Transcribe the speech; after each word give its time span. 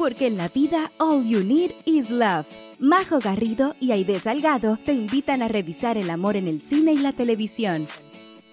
porque 0.00 0.28
en 0.28 0.38
la 0.38 0.48
vida 0.48 0.90
all 0.96 1.26
you 1.26 1.44
need 1.44 1.72
is 1.84 2.08
love. 2.08 2.46
Majo 2.78 3.18
Garrido 3.18 3.76
y 3.80 3.92
Aide 3.92 4.18
Salgado 4.18 4.78
te 4.78 4.94
invitan 4.94 5.42
a 5.42 5.48
revisar 5.48 5.98
el 5.98 6.08
amor 6.08 6.36
en 6.36 6.48
el 6.48 6.62
cine 6.62 6.94
y 6.94 6.96
la 6.96 7.12
televisión. 7.12 7.86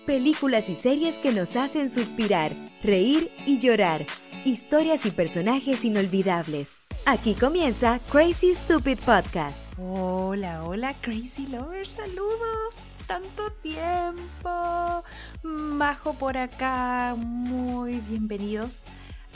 Películas 0.05 0.67
y 0.67 0.75
series 0.75 1.19
que 1.19 1.31
nos 1.31 1.55
hacen 1.55 1.89
suspirar, 1.89 2.51
reír 2.83 3.31
y 3.45 3.59
llorar. 3.59 4.05
Historias 4.43 5.05
y 5.05 5.11
personajes 5.11 5.85
inolvidables. 5.85 6.79
Aquí 7.05 7.33
comienza 7.33 8.01
Crazy 8.11 8.53
Stupid 8.53 8.99
Podcast. 8.99 9.65
Hola, 9.79 10.65
hola 10.65 10.95
Crazy 10.99 11.47
Lovers, 11.47 11.91
saludos. 11.91 12.81
Tanto 13.07 13.49
tiempo. 13.61 15.01
Majo 15.43 16.13
por 16.15 16.35
acá. 16.37 17.15
Muy 17.17 18.01
bienvenidos 18.09 18.81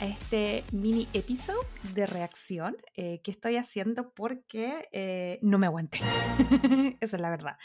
este 0.04 0.64
mini 0.72 1.08
episodio 1.12 1.60
de 1.94 2.06
reacción 2.06 2.76
eh, 2.96 3.20
que 3.22 3.30
estoy 3.30 3.56
haciendo 3.56 4.12
porque 4.12 4.88
eh, 4.92 5.38
no 5.42 5.58
me 5.58 5.66
aguanté. 5.66 5.98
Esa 7.00 7.16
es 7.16 7.22
la 7.22 7.30
verdad. 7.30 7.56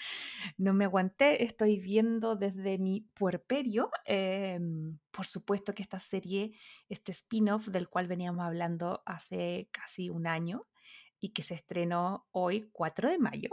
No 0.57 0.73
me 0.73 0.85
aguanté. 0.85 1.43
Estoy 1.43 1.79
viendo 1.79 2.35
desde 2.35 2.77
mi 2.77 3.01
puerperio. 3.15 3.89
Em, 4.05 4.99
por 5.11 5.25
supuesto 5.25 5.73
que 5.73 5.81
esta 5.81 5.99
serie, 5.99 6.51
este 6.89 7.11
spin-off 7.11 7.67
del 7.67 7.89
cual 7.89 8.07
veníamos 8.07 8.45
hablando 8.45 9.01
hace 9.05 9.69
casi 9.71 10.09
un 10.09 10.27
año 10.27 10.67
y 11.19 11.29
que 11.29 11.41
se 11.41 11.55
estrenó 11.55 12.27
hoy, 12.31 12.69
4 12.71 13.09
de 13.09 13.17
mayo. 13.17 13.49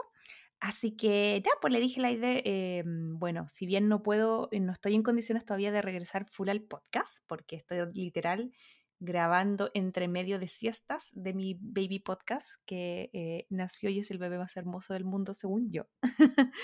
Así 0.64 0.96
que 0.96 1.42
ya, 1.44 1.50
pues 1.60 1.74
le 1.74 1.78
dije 1.78 2.00
la 2.00 2.10
idea, 2.10 2.40
em, 2.42 3.18
bueno, 3.18 3.46
si 3.48 3.66
bien 3.66 3.86
no 3.86 4.02
puedo, 4.02 4.48
no 4.50 4.72
estoy 4.72 4.94
en 4.94 5.02
condiciones 5.02 5.44
todavía 5.44 5.70
de 5.70 5.82
regresar 5.82 6.24
full 6.24 6.48
al 6.48 6.62
podcast, 6.62 7.18
porque 7.26 7.56
estoy 7.56 7.80
literal 7.92 8.50
grabando 8.98 9.70
entre 9.74 10.08
medio 10.08 10.38
de 10.38 10.48
siestas 10.48 11.10
de 11.12 11.34
mi 11.34 11.58
baby 11.60 11.98
podcast 11.98 12.62
que 12.64 13.10
eh, 13.12 13.46
nació 13.50 13.90
y 13.90 13.98
es 13.98 14.10
el 14.10 14.16
bebé 14.16 14.38
más 14.38 14.56
hermoso 14.56 14.94
del 14.94 15.04
mundo 15.04 15.34
según 15.34 15.70
yo. 15.70 15.84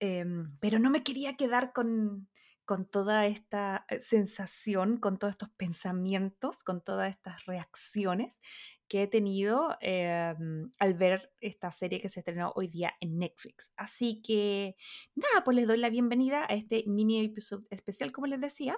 Em, 0.00 0.48
pero 0.58 0.78
no 0.78 0.88
me 0.88 1.02
quería 1.02 1.36
quedar 1.36 1.74
con, 1.74 2.28
con 2.64 2.86
toda 2.86 3.26
esta 3.26 3.84
eh, 3.88 4.00
sensación, 4.00 4.98
con 4.98 5.18
todos 5.18 5.32
estos 5.32 5.50
pensamientos, 5.50 6.62
con 6.62 6.82
todas 6.82 7.10
estas 7.10 7.44
reacciones 7.46 8.40
que 8.88 9.02
he 9.02 9.06
tenido 9.06 9.76
em, 9.80 10.70
al 10.78 10.94
ver 10.94 11.32
esta 11.40 11.70
serie 11.70 12.00
que 12.00 12.08
se 12.08 12.20
estrenó 12.20 12.52
hoy 12.54 12.68
día 12.68 12.94
en 13.00 13.18
Netflix. 13.18 13.72
Así 13.76 14.22
que 14.22 14.76
nada, 15.14 15.44
pues 15.44 15.56
les 15.56 15.66
doy 15.66 15.78
la 15.78 15.90
bienvenida 15.90 16.44
a 16.48 16.54
este 16.54 16.84
mini 16.86 17.24
episodio 17.24 17.66
especial, 17.70 18.12
como 18.12 18.26
les 18.26 18.40
decía, 18.40 18.76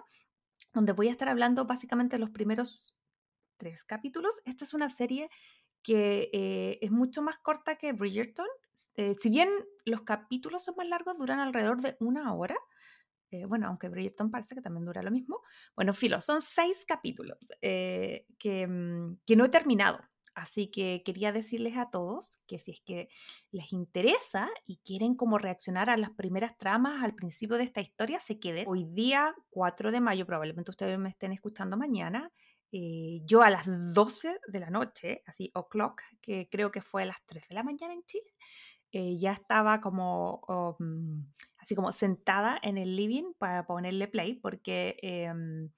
donde 0.72 0.92
voy 0.92 1.08
a 1.08 1.12
estar 1.12 1.28
hablando 1.28 1.66
básicamente 1.66 2.16
de 2.16 2.20
los 2.20 2.30
primeros 2.30 3.00
tres 3.56 3.84
capítulos. 3.84 4.42
Esta 4.44 4.64
es 4.64 4.74
una 4.74 4.88
serie 4.88 5.30
que 5.82 6.30
eh, 6.32 6.78
es 6.82 6.90
mucho 6.90 7.22
más 7.22 7.38
corta 7.38 7.76
que 7.76 7.92
Bridgerton. 7.92 8.48
Eh, 8.96 9.14
si 9.14 9.30
bien 9.30 9.48
los 9.84 10.02
capítulos 10.02 10.64
son 10.64 10.74
más 10.76 10.88
largos, 10.88 11.16
duran 11.16 11.38
alrededor 11.40 11.80
de 11.80 11.96
una 12.00 12.34
hora. 12.34 12.56
Eh, 13.30 13.44
bueno, 13.46 13.66
aunque 13.66 13.88
Bridgerton 13.88 14.30
parece 14.30 14.54
que 14.54 14.62
también 14.62 14.84
dura 14.84 15.02
lo 15.02 15.10
mismo. 15.10 15.42
Bueno, 15.74 15.92
filo, 15.94 16.20
son 16.20 16.40
seis 16.40 16.84
capítulos 16.86 17.38
que, 17.60 18.66
mm, 18.66 19.18
que 19.26 19.36
no 19.36 19.44
he 19.44 19.48
terminado. 19.48 19.98
Así 20.36 20.70
que 20.70 21.02
quería 21.02 21.32
decirles 21.32 21.78
a 21.78 21.88
todos 21.88 22.38
que 22.46 22.58
si 22.58 22.72
es 22.72 22.82
que 22.82 23.08
les 23.52 23.72
interesa 23.72 24.50
y 24.66 24.76
quieren 24.84 25.14
como 25.14 25.38
reaccionar 25.38 25.88
a 25.88 25.96
las 25.96 26.10
primeras 26.10 26.58
tramas 26.58 27.02
al 27.02 27.14
principio 27.14 27.56
de 27.56 27.64
esta 27.64 27.80
historia, 27.80 28.20
se 28.20 28.38
queden. 28.38 28.66
Hoy 28.68 28.84
día, 28.84 29.34
4 29.48 29.90
de 29.90 30.00
mayo, 30.00 30.26
probablemente 30.26 30.70
ustedes 30.70 30.98
me 30.98 31.08
estén 31.08 31.32
escuchando 31.32 31.78
mañana, 31.78 32.30
eh, 32.70 33.20
yo 33.24 33.42
a 33.42 33.48
las 33.48 33.94
12 33.94 34.38
de 34.46 34.60
la 34.60 34.68
noche, 34.68 35.22
así 35.24 35.50
o'clock, 35.54 36.02
que 36.20 36.50
creo 36.50 36.70
que 36.70 36.82
fue 36.82 37.04
a 37.04 37.06
las 37.06 37.24
3 37.24 37.48
de 37.48 37.54
la 37.54 37.62
mañana 37.62 37.94
en 37.94 38.02
Chile, 38.04 38.34
eh, 38.98 39.18
ya 39.18 39.32
estaba 39.32 39.82
como 39.82 40.40
um, 40.48 41.22
así 41.58 41.74
como 41.74 41.92
sentada 41.92 42.58
en 42.62 42.78
el 42.78 42.96
living 42.96 43.34
para 43.36 43.66
ponerle 43.66 44.08
play, 44.08 44.36
porque 44.36 44.96
em, 45.02 45.68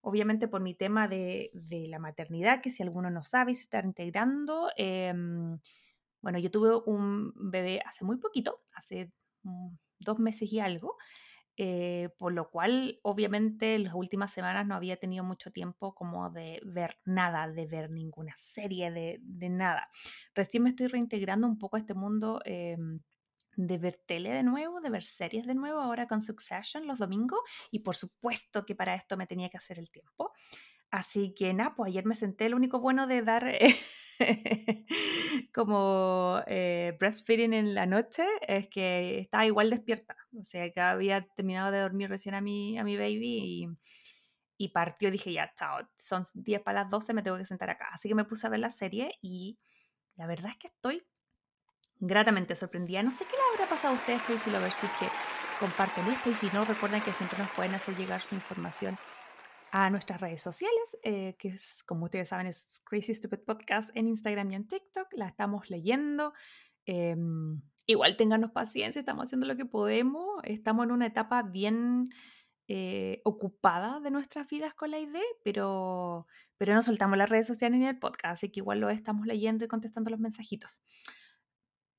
obviamente 0.00 0.46
por 0.46 0.60
mi 0.60 0.74
tema 0.76 1.08
de, 1.08 1.50
de, 1.54 1.88
la 1.88 1.98
maternidad, 1.98 2.60
que 2.62 2.70
si 2.70 2.84
alguno 2.84 3.10
no 3.10 3.24
sabe 3.24 3.50
y 3.50 3.54
se 3.56 3.62
está 3.62 3.80
integrando, 3.80 4.70
em, 4.76 5.58
bueno, 6.22 6.38
yo 6.38 6.52
tuve 6.52 6.76
un 6.86 7.32
bebé 7.50 7.82
hace 7.84 8.04
muy 8.04 8.18
poquito, 8.18 8.60
hace 8.76 9.10
mm, 9.42 9.70
dos 9.98 10.20
meses 10.20 10.52
y 10.52 10.60
algo, 10.60 10.96
eh, 11.60 12.10
por 12.18 12.32
lo 12.32 12.50
cual 12.50 13.00
obviamente 13.02 13.74
en 13.74 13.82
las 13.82 13.94
últimas 13.94 14.32
semanas 14.32 14.64
no 14.64 14.76
había 14.76 14.96
tenido 14.96 15.24
mucho 15.24 15.50
tiempo 15.50 15.92
como 15.92 16.30
de 16.30 16.60
ver 16.64 17.00
nada, 17.04 17.48
de 17.48 17.66
ver 17.66 17.90
ninguna 17.90 18.32
serie, 18.36 18.92
de, 18.92 19.18
de 19.22 19.48
nada. 19.48 19.90
Recién 20.36 20.62
me 20.62 20.68
estoy 20.68 20.86
reintegrando 20.86 21.48
un 21.48 21.58
poco 21.58 21.74
a 21.74 21.80
este 21.80 21.94
mundo 21.94 22.40
em, 22.44 23.00
de 23.56 23.76
ver 23.78 24.00
tele 24.06 24.30
de 24.30 24.44
nuevo, 24.44 24.80
de 24.80 24.90
ver 24.90 25.02
series 25.02 25.46
de 25.48 25.56
nuevo, 25.56 25.80
ahora 25.80 26.06
con 26.06 26.22
Succession 26.22 26.86
los 26.86 27.00
domingos, 27.00 27.40
y 27.72 27.80
por 27.80 27.96
supuesto 27.96 28.64
que 28.64 28.76
para 28.76 28.94
esto 28.94 29.16
me 29.16 29.26
tenía 29.26 29.48
que 29.48 29.56
hacer 29.56 29.80
el 29.80 29.90
tiempo. 29.90 30.32
Así 30.92 31.34
que 31.34 31.52
nada, 31.54 31.74
pues 31.74 31.88
ayer 31.88 32.06
me 32.06 32.14
senté, 32.14 32.48
lo 32.48 32.56
único 32.56 32.78
bueno 32.78 33.08
de 33.08 33.22
dar 33.22 33.52
como 35.54 36.40
eh, 36.46 36.96
breastfeeding 36.98 37.52
en 37.52 37.74
la 37.74 37.86
noche 37.86 38.24
es 38.46 38.68
que 38.68 39.20
estaba 39.20 39.46
igual 39.46 39.70
despierta, 39.70 40.16
o 40.38 40.44
sea 40.44 40.70
que 40.70 40.80
había 40.80 41.26
terminado 41.36 41.70
de 41.70 41.80
dormir 41.80 42.08
recién 42.08 42.34
a 42.34 42.40
mi, 42.40 42.78
a 42.78 42.84
mi 42.84 42.96
baby 42.96 43.38
y, 43.42 43.68
y 44.56 44.68
partió, 44.68 45.10
dije 45.10 45.32
ya, 45.32 45.52
chao, 45.54 45.88
son 45.96 46.24
10 46.34 46.62
para 46.62 46.82
las 46.82 46.90
12, 46.90 47.14
me 47.14 47.22
tengo 47.22 47.38
que 47.38 47.44
sentar 47.44 47.70
acá. 47.70 47.88
Así 47.92 48.08
que 48.08 48.14
me 48.14 48.24
puse 48.24 48.46
a 48.46 48.50
ver 48.50 48.60
la 48.60 48.70
serie 48.70 49.14
y 49.22 49.56
la 50.16 50.26
verdad 50.26 50.50
es 50.50 50.56
que 50.56 50.66
estoy 50.66 51.06
gratamente 52.00 52.56
sorprendida. 52.56 53.02
No 53.02 53.10
sé 53.10 53.24
qué 53.24 53.36
le 53.36 53.54
habrá 53.54 53.70
pasado 53.70 53.94
a 53.94 53.98
ustedes, 53.98 54.20
pero 54.26 54.38
si 54.38 54.50
lo 54.50 54.60
ver 54.60 54.72
si 54.72 54.86
es 54.86 54.92
que 54.92 55.06
comparten 55.60 56.06
esto 56.08 56.30
y 56.30 56.34
si 56.34 56.48
no, 56.48 56.64
recuerden 56.64 57.00
que 57.02 57.12
siempre 57.12 57.38
nos 57.38 57.50
pueden 57.52 57.74
hacer 57.74 57.96
llegar 57.96 58.20
su 58.20 58.34
información 58.34 58.98
a 59.70 59.90
nuestras 59.90 60.20
redes 60.20 60.40
sociales, 60.40 60.96
eh, 61.02 61.36
que 61.38 61.48
es, 61.48 61.82
como 61.84 62.06
ustedes 62.06 62.28
saben, 62.28 62.46
es 62.46 62.80
Crazy 62.84 63.14
Stupid 63.14 63.40
Podcast 63.40 63.90
en 63.94 64.08
Instagram 64.08 64.50
y 64.50 64.54
en 64.54 64.68
TikTok. 64.68 65.08
La 65.12 65.26
estamos 65.26 65.70
leyendo. 65.70 66.32
Em, 66.86 67.60
igual 67.86 68.16
ténganos 68.16 68.50
paciencia, 68.52 69.00
estamos 69.00 69.24
haciendo 69.24 69.46
lo 69.46 69.56
que 69.56 69.66
podemos. 69.66 70.40
Estamos 70.44 70.86
en 70.86 70.92
una 70.92 71.06
etapa 71.06 71.42
bien 71.42 72.08
eh, 72.68 73.20
ocupada 73.24 74.00
de 74.00 74.10
nuestras 74.10 74.46
vidas 74.48 74.74
con 74.74 74.90
la 74.90 74.98
idea, 74.98 75.22
pero, 75.42 76.26
pero 76.56 76.74
no 76.74 76.82
soltamos 76.82 77.16
las 77.18 77.30
redes 77.30 77.46
sociales 77.46 77.80
ni 77.80 77.86
el 77.86 77.98
podcast, 77.98 78.34
así 78.34 78.50
que 78.50 78.60
igual 78.60 78.80
lo 78.80 78.90
estamos 78.90 79.26
leyendo 79.26 79.64
y 79.64 79.68
contestando 79.68 80.10
los 80.10 80.20
mensajitos. 80.20 80.82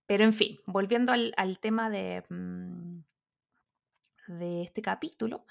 Pero 0.06 0.24
en 0.24 0.34
fin, 0.34 0.60
volviendo 0.66 1.12
al, 1.12 1.60
tema 1.60 1.90
de, 1.90 2.24
mm, 2.30 3.00
de 4.40 4.62
este 4.64 4.82
capítulo, 4.82 5.46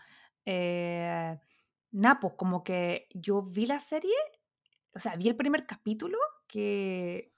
eh, 0.45 1.39
nada, 1.91 2.21
pues 2.21 2.35
como 2.37 2.65
que 2.65 3.09
yo 3.15 3.43
vi 3.43 3.67
la 3.67 3.81
serie, 3.81 4.15
o 4.95 4.99
sea, 4.99 5.17
vi 5.17 5.29
el 5.29 5.37
primer 5.37 5.67
capítulo 5.67 6.19
que, 6.47 7.33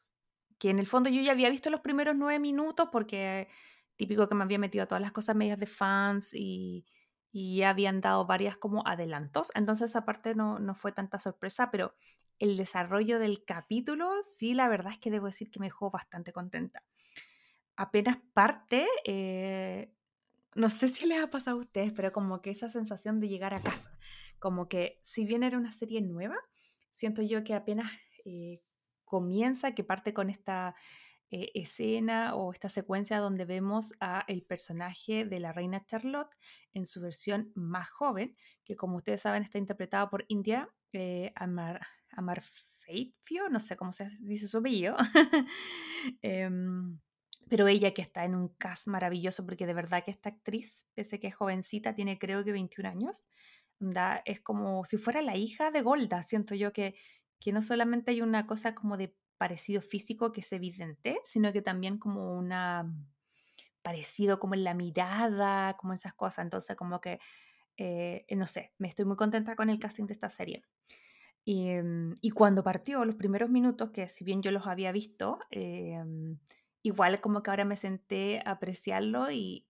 que 0.59 0.71
en 0.71 0.78
el 0.78 0.87
fondo 0.87 1.11
yo 1.11 1.21
ya 1.22 1.33
había 1.33 1.50
visto 1.50 1.71
los 1.71 1.81
primeros 1.81 2.16
nueve 2.16 2.38
minutos 2.38 2.89
porque 2.91 3.49
típico 3.97 4.28
que 4.28 4.34
me 4.34 4.44
había 4.44 4.59
metido 4.59 4.84
a 4.84 4.87
todas 4.87 5.03
las 5.03 5.12
cosas 5.12 5.37
medias 5.37 5.59
de 5.59 5.66
fans 5.66 6.33
y, 6.33 6.87
y 7.33 7.59
ya 7.59 7.71
habían 7.71 8.00
dado 8.00 8.27
varias 8.27 8.56
como 8.56 8.87
adelantos, 8.87 9.50
entonces 9.55 9.94
aparte 9.97 10.34
no, 10.34 10.59
no 10.59 10.75
fue 10.75 10.93
tanta 10.93 11.19
sorpresa, 11.19 11.71
pero 11.71 11.94
el 12.41 12.56
desarrollo 12.56 13.19
del 13.19 13.44
capítulo, 13.44 14.10
sí, 14.25 14.55
la 14.55 14.69
verdad 14.69 14.93
es 14.93 14.99
que 14.99 15.10
debo 15.10 15.27
decir 15.27 15.50
que 15.50 15.60
me 15.60 15.66
dejó 15.66 15.91
bastante 15.91 16.33
contenta. 16.33 16.83
Apenas 17.77 18.16
parte, 18.33 18.89
eh, 19.05 19.93
no 20.55 20.71
sé 20.71 20.89
si 20.89 21.06
les 21.06 21.22
ha 21.22 21.28
pasado 21.28 21.59
a 21.59 21.60
ustedes, 21.60 21.93
pero 21.93 22.12
como 22.12 22.41
que 22.41 22.50
esa 22.50 22.71
sensación 22.71 23.21
de 23.21 23.28
llegar 23.28 23.53
a 23.53 23.60
casa, 23.60 23.97
como 24.41 24.69
que 24.69 24.99
si 25.03 25.25
bien 25.25 25.45
era 25.45 25.56
una 25.56 25.71
serie 25.71 26.01
nueva, 26.01 26.37
siento 26.91 27.23
yo 27.23 27.45
que 27.45 27.55
apenas 27.55 27.93
eh, 28.25 28.61
comienza, 29.04 29.75
que 29.75 29.84
parte 29.84 30.13
con 30.13 30.31
esta 30.31 30.75
eh, 31.31 31.53
escena 31.54 32.34
o 32.34 32.53
esta 32.53 32.69
secuencia 32.69 33.19
donde 33.19 33.45
vemos 33.45 33.95
a 34.01 34.25
el 34.27 34.42
personaje 34.42 35.25
de 35.25 35.39
la 35.39 35.53
reina 35.53 35.87
Charlotte 35.87 36.34
en 36.72 36.87
su 36.87 37.01
versión 37.01 37.53
más 37.54 37.89
joven, 37.89 38.37
que 38.65 38.75
como 38.75 38.97
ustedes 38.97 39.21
saben 39.21 39.45
está 39.45 39.59
interpretada 39.59 40.10
por 40.10 40.25
India 40.27 40.69
eh, 40.92 41.33
Amar, 41.37 41.87
Amar 42.10 42.42
Feitfio, 42.78 43.48
no 43.48 43.60
sé 43.60 43.77
cómo 43.77 43.92
se 43.92 44.09
dice 44.21 44.48
su 44.48 44.59
apellido. 44.59 44.97
Em, 46.22 46.98
pero 47.48 47.69
ella 47.69 47.92
que 47.92 48.01
está 48.01 48.25
en 48.25 48.34
un 48.34 48.48
cast 48.48 48.87
maravilloso, 48.89 49.45
porque 49.45 49.66
de 49.66 49.75
verdad 49.75 50.03
que 50.03 50.10
esta 50.10 50.31
actriz, 50.31 50.87
pese 50.95 51.21
que 51.21 51.27
es 51.27 51.34
jovencita, 51.34 51.95
tiene 51.95 52.19
creo 52.19 52.42
que 52.42 52.53
21 52.53 52.89
años, 52.89 53.28
da, 53.80 54.22
es 54.24 54.41
como 54.41 54.84
si 54.84 54.98
fuera 54.98 55.22
la 55.22 55.36
hija 55.36 55.71
de 55.71 55.82
Golda, 55.82 56.24
siento 56.24 56.54
yo 56.54 56.72
que, 56.72 56.94
que 57.41 57.53
no 57.53 57.62
solamente 57.62 58.12
hay 58.12 58.22
una 58.22 58.47
cosa 58.47 58.74
como 58.74 58.97
de 58.97 59.16
parecido 59.38 59.80
físico 59.80 60.32
que 60.32 60.41
es 60.41 60.53
evidente, 60.53 61.21
sino 61.24 61.53
que 61.53 61.62
también 61.62 61.98
como 61.98 62.36
una 62.36 62.94
parecido 63.82 64.38
como 64.38 64.54
en 64.54 64.65
la 64.65 64.74
mirada, 64.74 65.77
como 65.78 65.94
esas 65.94 66.15
cosas, 66.15 66.44
entonces 66.44 66.77
como 66.77 67.00
que, 67.00 67.18
eh, 67.77 68.27
no 68.36 68.47
sé, 68.47 68.72
me 68.78 68.88
estoy 68.88 69.06
muy 69.06 69.16
contenta 69.16 69.56
con 69.56 69.71
el 69.71 69.78
casting 69.78 70.06
de 70.06 70.12
esta 70.12 70.28
serie. 70.30 70.62
Em, 71.47 72.15
y, 72.21 72.30
cuando 72.30 72.62
partió, 72.62 73.04
los 73.04 73.16
primeros 73.16 73.50
minutos, 73.50 73.91
que 73.91 74.09
si 74.09 74.24
bien 74.24 74.42
yo 74.42 74.50
los 74.50 74.66
había 74.66 74.92
visto, 74.92 75.38
em, 75.50 76.38
igual 76.82 77.21
como 77.21 77.42
que 77.42 77.50
ahora 77.50 77.65
me 77.65 77.77
senté 77.77 78.41
a 78.44 78.53
apreciarlo 78.53 79.30
y, 79.30 79.66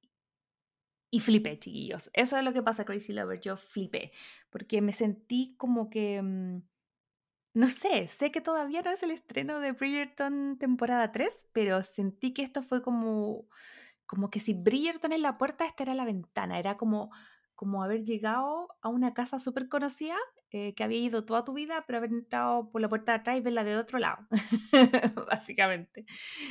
y 1.10 1.20
flipé, 1.20 1.58
chiquillos. 1.58 2.10
Eso 2.14 2.36
es 2.38 2.44
lo 2.44 2.52
que 2.52 2.62
pasa, 2.62 2.84
Crazy 2.84 3.12
Lover. 3.12 3.40
Yo 3.40 3.56
flipé, 3.56 4.12
porque 4.50 4.80
me 4.80 4.92
sentí 4.92 5.54
como 5.58 5.90
que... 5.90 6.22
Mm, 6.22 6.62
no 7.52 7.68
sé, 7.68 8.06
sé 8.06 8.30
que 8.30 8.40
todavía 8.40 8.82
no 8.82 8.90
es 8.90 9.02
el 9.02 9.10
estreno 9.10 9.58
de 9.58 9.72
Bridgerton 9.72 10.56
temporada 10.58 11.10
3, 11.10 11.48
pero 11.52 11.82
sentí 11.82 12.32
que 12.32 12.42
esto 12.42 12.62
fue 12.62 12.80
como, 12.80 13.48
como 14.06 14.30
que 14.30 14.38
si 14.38 14.54
Bridgerton 14.54 15.12
es 15.12 15.20
la 15.20 15.36
puerta, 15.36 15.66
esta 15.66 15.82
era 15.82 15.94
la 15.94 16.04
ventana. 16.04 16.60
Era 16.60 16.76
como, 16.76 17.10
como 17.56 17.82
haber 17.82 18.04
llegado 18.04 18.68
a 18.82 18.88
una 18.88 19.14
casa 19.14 19.40
súper 19.40 19.68
conocida 19.68 20.16
eh, 20.52 20.74
que 20.74 20.84
había 20.84 20.98
ido 20.98 21.24
toda 21.24 21.44
tu 21.44 21.52
vida, 21.54 21.84
pero 21.86 21.98
haber 21.98 22.10
entrado 22.10 22.70
por 22.70 22.80
la 22.80 22.88
puerta 22.88 23.12
de 23.12 23.18
atrás 23.18 23.36
y 23.38 23.40
verla 23.40 23.64
de 23.64 23.76
otro 23.76 23.98
lado, 23.98 24.26
básicamente. 25.28 26.06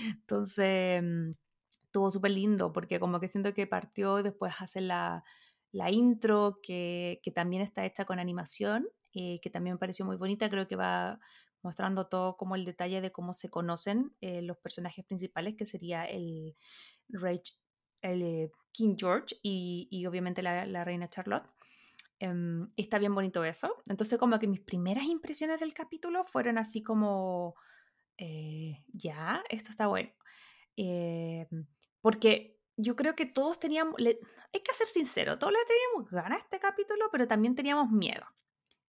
Entonces, 0.06 1.02
mm, 1.04 1.32
estuvo 1.90 2.12
súper 2.12 2.32
lindo 2.32 2.72
porque 2.72 3.00
como 3.00 3.20
que 3.20 3.28
siento 3.28 3.54
que 3.54 3.66
partió 3.66 4.22
después 4.22 4.54
hace 4.60 4.80
la, 4.80 5.24
la 5.72 5.90
intro 5.90 6.60
que, 6.62 7.20
que, 7.24 7.32
también 7.32 7.64
está 7.64 7.84
hecha 7.86 8.06
con 8.06 8.20
animación, 8.20 8.88
eh, 9.14 9.40
que 9.42 9.50
también 9.50 9.76
me 9.76 9.80
pareció 9.80 10.06
muy 10.06 10.16
bonita, 10.16 10.50
creo 10.50 10.68
que 10.68 10.76
va 10.76 11.20
mostrando 11.64 12.08
todo 12.08 12.38
como 12.38 12.56
el 12.56 12.64
detalle 12.64 13.02
de 13.02 13.12
cómo 13.12 13.34
se 13.34 13.50
conocen 13.50 14.14
eh, 14.22 14.42
los 14.44 14.58
personajes 14.58 15.04
principales, 15.04 15.56
que 15.58 15.66
sería 15.66 16.06
el, 16.06 16.56
Rage, 17.10 17.54
el 18.02 18.52
King 18.72 18.96
George 18.98 19.36
y, 19.42 19.88
y 19.90 20.06
obviamente 20.06 20.44
la, 20.44 20.66
la 20.68 20.84
reina 20.86 21.10
Charlotte. 21.10 21.50
Em, 22.20 22.70
está 22.76 23.00
bien 23.00 23.16
bonito 23.16 23.44
eso. 23.44 23.76
Entonces 23.88 24.20
como 24.20 24.38
que 24.40 24.48
mis 24.48 24.60
primeras 24.62 25.06
impresiones 25.06 25.60
del 25.60 25.74
capítulo 25.74 26.24
fueron 26.24 26.58
así 26.60 26.84
como, 26.84 27.56
eh, 28.18 28.84
ya, 28.94 29.44
esto 29.50 29.72
está 29.72 29.88
bueno. 29.88 30.12
Porque 32.02 32.58
yo 32.78 32.96
creo 32.96 33.16
que 33.16 33.26
todos 33.26 33.60
teníamos, 33.60 33.96
hay 34.00 34.62
que 34.62 34.74
ser 34.74 34.88
sincero, 34.88 35.38
todos 35.38 35.54
le 35.54 35.60
teníamos 35.68 36.12
ganas 36.12 36.40
a 36.40 36.44
este 36.44 36.60
capítulo, 36.60 37.06
pero 37.12 37.28
también 37.28 37.56
teníamos 37.56 37.92
miedo. 37.92 38.26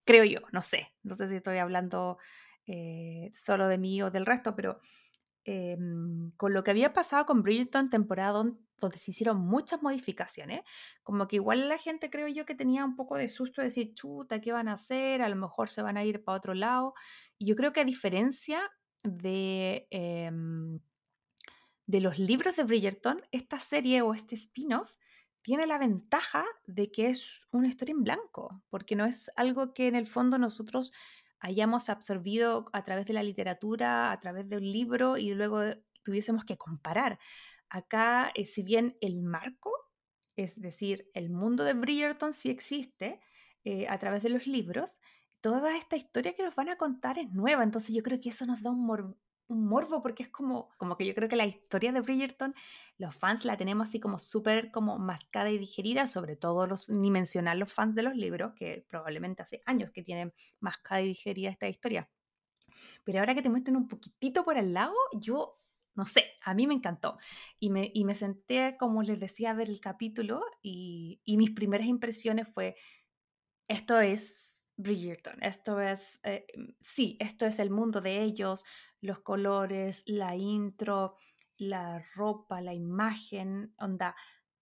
Creo 0.05 0.23
yo, 0.23 0.39
no 0.51 0.61
sé, 0.61 0.93
no 1.03 1.15
sé 1.15 1.27
si 1.27 1.35
estoy 1.35 1.57
hablando 1.57 2.17
eh, 2.65 3.31
solo 3.33 3.67
de 3.67 3.77
mí 3.77 4.01
o 4.01 4.11
del 4.11 4.25
resto, 4.25 4.55
pero 4.55 4.79
Em, 5.43 6.31
con 6.37 6.53
lo 6.53 6.63
que 6.63 6.69
había 6.69 6.93
pasado 6.93 7.25
con 7.25 7.41
Bridgerton 7.41 7.89
temporada 7.89 8.31
donde 8.79 8.97
se 8.97 9.09
hicieron 9.09 9.39
muchas 9.39 9.81
modificaciones, 9.81 10.61
como 11.01 11.27
que 11.27 11.37
igual 11.37 11.67
la 11.67 11.79
gente 11.79 12.11
creo 12.11 12.27
yo 12.27 12.45
que 12.45 12.53
tenía 12.53 12.85
un 12.85 12.95
poco 12.95 13.15
de 13.15 13.27
susto 13.27 13.61
de 13.61 13.67
decir, 13.67 13.93
chuta, 13.95 14.39
¿qué 14.39 14.51
van 14.51 14.67
a 14.67 14.73
hacer? 14.73 15.21
A 15.23 15.29
lo 15.29 15.35
mejor 15.35 15.69
se 15.69 15.81
van 15.81 15.97
a 15.97 16.03
ir 16.03 16.23
para 16.23 16.37
otro 16.37 16.53
lado. 16.53 16.93
Y 17.39 17.47
yo 17.47 17.55
creo 17.55 17.73
que 17.73 17.81
a 17.81 17.85
diferencia 17.85 18.71
de, 19.03 19.87
em, 19.89 20.79
de 21.91 21.99
los 21.99 22.17
libros 22.17 22.55
de 22.55 22.63
Bridgerton, 22.63 23.21
esta 23.31 23.59
serie 23.59 24.01
o 24.01 24.13
este 24.13 24.35
spin-off 24.35 24.95
tiene 25.41 25.67
la 25.67 25.77
ventaja 25.77 26.45
de 26.65 26.89
que 26.89 27.09
es 27.09 27.49
una 27.51 27.67
historia 27.67 27.91
en 27.91 28.03
blanco, 28.03 28.63
porque 28.69 28.95
no 28.95 29.03
es 29.03 29.29
algo 29.35 29.73
que 29.73 29.87
en 29.87 29.95
el 29.95 30.07
fondo 30.07 30.37
nosotros 30.37 30.93
hayamos 31.39 31.89
absorbido 31.89 32.69
a 32.71 32.85
través 32.85 33.07
de 33.07 33.13
la 33.13 33.23
literatura, 33.23 34.13
a 34.13 34.19
través 34.19 34.47
de 34.47 34.55
un 34.55 34.71
libro 34.71 35.17
y 35.17 35.33
luego 35.33 35.59
tuviésemos 36.03 36.45
que 36.45 36.57
comparar. 36.57 37.19
Acá, 37.67 38.31
eh, 38.35 38.45
si 38.45 38.63
bien 38.63 38.95
el 39.01 39.21
marco, 39.21 39.73
es 40.37 40.57
decir, 40.61 41.09
el 41.13 41.29
mundo 41.29 41.65
de 41.65 41.73
Bridgerton 41.73 42.31
sí 42.31 42.49
existe 42.49 43.19
eh, 43.65 43.85
a 43.89 43.99
través 43.99 44.23
de 44.23 44.29
los 44.29 44.47
libros, 44.47 44.97
toda 45.41 45.75
esta 45.75 45.97
historia 45.97 46.33
que 46.35 46.43
nos 46.43 46.55
van 46.55 46.69
a 46.69 46.77
contar 46.77 47.17
es 47.19 47.33
nueva, 47.33 47.63
entonces 47.63 47.93
yo 47.93 48.01
creo 48.01 48.21
que 48.21 48.29
eso 48.29 48.45
nos 48.45 48.61
da 48.61 48.71
un, 48.71 49.17
un 49.51 49.67
morbo 49.67 50.01
porque 50.01 50.23
es 50.23 50.29
como, 50.29 50.69
como 50.77 50.97
que 50.97 51.05
yo 51.05 51.13
creo 51.13 51.29
que 51.29 51.35
la 51.35 51.45
historia 51.45 51.91
de 51.91 52.01
Bridgerton, 52.01 52.55
los 52.97 53.15
fans 53.15 53.45
la 53.45 53.57
tenemos 53.57 53.89
así 53.89 53.99
como 53.99 54.17
súper 54.17 54.71
como 54.71 54.97
mascada 54.97 55.49
y 55.51 55.57
digerida, 55.57 56.07
sobre 56.07 56.35
todo 56.35 56.67
los, 56.67 56.89
ni 56.89 57.11
mencionar 57.11 57.57
los 57.57 57.71
fans 57.71 57.95
de 57.95 58.03
los 58.03 58.15
libros, 58.15 58.53
que 58.55 58.85
probablemente 58.89 59.43
hace 59.43 59.61
años 59.65 59.91
que 59.91 60.03
tienen 60.03 60.33
mascada 60.59 61.01
y 61.01 61.07
digerida 61.07 61.49
esta 61.49 61.67
historia. 61.67 62.09
Pero 63.03 63.19
ahora 63.19 63.35
que 63.35 63.41
te 63.41 63.49
muestran 63.49 63.75
un 63.75 63.87
poquitito 63.87 64.43
por 64.43 64.57
el 64.57 64.73
lado, 64.73 64.95
yo, 65.13 65.59
no 65.95 66.05
sé, 66.05 66.23
a 66.43 66.53
mí 66.53 66.67
me 66.67 66.73
encantó. 66.73 67.17
Y 67.59 67.69
me, 67.69 67.91
y 67.93 68.05
me 68.05 68.15
senté, 68.15 68.77
como 68.79 69.03
les 69.03 69.19
decía, 69.19 69.51
a 69.51 69.55
ver 69.55 69.69
el 69.69 69.81
capítulo 69.81 70.41
y, 70.61 71.19
y 71.23 71.37
mis 71.37 71.51
primeras 71.51 71.87
impresiones 71.87 72.47
fue, 72.47 72.75
esto 73.67 73.99
es 73.99 74.61
Bridgerton, 74.77 75.41
esto 75.41 75.79
es, 75.79 76.19
eh, 76.23 76.45
sí, 76.81 77.17
esto 77.19 77.45
es 77.45 77.59
el 77.59 77.69
mundo 77.69 78.01
de 78.01 78.21
ellos, 78.21 78.65
los 79.01 79.19
colores, 79.19 80.03
la 80.05 80.35
intro, 80.35 81.15
la 81.57 82.05
ropa, 82.15 82.61
la 82.61 82.73
imagen, 82.73 83.73
onda, 83.77 84.15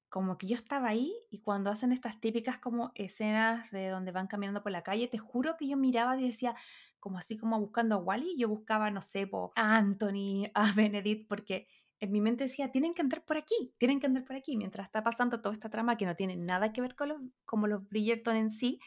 como 0.09 0.37
que 0.37 0.47
yo 0.47 0.55
estaba 0.55 0.89
ahí 0.89 1.13
y 1.29 1.41
cuando 1.41 1.69
hacen 1.69 1.91
estas 1.91 2.19
típicas 2.19 2.57
como 2.57 2.91
escenas 2.95 3.69
de 3.71 3.89
donde 3.89 4.11
van 4.11 4.27
caminando 4.27 4.63
por 4.63 4.71
la 4.71 4.81
calle, 4.81 5.07
te 5.07 5.19
juro 5.19 5.55
que 5.55 5.67
yo 5.67 5.77
miraba 5.77 6.17
y 6.17 6.25
decía, 6.25 6.55
como 6.99 7.17
así 7.17 7.37
como 7.37 7.59
buscando 7.59 7.95
a 7.95 7.99
Wally, 7.99 8.35
yo 8.37 8.49
buscaba, 8.49 8.89
no 8.89 9.01
sé, 9.01 9.29
a 9.55 9.77
Anthony, 9.77 10.49
a 10.53 10.71
Benedict, 10.73 11.27
porque 11.27 11.67
en 11.99 12.11
mi 12.11 12.21
mente 12.21 12.45
decía, 12.45 12.71
tienen 12.71 12.93
que 12.93 13.01
andar 13.01 13.23
por 13.23 13.37
aquí, 13.37 13.73
tienen 13.77 13.99
que 13.99 14.07
andar 14.07 14.25
por 14.25 14.35
aquí, 14.35 14.57
mientras 14.57 14.87
está 14.87 15.03
pasando 15.03 15.41
toda 15.41 15.53
esta 15.53 15.69
trama 15.69 15.97
que 15.97 16.05
no 16.05 16.15
tiene 16.15 16.35
nada 16.35 16.71
que 16.73 16.81
ver 16.81 16.95
con 16.95 17.09
los, 17.09 17.21
como 17.45 17.67
los 17.67 17.87
Bridgerton 17.87 18.35
en 18.35 18.51
sí, 18.51 18.79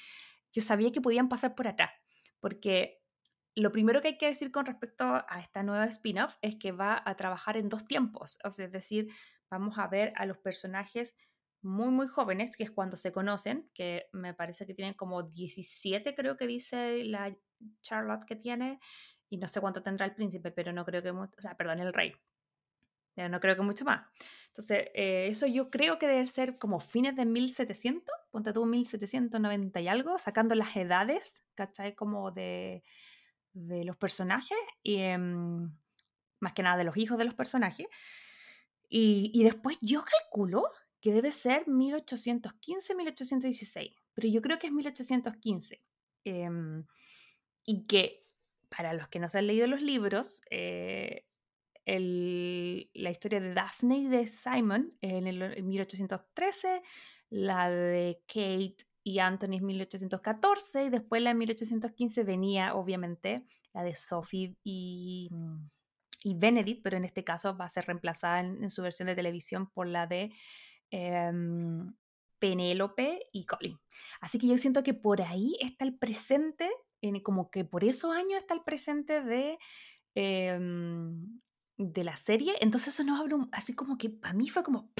yo 0.52 0.62
sabía 0.62 0.90
que 0.92 1.00
podían 1.00 1.28
pasar 1.28 1.54
por 1.54 1.68
acá, 1.68 1.92
porque 2.40 3.01
lo 3.54 3.72
primero 3.72 4.00
que 4.00 4.08
hay 4.08 4.18
que 4.18 4.26
decir 4.26 4.50
con 4.50 4.66
respecto 4.66 5.04
a 5.04 5.40
esta 5.40 5.62
nueva 5.62 5.84
spin-off 5.86 6.36
es 6.40 6.56
que 6.56 6.72
va 6.72 7.02
a 7.04 7.16
trabajar 7.16 7.56
en 7.56 7.68
dos 7.68 7.86
tiempos, 7.86 8.38
es 8.44 8.72
decir, 8.72 9.12
vamos 9.50 9.78
a 9.78 9.86
ver 9.88 10.12
a 10.16 10.26
los 10.26 10.38
personajes 10.38 11.16
muy, 11.60 11.90
muy 11.90 12.08
jóvenes, 12.08 12.56
que 12.56 12.64
es 12.64 12.70
cuando 12.70 12.96
se 12.96 13.12
conocen, 13.12 13.70
que 13.74 14.08
me 14.12 14.34
parece 14.34 14.66
que 14.66 14.74
tienen 14.74 14.94
como 14.94 15.22
17, 15.22 16.14
creo 16.14 16.36
que 16.36 16.46
dice 16.46 17.04
la 17.04 17.36
Charlotte 17.82 18.24
que 18.24 18.36
tiene, 18.36 18.80
y 19.28 19.38
no 19.38 19.48
sé 19.48 19.60
cuánto 19.60 19.82
tendrá 19.82 20.06
el 20.06 20.14
príncipe, 20.14 20.50
pero 20.50 20.72
no 20.72 20.84
creo 20.84 21.02
que, 21.02 21.10
o 21.10 21.28
sea, 21.38 21.56
perdón, 21.56 21.80
el 21.80 21.92
rey, 21.92 22.14
pero 23.14 23.28
no 23.28 23.40
creo 23.40 23.54
que 23.54 23.62
mucho 23.62 23.84
más. 23.84 24.06
Entonces, 24.48 24.88
eh, 24.94 25.28
eso 25.28 25.46
yo 25.46 25.70
creo 25.70 25.98
que 25.98 26.08
debe 26.08 26.26
ser 26.26 26.58
como 26.58 26.80
fines 26.80 27.14
de 27.14 27.26
1700, 27.26 28.04
ponte 28.30 28.52
tú 28.52 28.66
1790 28.66 29.80
y 29.80 29.88
algo, 29.88 30.18
sacando 30.18 30.54
las 30.54 30.76
edades, 30.76 31.44
¿cachai? 31.54 31.94
Como 31.94 32.30
de 32.32 32.82
de 33.52 33.84
los 33.84 33.96
personajes, 33.96 34.58
y, 34.82 34.96
em, 34.98 35.72
más 36.40 36.52
que 36.54 36.62
nada 36.62 36.76
de 36.76 36.84
los 36.84 36.96
hijos 36.96 37.18
de 37.18 37.24
los 37.24 37.34
personajes. 37.34 37.86
Y, 38.88 39.42
después 39.44 39.78
yo 39.80 40.04
calculo 40.04 40.64
que 41.00 41.12
debe 41.12 41.30
ser 41.30 41.66
1815-1816, 41.66 43.94
pero 44.14 44.28
yo 44.28 44.42
creo 44.42 44.58
que 44.58 44.66
es 44.66 44.72
1815. 44.72 45.82
Em, 46.24 46.84
y 47.64 47.86
que 47.86 48.26
para 48.68 48.92
los 48.94 49.08
que 49.08 49.18
no 49.18 49.28
se 49.28 49.38
han 49.38 49.46
leído 49.46 49.66
los 49.66 49.82
libros, 49.82 50.42
eh, 50.50 51.26
la 51.86 53.10
historia 53.10 53.40
de 53.40 53.54
Daphne 53.54 53.98
y 53.98 54.08
de 54.08 54.26
Simon 54.28 54.96
en 55.00 55.26
el 55.26 55.62
1813, 55.64 56.82
la 57.30 57.70
de 57.70 58.22
Kate 58.26 58.76
y 59.04 59.18
Anthony 59.18 59.54
en 59.54 59.66
1814 59.66 60.84
y 60.84 60.90
después 60.90 61.22
la 61.22 61.30
de 61.30 61.34
1815 61.34 62.24
venía 62.24 62.74
obviamente 62.74 63.44
la 63.72 63.82
de 63.82 63.94
Sophie 63.94 64.56
y, 64.62 65.28
mm, 65.30 65.70
y 66.24 66.34
Benedict, 66.34 66.82
pero 66.82 66.96
en 66.96 67.04
este 67.04 67.24
caso 67.24 67.56
va 67.56 67.64
a 67.66 67.70
ser 67.70 67.86
reemplazada 67.86 68.40
en, 68.40 68.70
su 68.70 68.82
versión 68.82 69.06
de 69.06 69.14
televisión 69.14 69.70
por 69.70 69.86
la 69.86 70.06
de 70.06 70.32
em, 70.90 71.94
Penélope 72.38 73.28
y 73.32 73.44
Colin. 73.46 73.78
Así 74.20 74.38
que 74.38 74.46
yo 74.46 74.56
siento 74.56 74.82
que 74.82 74.94
por 74.94 75.22
ahí 75.22 75.56
está 75.60 75.84
el 75.84 75.96
presente, 75.96 76.70
en, 77.00 77.20
como 77.20 77.50
que 77.50 77.64
por 77.64 77.84
esos 77.84 78.14
años 78.14 78.34
está 78.38 78.54
el 78.54 78.62
presente 78.62 79.22
de, 79.22 79.58
em, 80.14 81.40
de 81.78 82.04
la 82.04 82.16
serie. 82.16 82.54
Entonces 82.60 82.94
eso 82.94 83.04
nos 83.04 83.20
abre 83.20 83.36
así 83.52 83.74
como 83.74 83.96
que 83.98 84.10
para 84.10 84.34
mí 84.34 84.48
fue 84.48 84.62
como 84.62 84.90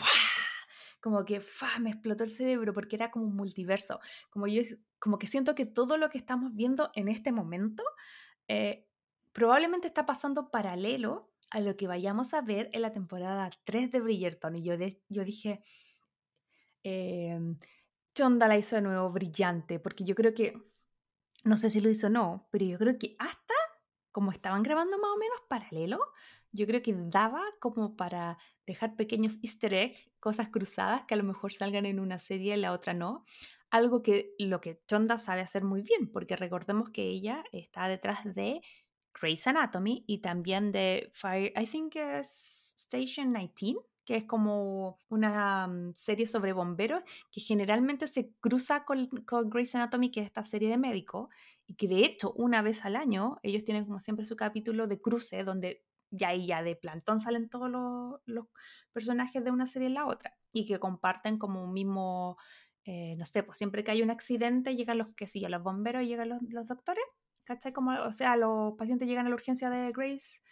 como 1.03 1.25
que 1.25 1.43
me 1.81 1.91
explotó 1.91 2.25
el 2.25 2.31
cerebro 2.31 2.73
porque 2.73 2.97
era 2.97 3.11
como 3.11 3.27
un 3.27 3.37
multiverso. 3.37 4.01
Como, 4.31 4.47
yo, 4.47 4.63
como 4.99 5.19
que 5.19 5.27
siento 5.27 5.55
que 5.55 5.67
todo 5.67 5.99
lo 5.99 6.09
que 6.09 6.19
estamos 6.19 6.55
viendo 6.55 6.91
en 6.95 7.09
este 7.09 7.33
momento 7.33 7.83
eh, 8.49 8.87
probablemente 9.33 9.89
está 9.89 10.07
pasando 10.07 10.51
paralelo 10.51 11.31
a 11.51 11.61
lo 11.61 11.77
que 11.77 11.89
vayamos 11.89 12.33
a 12.33 12.41
ver 12.41 12.71
en 12.73 12.83
la 12.83 12.93
temporada 12.93 13.51
3 13.65 13.91
de 13.91 14.01
Bridgerton. 14.01 14.57
Y 14.57 14.63
yo, 14.63 14.75
yo 15.09 15.25
dije, 15.25 15.65
Chonda 18.15 18.47
la 18.47 18.57
hizo 18.57 18.77
de 18.77 18.83
nuevo 18.83 19.11
brillante, 19.11 19.81
porque 19.81 20.05
yo 20.05 20.15
creo 20.15 20.35
que, 20.35 20.55
no 21.45 21.57
sé 21.57 21.69
si 21.69 21.81
lo 21.81 21.91
hizo 21.91 22.07
o 22.07 22.11
no, 22.11 22.49
pero 22.51 22.65
yo 22.65 22.79
creo 22.79 22.97
que 22.97 23.17
hasta 23.19 23.55
como 24.13 24.31
estaban 24.31 24.63
grabando 24.63 24.99
más 24.99 25.11
o 25.11 25.17
menos 25.17 25.39
paralelo, 25.49 25.99
yo 26.53 26.67
creo 26.67 26.83
que 26.83 26.95
daba 26.95 27.43
como 27.59 27.97
para 27.97 28.39
dejar 28.66 28.97
pequeños 28.97 29.38
easter 29.42 29.75
eggs, 29.75 30.11
cosas 30.21 30.49
cruzadas 30.49 31.04
que 31.04 31.14
a 31.14 31.16
lo 31.16 31.25
mejor 31.25 31.52
salgan 31.52 31.87
en 31.87 32.00
una 32.00 32.19
serie 32.19 32.57
y 32.57 32.61
la 32.61 32.73
otra 32.73 32.95
no. 32.95 33.25
Algo 33.71 34.02
que 34.02 34.35
lo 34.38 34.61
que 34.61 34.81
Chonda 34.87 35.19
sabe 35.19 35.40
hacer 35.40 35.64
muy 35.64 35.83
bien, 35.83 36.11
porque 36.12 36.37
recordemos 36.37 36.90
que 36.90 37.09
ella 37.09 37.42
está 37.52 37.88
detrás 37.88 38.23
de 38.35 38.61
Grey's 39.19 39.47
Anatomy 39.47 40.04
y 40.07 40.19
también 40.19 40.73
de 40.73 41.11
Fire, 41.12 41.52
I 41.57 41.66
think 41.66 41.97
Station 41.97 43.33
19, 43.33 43.81
que 44.04 44.16
es 44.16 44.25
como 44.25 44.99
una 45.09 45.66
mm, 45.69 45.95
serie 45.95 46.26
sobre 46.26 46.52
bomberos 46.52 47.02
que 47.31 47.40
generalmente 47.40 48.07
se 48.07 48.33
cruza 48.40 48.85
con, 48.85 49.07
con 49.26 49.49
Grey's 49.49 49.75
Anatomy, 49.75 50.11
que 50.11 50.21
es 50.21 50.26
esta 50.26 50.45
serie 50.45 50.69
de 50.69 50.78
médicos, 50.78 51.28
y 51.66 51.75
que 51.75 51.88
de 51.88 52.04
hecho 52.04 52.33
una 52.33 52.62
vez 52.62 52.85
al 52.85 52.97
año 52.97 53.38
ellos 53.42 53.64
tienen 53.64 53.85
como 53.85 54.00
siempre 54.00 54.25
su 54.25 54.37
capítulo 54.37 54.87
de 54.87 55.00
cruce, 55.00 55.45
donde 55.45 55.85
ya 56.12 56.28
ahí 56.28 56.47
ya 56.47 56.62
de 56.62 56.76
plantón 56.76 57.19
salen 57.19 57.49
todos 57.49 57.71
los, 57.71 58.47
personajes 58.92 59.42
de 59.42 59.50
una 59.50 59.66
serie 59.66 59.88
en 59.88 59.95
la 59.95 60.07
otra, 60.07 60.37
y 60.52 60.66
que 60.66 60.78
comparten 60.78 61.38
como 61.38 61.64
un 61.64 61.73
mismo, 61.73 62.37
eh, 62.85 63.16
no 63.16 63.25
sé, 63.25 63.42
pues 63.42 63.59
siempre 63.59 63.83
que 63.83 63.90
hay 63.90 64.02
un 64.02 64.11
accidente 64.11 64.76
llegan 64.76 64.99
los, 64.99 65.09
que 65.16 65.26
sí, 65.26 65.40
los 65.40 65.62
bomberos 65.62 66.02
y 66.02 66.09
llegan 66.09 66.28
los, 66.28 66.42
los 66.50 66.66
doctores, 66.66 67.04
¿cachai? 67.45 67.73
Como, 67.73 67.92
o 68.02 68.12
sea, 68.12 68.37
los 68.37 68.75
pacientes 68.75 69.09
llegan 69.09 69.26
a 69.26 69.31
la 69.31 69.35
urgencia 69.35 69.71
de 69.71 69.90
Grace. 69.92 70.42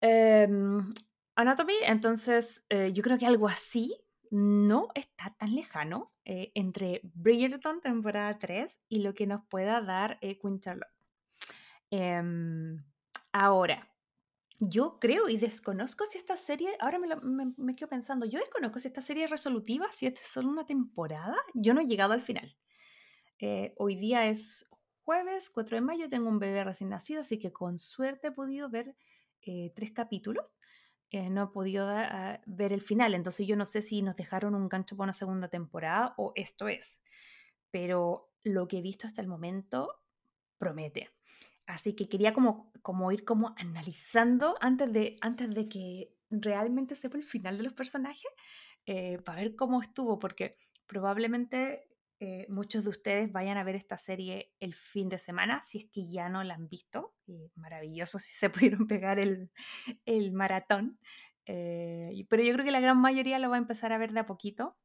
Em, 0.00 0.92
Anatomy, 1.36 1.74
entonces 1.82 2.66
eh, 2.70 2.92
yo 2.92 3.02
creo 3.02 3.18
que 3.18 3.26
algo 3.26 3.48
así 3.48 3.94
no 4.30 4.88
está 4.94 5.34
tan 5.38 5.54
lejano 5.54 6.10
eh, 6.24 6.50
entre 6.54 7.00
Bridgerton 7.14 7.80
temporada 7.82 8.38
3 8.38 8.80
y 8.88 9.02
lo 9.02 9.12
que 9.14 9.26
nos 9.26 9.44
pueda 9.44 9.82
dar 9.82 10.18
Queen 10.20 10.58
Charlotte. 10.58 10.88
Em, 11.90 12.82
ahora, 13.32 13.91
yo 14.68 14.98
creo 15.00 15.28
y 15.28 15.36
desconozco 15.38 16.06
si 16.06 16.18
esta 16.18 16.36
serie, 16.36 16.76
ahora 16.78 16.98
me, 16.98 17.52
me, 17.56 17.74
quedo 17.74 17.88
pensando, 17.88 18.26
yo 18.26 18.38
desconozco 18.38 18.78
si 18.78 18.88
esta 18.88 19.00
serie 19.00 19.24
es 19.24 19.30
resolutiva, 19.30 19.90
si 19.90 20.06
es 20.06 20.18
solo 20.20 20.48
una 20.48 20.64
temporada, 20.64 21.36
yo 21.54 21.74
no 21.74 21.80
he 21.80 21.86
llegado 21.86 22.12
al 22.12 22.22
final. 22.22 22.56
hoy 23.76 23.96
día 23.96 24.28
es 24.28 24.68
jueves 25.04 25.50
4 25.50 25.76
de 25.76 25.80
mayo, 25.80 26.08
tengo 26.08 26.28
un 26.28 26.38
bebé 26.38 26.62
recién 26.62 26.90
nacido, 26.90 27.22
así 27.22 27.38
que 27.38 27.52
con 27.52 27.78
suerte 27.78 28.28
he 28.28 28.32
podido 28.32 28.70
ver 28.70 28.94
tres 29.74 29.90
capítulos. 29.92 30.54
Eh, 31.10 31.28
no 31.28 31.44
he 31.44 31.46
podido 31.48 31.86
ah, 31.90 32.40
ver 32.46 32.72
el 32.72 32.80
final, 32.80 33.14
entonces 33.14 33.46
yo 33.46 33.54
no 33.54 33.66
sé 33.66 33.82
si 33.82 34.00
nos 34.00 34.16
dejaron 34.16 34.54
un 34.54 34.68
gancho 34.68 34.96
para 34.96 35.06
una 35.06 35.12
segunda 35.12 35.48
temporada 35.48 36.14
o 36.16 36.32
esto 36.36 36.68
es, 36.68 37.02
pero 37.70 38.30
lo 38.44 38.66
que 38.66 38.78
he 38.78 38.82
visto 38.82 39.06
hasta 39.06 39.20
el 39.20 39.28
momento 39.28 40.00
promete. 40.56 41.10
Así 41.66 41.94
que 41.94 42.08
quería 42.08 42.32
como, 42.32 42.72
como 42.82 43.12
ir 43.12 43.24
como 43.24 43.54
analizando 43.56 44.56
antes 44.60 44.92
de, 44.92 45.16
antes 45.20 45.50
de 45.54 45.68
que 45.68 46.14
realmente 46.30 46.94
sepa 46.94 47.16
el 47.16 47.24
final 47.24 47.56
de 47.56 47.64
los 47.64 47.72
personajes, 47.72 48.30
eh, 48.86 49.18
para 49.24 49.42
ver 49.42 49.54
cómo 49.54 49.80
estuvo, 49.80 50.18
porque 50.18 50.56
probablemente 50.86 51.86
eh, 52.24 52.46
muchos 52.48 52.84
de 52.84 52.90
ustedes 52.90 53.32
vayan 53.32 53.56
a 53.56 53.64
ver 53.64 53.74
esta 53.74 53.96
serie 53.96 54.52
el 54.60 54.74
fin 54.74 55.08
de 55.08 55.18
semana, 55.18 55.60
si 55.64 55.78
es 55.78 55.86
que 55.86 56.08
ya 56.08 56.28
no 56.28 56.44
la 56.44 56.54
han 56.54 56.68
visto. 56.68 57.14
Eh, 57.26 57.50
maravilloso 57.56 58.20
si 58.20 58.32
se 58.32 58.48
pudieron 58.78 58.86
pegar 58.86 59.18
el, 59.18 59.50
el 60.04 60.32
maratón. 60.32 61.00
Eh, 61.46 62.24
pero 62.28 62.44
yo 62.44 62.52
creo 62.52 62.64
que 62.64 62.70
la 62.70 62.78
gran 62.78 63.00
mayoría 63.00 63.40
lo 63.40 63.50
va 63.50 63.56
a 63.56 63.58
empezar 63.58 63.92
a 63.92 63.98
ver 63.98 64.12
de 64.12 64.20
a 64.20 64.26
poquito. 64.26 64.76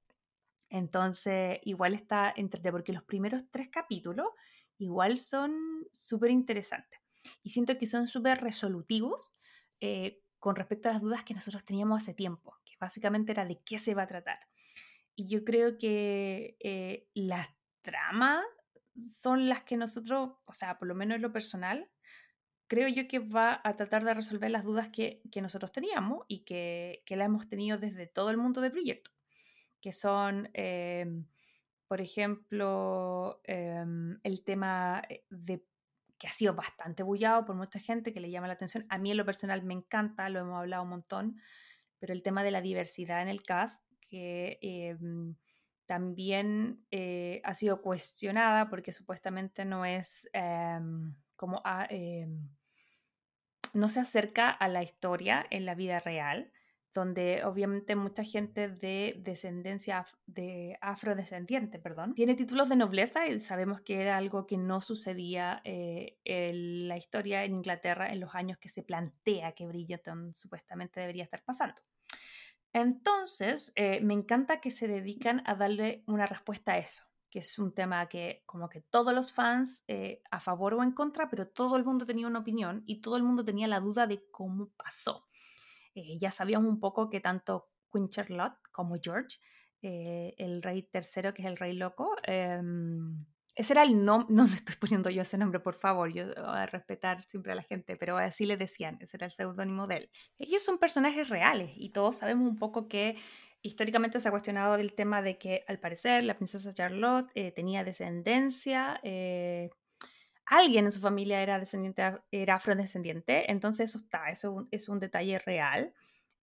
Entonces, 0.70 1.60
igual 1.62 1.94
está 1.94 2.34
entretenido, 2.36 2.72
porque 2.72 2.94
los 2.94 3.04
primeros 3.04 3.44
tres 3.52 3.70
capítulos 3.70 4.30
igual 4.78 5.18
son 5.18 5.88
súper 5.92 6.32
interesantes. 6.32 7.00
Y 7.44 7.50
siento 7.50 7.78
que 7.78 7.86
son 7.86 8.08
súper 8.08 8.42
resolutivos 8.42 9.34
con 10.40 10.56
respecto 10.56 10.90
a 10.90 10.94
las 10.94 11.02
dudas 11.02 11.24
que 11.24 11.34
nosotros 11.34 11.66
teníamos 11.66 12.02
hace 12.02 12.14
tiempo, 12.14 12.56
que 12.64 12.74
básicamente 12.80 13.32
era 13.32 13.46
de 13.46 13.60
qué 13.64 13.78
se 13.80 13.94
va 13.94 14.04
a 14.04 14.08
tratar. 14.08 14.40
Y 15.16 15.28
yo 15.28 15.44
creo 15.44 15.78
que 15.78 16.58
eh, 16.60 17.08
las 17.14 17.50
tramas 17.82 18.46
son 19.06 19.50
las 19.50 19.64
que 19.64 19.78
nosotros, 19.78 20.32
o 20.46 20.54
sea, 20.54 20.78
por 20.78 20.88
lo 20.88 20.96
menos 20.96 21.16
en 21.16 21.22
lo 21.22 21.32
personal, 21.32 21.90
creo 22.68 22.88
yo 22.88 23.08
que 23.08 23.20
va 23.20 23.62
a 23.64 23.76
tratar 23.76 24.04
de 24.04 24.14
resolver 24.14 24.52
las 24.52 24.64
dudas 24.64 24.90
que, 24.90 25.22
que 25.32 25.42
nosotros 25.42 25.72
teníamos 25.72 26.24
y 26.28 26.44
que, 26.44 27.04
que, 27.06 27.16
la 27.16 27.26
hemos 27.26 27.48
tenido 27.48 27.78
desde 27.78 28.08
todo 28.08 28.30
el 28.30 28.38
mundo 28.38 28.62
del 28.62 28.72
proyecto, 28.72 29.12
que 29.82 29.92
son, 29.92 30.50
em, 30.54 31.26
por 31.88 32.02
ejemplo, 32.02 33.42
em, 33.44 34.20
el 34.24 34.44
tema 34.44 35.02
eh, 35.10 35.24
de 35.30 35.64
que 36.18 36.28
ha 36.28 36.32
sido 36.32 36.54
bastante 36.56 37.04
bullado 37.04 37.46
por 37.46 37.56
mucha 37.56 37.80
gente 37.80 38.14
que 38.14 38.20
le 38.20 38.32
llama 38.32 38.48
la 38.48 38.54
atención. 38.54 38.86
A 38.90 38.98
mí 38.98 39.12
en 39.12 39.18
lo 39.18 39.26
personal 39.26 39.64
me 39.64 39.76
encanta, 39.76 40.30
lo 40.30 40.40
hemos 40.40 40.58
hablado 40.58 40.84
un 40.84 40.90
montón, 40.90 41.42
pero 42.00 42.14
el 42.14 42.24
tema 42.24 42.44
de 42.44 42.52
la 42.52 42.62
diversidad 42.62 43.22
en 43.22 43.28
el 43.28 43.44
cast 43.44 43.84
que 44.10 44.58
em, 44.62 45.36
también 45.86 46.86
eh, 46.92 47.42
ha 47.44 47.54
sido 47.54 47.82
cuestionada 47.82 48.70
porque 48.70 48.92
supuestamente 48.92 49.64
no 49.64 49.86
es 49.86 50.30
em, 50.34 51.16
como 51.36 51.62
em, 51.90 52.50
no 53.74 53.88
se 53.88 54.00
acerca 54.00 54.50
a 54.50 54.68
la 54.68 54.84
historia 54.84 55.46
en 55.50 55.66
la 55.66 55.76
vida 55.76 56.00
real, 56.00 56.52
donde 56.98 57.44
obviamente 57.44 57.96
mucha 57.96 58.24
gente 58.24 58.70
de 58.70 59.16
descendencia 59.20 60.04
de 60.26 60.80
afrodescendiente, 60.82 61.78
perdón, 61.78 62.16
tiene 62.16 62.34
títulos 62.34 62.70
de 62.70 62.76
nobleza 62.76 63.28
y 63.28 63.40
sabemos 63.40 63.82
que 63.82 64.02
era 64.02 64.18
algo 64.18 64.48
que 64.48 64.58
no 64.58 64.82
sucedía 64.82 65.62
eh, 65.64 66.18
en 66.26 66.88
la 66.88 66.98
historia 66.98 67.44
en 67.44 67.54
Inglaterra 67.54 68.12
en 68.12 68.20
los 68.20 68.34
años 68.34 68.58
que 68.58 68.70
se 68.70 68.82
plantea 68.82 69.52
que 69.52 69.68
Bridgerton 69.68 70.34
supuestamente 70.34 71.00
debería 71.00 71.24
estar 71.24 71.44
pasando. 71.44 71.84
Entonces, 72.74 73.72
eh, 73.76 74.02
me 74.02 74.16
encanta 74.16 74.60
que 74.60 74.72
se 74.72 74.88
dedican 74.88 75.44
a 75.46 75.54
darle 75.54 76.04
una 76.08 76.26
respuesta 76.26 76.74
a 76.74 76.78
eso, 76.80 77.04
que 77.30 77.40
es 77.40 77.60
un 77.60 77.76
tema 77.76 78.10
que 78.10 78.42
como 78.48 78.70
que 78.70 78.82
todos 78.82 79.14
los 79.14 79.32
fans, 79.32 79.84
eh, 79.88 80.24
a 80.32 80.40
favor 80.40 80.74
o 80.74 80.82
en 80.82 80.94
contra, 80.94 81.30
pero 81.30 81.48
todo 81.48 81.78
el 81.78 81.86
mundo 81.86 82.08
tenía 82.08 82.26
una 82.26 82.40
opinión 82.40 82.82
y 82.88 83.02
todo 83.02 83.18
el 83.18 83.24
mundo 83.24 83.46
tenía 83.46 83.68
la 83.68 83.82
duda 83.82 84.08
de 84.08 84.26
cómo 84.32 84.70
pasó. 84.70 85.27
Eh, 85.98 86.18
ya 86.20 86.32
sabíamos 86.32 86.70
un 86.70 86.80
poco 86.80 87.10
que 87.10 87.20
tanto 87.20 87.70
Queen 87.92 88.10
Charlotte 88.10 88.58
como 88.72 88.96
George, 89.02 89.40
el 89.82 90.62
rey 90.62 90.84
tercero, 90.84 91.34
que 91.34 91.44
es 91.44 91.48
el 91.48 91.56
rey 91.56 91.74
loco, 91.74 92.16
em, 92.24 93.26
ese 93.58 93.74
era 93.74 93.84
el 93.84 94.06
nombre, 94.06 94.28
no 94.36 94.48
le 94.48 94.56
estoy 94.56 94.76
poniendo 94.76 95.10
yo 95.10 95.24
ese 95.24 95.38
nombre, 95.38 95.60
por 95.60 95.74
favor, 95.74 96.14
yo 96.14 96.26
voy 96.28 96.36
a 96.36 96.68
respetar 96.68 97.22
siempre 97.24 97.52
a 97.52 97.56
la 97.56 97.64
gente, 97.64 97.98
pero 97.98 98.18
así 98.18 98.46
le 98.46 98.56
decían, 98.56 98.98
ese 99.02 99.18
era 99.18 99.26
el 99.26 99.32
seudónimo 99.32 99.88
de 99.88 99.98
él. 99.98 100.10
Ellos 100.38 100.64
son 100.64 100.78
personajes 100.78 101.30
reales 101.30 101.72
y 101.76 101.90
todos 101.90 102.18
sabemos 102.18 102.48
un 102.48 102.58
poco 102.58 102.88
que 102.88 103.18
históricamente 103.64 104.20
se 104.20 104.28
ha 104.28 104.32
cuestionado 104.32 104.78
del 104.78 104.94
tema 104.94 105.24
de 105.24 105.40
que 105.40 105.64
al 105.68 105.80
parecer 105.80 106.24
la 106.24 106.36
princesa 106.36 106.72
Charlotte 106.72 107.30
eh, 107.34 107.52
tenía 107.52 107.84
descendencia, 107.84 109.00
eh, 109.02 109.72
alguien 110.48 110.86
en 110.86 110.92
su 110.92 111.00
familia 111.00 111.42
era, 111.42 111.60
descendiente, 111.60 112.20
era 112.32 112.56
afrodescendiente, 112.56 113.52
entonces 113.52 113.90
eso 113.90 114.00
está, 114.00 114.28
eso 114.28 114.68
es 114.72 114.90
un 114.90 115.00
detalle 115.00 115.40
real. 115.40 115.94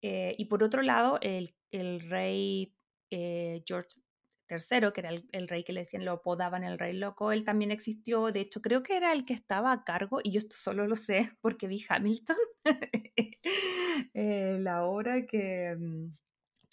Eh, 0.02 0.36
y 0.38 0.46
por 0.46 0.64
otro 0.64 0.82
lado, 0.82 1.18
el, 1.22 1.56
el 1.72 2.02
rey 2.02 2.74
George 3.10 4.04
tercero, 4.48 4.94
que 4.94 5.02
era 5.02 5.10
el, 5.10 5.48
rey 5.48 5.64
que 5.64 5.74
le 5.74 5.82
decían, 5.82 6.06
lo 6.06 6.12
apodaban 6.14 6.64
el 6.64 6.78
rey 6.78 6.94
loco, 6.94 7.32
él 7.32 7.44
también 7.44 7.72
existió, 7.72 8.32
de 8.32 8.42
hecho 8.42 8.62
creo 8.62 8.84
que 8.84 8.96
era 8.96 9.12
el 9.14 9.26
que 9.26 9.34
estaba 9.34 9.72
a 9.72 9.84
cargo, 9.84 10.20
y 10.24 10.32
yo 10.32 10.40
esto 10.40 10.56
solo 10.56 10.88
lo 10.88 10.96
sé 10.96 11.32
porque 11.42 11.68
vi 11.68 11.84
Hamilton, 11.88 12.38
eh, 14.14 14.58
la 14.60 14.84
obra 14.86 15.26
que, 15.26 15.76
mm, 15.78 16.16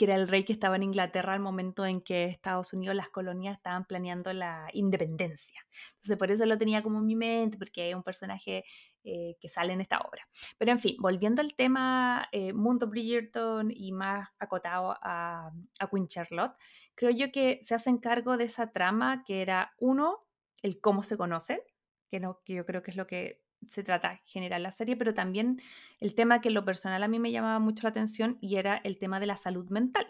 que 0.01 0.07
era 0.07 0.15
el 0.15 0.29
rey 0.29 0.45
que 0.45 0.55
estaba 0.55 0.77
en 0.77 0.83
Inglaterra 0.83 1.35
al 1.35 1.41
momento 1.41 1.85
en 1.85 2.01
que 2.01 2.25
Estados 2.25 2.73
Unidos, 2.73 2.97
las 2.97 3.11
colonias 3.11 3.59
estaban 3.59 3.85
planeando 3.85 4.33
la 4.33 4.67
independencia. 4.73 5.61
Entonces 5.97 6.17
por 6.17 6.31
eso 6.31 6.47
lo 6.47 6.57
tenía 6.57 6.83
como 6.83 7.01
en 7.01 7.05
mi 7.05 7.17
mente, 7.17 7.59
porque 7.59 7.91
es 7.91 7.95
un 7.95 8.03
personaje 8.03 8.65
eh, 9.05 9.37
que 9.39 9.51
sale 9.51 9.75
en 9.75 9.83
esta 9.83 9.99
obra. 9.99 10.27
Pero 10.57 10.73
en 10.73 10.79
fin, 10.79 10.97
volviendo 10.99 11.43
al 11.43 11.55
tema 11.55 12.27
eh, 12.33 12.55
Mundo 12.55 12.87
Bridgerton 12.87 13.71
y 13.71 13.93
más 13.93 14.27
acotado 14.39 14.97
a, 15.03 15.51
a 15.79 15.91
Queen 15.91 16.09
Charlotte, 16.09 16.55
creo 16.95 17.11
yo 17.11 17.31
que 17.31 17.59
se 17.61 17.75
hacen 17.75 17.99
cargo 17.99 18.39
de 18.39 18.45
esa 18.45 18.73
trama 18.73 19.23
que 19.27 19.43
era 19.43 19.75
uno, 19.77 20.27
el 20.63 20.81
cómo 20.81 21.03
se 21.03 21.19
conocen, 21.19 21.61
que, 22.09 22.21
no, 22.21 22.41
que 22.47 22.55
yo 22.55 22.65
creo 22.65 22.83
que 22.83 22.93
es 22.93 22.97
lo 22.97 23.07
que 23.07 23.43
se 23.67 23.83
trata 23.83 24.21
general 24.25 24.63
la 24.63 24.71
serie, 24.71 24.97
pero 24.97 25.15
también 25.15 25.61
el 25.99 26.15
tema 26.15 26.41
que 26.41 26.49
en 26.49 26.55
lo 26.55 26.65
personal 26.65 27.03
a 27.03 27.09
mí 27.09 27.19
me 27.19 27.33
llamaba 27.33 27.59
mucho 27.59 27.83
la 27.85 27.91
atención 27.91 28.39
y 28.41 28.57
era 28.57 28.77
el 28.85 28.99
tema 28.99 29.21
de 29.21 29.27
la 29.27 29.37
salud 29.37 29.69
mental. 29.71 30.07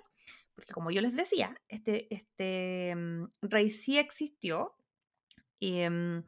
Porque 0.54 0.73
como 0.73 0.90
yo 0.90 1.00
les 1.00 1.16
decía, 1.16 1.61
este, 1.69 2.12
este 2.14 2.95
mm, 2.95 3.25
rey 3.42 3.71
sí 3.71 3.99
existió 3.99 4.75
em, 5.61 6.25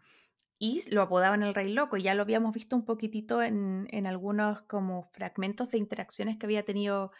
y 0.58 0.82
lo 0.90 1.02
apodaban 1.02 1.42
el 1.42 1.54
rey 1.54 1.72
loco. 1.72 1.96
Ya 1.96 2.14
lo 2.14 2.22
habíamos 2.22 2.52
visto 2.52 2.76
un 2.76 2.84
poquitito 2.84 3.42
en, 3.42 3.86
en 3.90 4.06
algunos 4.06 4.62
como 4.62 5.10
fragmentos 5.12 5.70
de 5.70 5.78
interacciones 5.78 6.38
que 6.38 6.46
había 6.46 6.64
tenido 6.64 7.12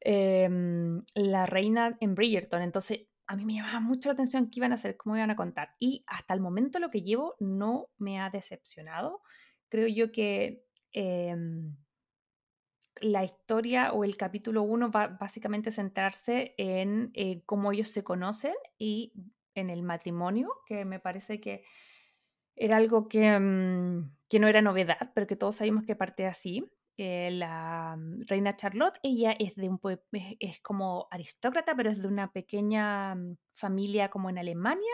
em, 0.00 1.02
la 1.14 1.46
reina 1.46 1.96
en 2.00 2.14
Bridgerton. 2.14 2.62
Entonces 2.62 3.06
a 3.26 3.36
mí 3.36 3.44
me 3.44 3.54
llamaba 3.54 3.80
mucho 3.80 4.08
la 4.08 4.14
atención 4.14 4.50
qué 4.50 4.60
iban 4.60 4.72
a 4.72 4.76
hacer, 4.76 4.96
cómo 4.96 5.16
iban 5.16 5.30
a 5.30 5.36
contar. 5.36 5.70
Y 5.78 6.04
hasta 6.06 6.34
el 6.34 6.40
momento 6.40 6.78
lo 6.78 6.90
que 6.90 7.02
llevo 7.02 7.36
no 7.40 7.88
me 7.98 8.20
ha 8.20 8.30
decepcionado. 8.30 9.22
creo 9.68 9.88
yo 9.88 10.12
que 10.12 10.64
em, 10.92 11.76
la 13.00 13.24
historia 13.24 13.92
o 13.92 14.04
el 14.04 14.16
capítulo 14.16 14.62
1 14.62 14.90
va 14.90 15.08
básicamente 15.08 15.70
centrarse 15.70 16.54
en 16.58 17.10
eh, 17.14 17.42
cómo 17.44 17.72
ellos 17.72 17.88
se 17.88 18.04
conocen 18.04 18.54
y 18.78 19.12
en 19.54 19.70
el 19.70 19.82
matrimonio, 19.82 20.52
que 20.66 20.84
me 20.84 21.00
parece 21.00 21.40
que 21.40 21.64
era 22.56 22.76
algo 22.76 23.08
que, 23.08 23.38
mm, 23.38 24.16
que 24.28 24.38
no 24.38 24.48
era 24.48 24.62
novedad, 24.62 25.12
pero 25.14 25.26
que 25.26 25.36
todos 25.36 25.56
sabemos 25.56 25.84
que 25.84 25.96
parte 25.96 26.26
así. 26.26 26.70
La 26.96 27.96
mm, 27.98 28.22
reina 28.28 28.54
Charlotte, 28.54 28.98
ella 29.02 29.32
es 29.38 29.56
de 29.56 29.68
un 29.68 29.80
es, 30.38 30.60
como 30.60 31.08
aristócrata, 31.10 31.74
pero 31.74 31.90
es 31.90 32.00
de 32.00 32.08
una 32.08 32.30
pequeña 32.32 33.16
mm, 33.16 33.36
familia 33.54 34.10
como 34.10 34.30
en 34.30 34.38
Alemania, 34.38 34.92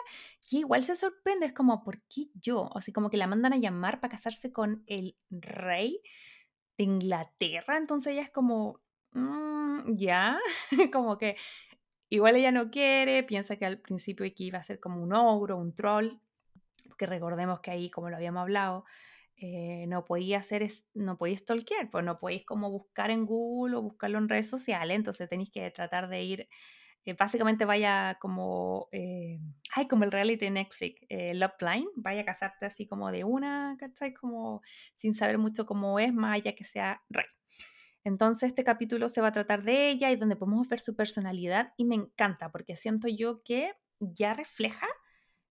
y 0.50 0.60
igual 0.60 0.82
se 0.82 0.94
sorprende, 0.94 1.46
es 1.46 1.52
como, 1.52 1.82
¿por 1.82 2.00
qué 2.02 2.28
yo? 2.34 2.70
Así 2.74 2.92
como 2.92 3.10
que 3.10 3.18
la 3.18 3.26
mandan 3.26 3.52
a 3.52 3.58
llamar 3.58 4.00
para 4.00 4.12
casarse 4.12 4.52
con 4.52 4.82
el 4.86 5.14
rey 5.30 6.00
de 6.78 6.84
Inglaterra, 6.84 7.76
entonces 7.76 8.14
ella 8.14 8.22
es 8.22 8.30
como, 8.30 8.80
ya, 9.86 10.38
como 10.92 11.18
que 11.18 11.36
igual 12.08 12.36
ella 12.36 12.50
no 12.50 12.70
quiere, 12.70 13.22
piensa 13.24 13.56
que 13.56 13.66
al 13.66 13.78
principio 13.78 14.26
que 14.34 14.44
iba 14.44 14.58
a 14.58 14.62
ser 14.62 14.80
como 14.80 15.02
un 15.02 15.12
ogro, 15.12 15.58
un 15.58 15.74
troll, 15.74 16.18
porque 16.86 17.06
recordemos 17.06 17.60
que 17.60 17.70
ahí, 17.70 17.90
como 17.90 18.10
lo 18.10 18.16
habíamos 18.16 18.40
hablado, 18.42 18.84
eh, 19.42 19.86
no 19.88 20.04
podía 20.04 20.38
hacer, 20.38 20.66
no 20.94 21.16
podéis 21.16 21.40
stalkear, 21.40 21.90
pues 21.90 22.04
no 22.04 22.18
podéis 22.18 22.44
como 22.44 22.70
buscar 22.70 23.10
en 23.10 23.24
Google 23.24 23.76
o 23.76 23.82
buscarlo 23.82 24.18
en 24.18 24.28
redes 24.28 24.50
sociales, 24.50 24.94
entonces 24.94 25.30
tenéis 25.30 25.50
que 25.50 25.70
tratar 25.70 26.08
de 26.10 26.22
ir, 26.22 26.48
eh, 27.06 27.14
básicamente 27.18 27.64
vaya 27.64 28.18
como, 28.20 28.88
eh, 28.92 29.38
ay, 29.74 29.88
como 29.88 30.04
el 30.04 30.12
reality 30.12 30.44
de 30.44 30.50
Netflix, 30.50 31.00
Love 31.08 31.62
Line, 31.62 31.88
vaya 31.96 32.20
a 32.20 32.24
casarte 32.26 32.66
así 32.66 32.86
como 32.86 33.10
de 33.10 33.24
una, 33.24 33.76
¿cachai? 33.78 34.12
Como 34.12 34.60
sin 34.96 35.14
saber 35.14 35.38
mucho 35.38 35.64
cómo 35.64 35.98
es, 35.98 36.12
más 36.12 36.34
allá 36.36 36.54
que 36.54 36.64
sea 36.64 37.02
rey. 37.08 37.26
Entonces 38.04 38.48
este 38.48 38.62
capítulo 38.62 39.08
se 39.08 39.20
va 39.20 39.28
a 39.28 39.32
tratar 39.32 39.62
de 39.62 39.90
ella 39.90 40.10
y 40.10 40.16
donde 40.16 40.36
podemos 40.36 40.68
ver 40.68 40.80
su 40.80 40.94
personalidad 40.96 41.72
y 41.78 41.84
me 41.86 41.94
encanta 41.94 42.50
porque 42.50 42.76
siento 42.76 43.08
yo 43.08 43.42
que 43.42 43.72
ya 44.00 44.34
refleja 44.34 44.86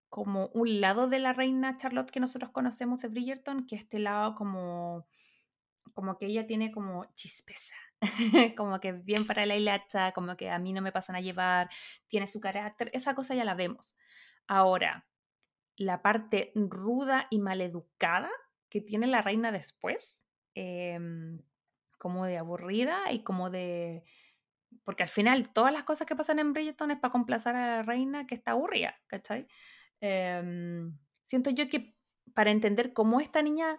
como 0.10 0.48
un 0.48 0.82
lado 0.82 1.08
de 1.08 1.20
la 1.20 1.34
reina 1.34 1.78
Charlotte 1.78 2.12
que 2.12 2.20
nosotros 2.20 2.51
conocemos 2.51 3.01
de 3.01 3.08
Bridgerton, 3.08 3.68
que 3.68 3.75
este 3.75 4.00
lado 4.00 4.36
como, 4.36 5.08
como 5.94 6.18
que 6.18 6.25
ella 6.25 6.48
tiene 6.48 6.72
como 6.72 7.06
chispeza, 7.16 7.75
como 8.58 8.80
que 8.80 8.94
bien 8.94 9.25
para 9.25 9.46
la 9.46 9.56
hilacha, 9.56 10.12
como 10.13 10.36
que 10.36 10.50
a 10.50 10.60
mí 10.60 10.74
no 10.74 10.82
me 10.82 10.92
pasan 10.92 11.16
a 11.16 11.22
llevar, 11.22 11.70
tiene 12.08 12.28
su 12.28 12.39
carácter, 12.39 12.89
esa 12.94 13.13
cosa 13.13 13.36
ya 13.36 13.46
la 13.46 13.54
vemos. 13.54 13.96
Ahora, 14.48 15.08
la 15.78 16.01
parte 16.01 16.51
ruda 16.56 17.28
y 17.30 17.39
maleducada 17.39 18.30
que 18.70 18.82
tiene 18.82 19.08
la 19.08 19.22
reina 19.22 19.51
después, 19.51 20.24
em, 20.56 21.42
como 21.98 22.25
de 22.25 22.38
aburrida 22.38 23.12
y 23.12 23.24
como 23.24 23.50
de... 23.50 24.04
Porque 24.84 25.04
al 25.04 25.10
final 25.10 25.51
todas 25.51 25.74
las 25.74 25.84
cosas 25.84 26.08
que 26.08 26.16
pasan 26.16 26.39
en 26.39 26.54
Bridgerton 26.54 26.92
es 26.92 27.00
para 27.00 27.12
complacer 27.12 27.56
a 27.56 27.78
la 27.78 27.84
reina 27.84 28.28
que 28.28 28.36
está 28.36 28.51
aburrida, 28.51 28.96
¿cachai? 29.08 29.48
Em, 30.01 30.98
siento 31.25 31.50
yo 31.50 31.70
que 31.70 31.96
para 32.34 32.51
entender 32.51 32.94
cómo 32.94 33.20
esta 33.20 33.41
niña, 33.41 33.77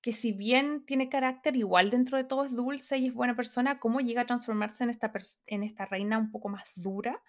que 0.00 0.12
si 0.12 0.32
bien 0.32 0.84
tiene 0.86 1.08
carácter, 1.08 1.56
igual 1.56 1.90
dentro 1.90 2.16
de 2.16 2.24
todo 2.24 2.44
es 2.44 2.54
dulce 2.56 2.98
y 2.98 3.06
es 3.08 3.14
buena 3.14 3.36
persona, 3.36 3.78
cómo 3.78 4.00
llega 4.00 4.22
a 4.22 4.26
transformarse 4.26 4.84
en 4.84 4.90
esta, 4.90 5.12
en 5.46 5.62
esta 5.62 5.84
reina 5.86 6.18
un 6.18 6.30
poco 6.30 6.48
más 6.48 6.70
dura, 6.76 7.22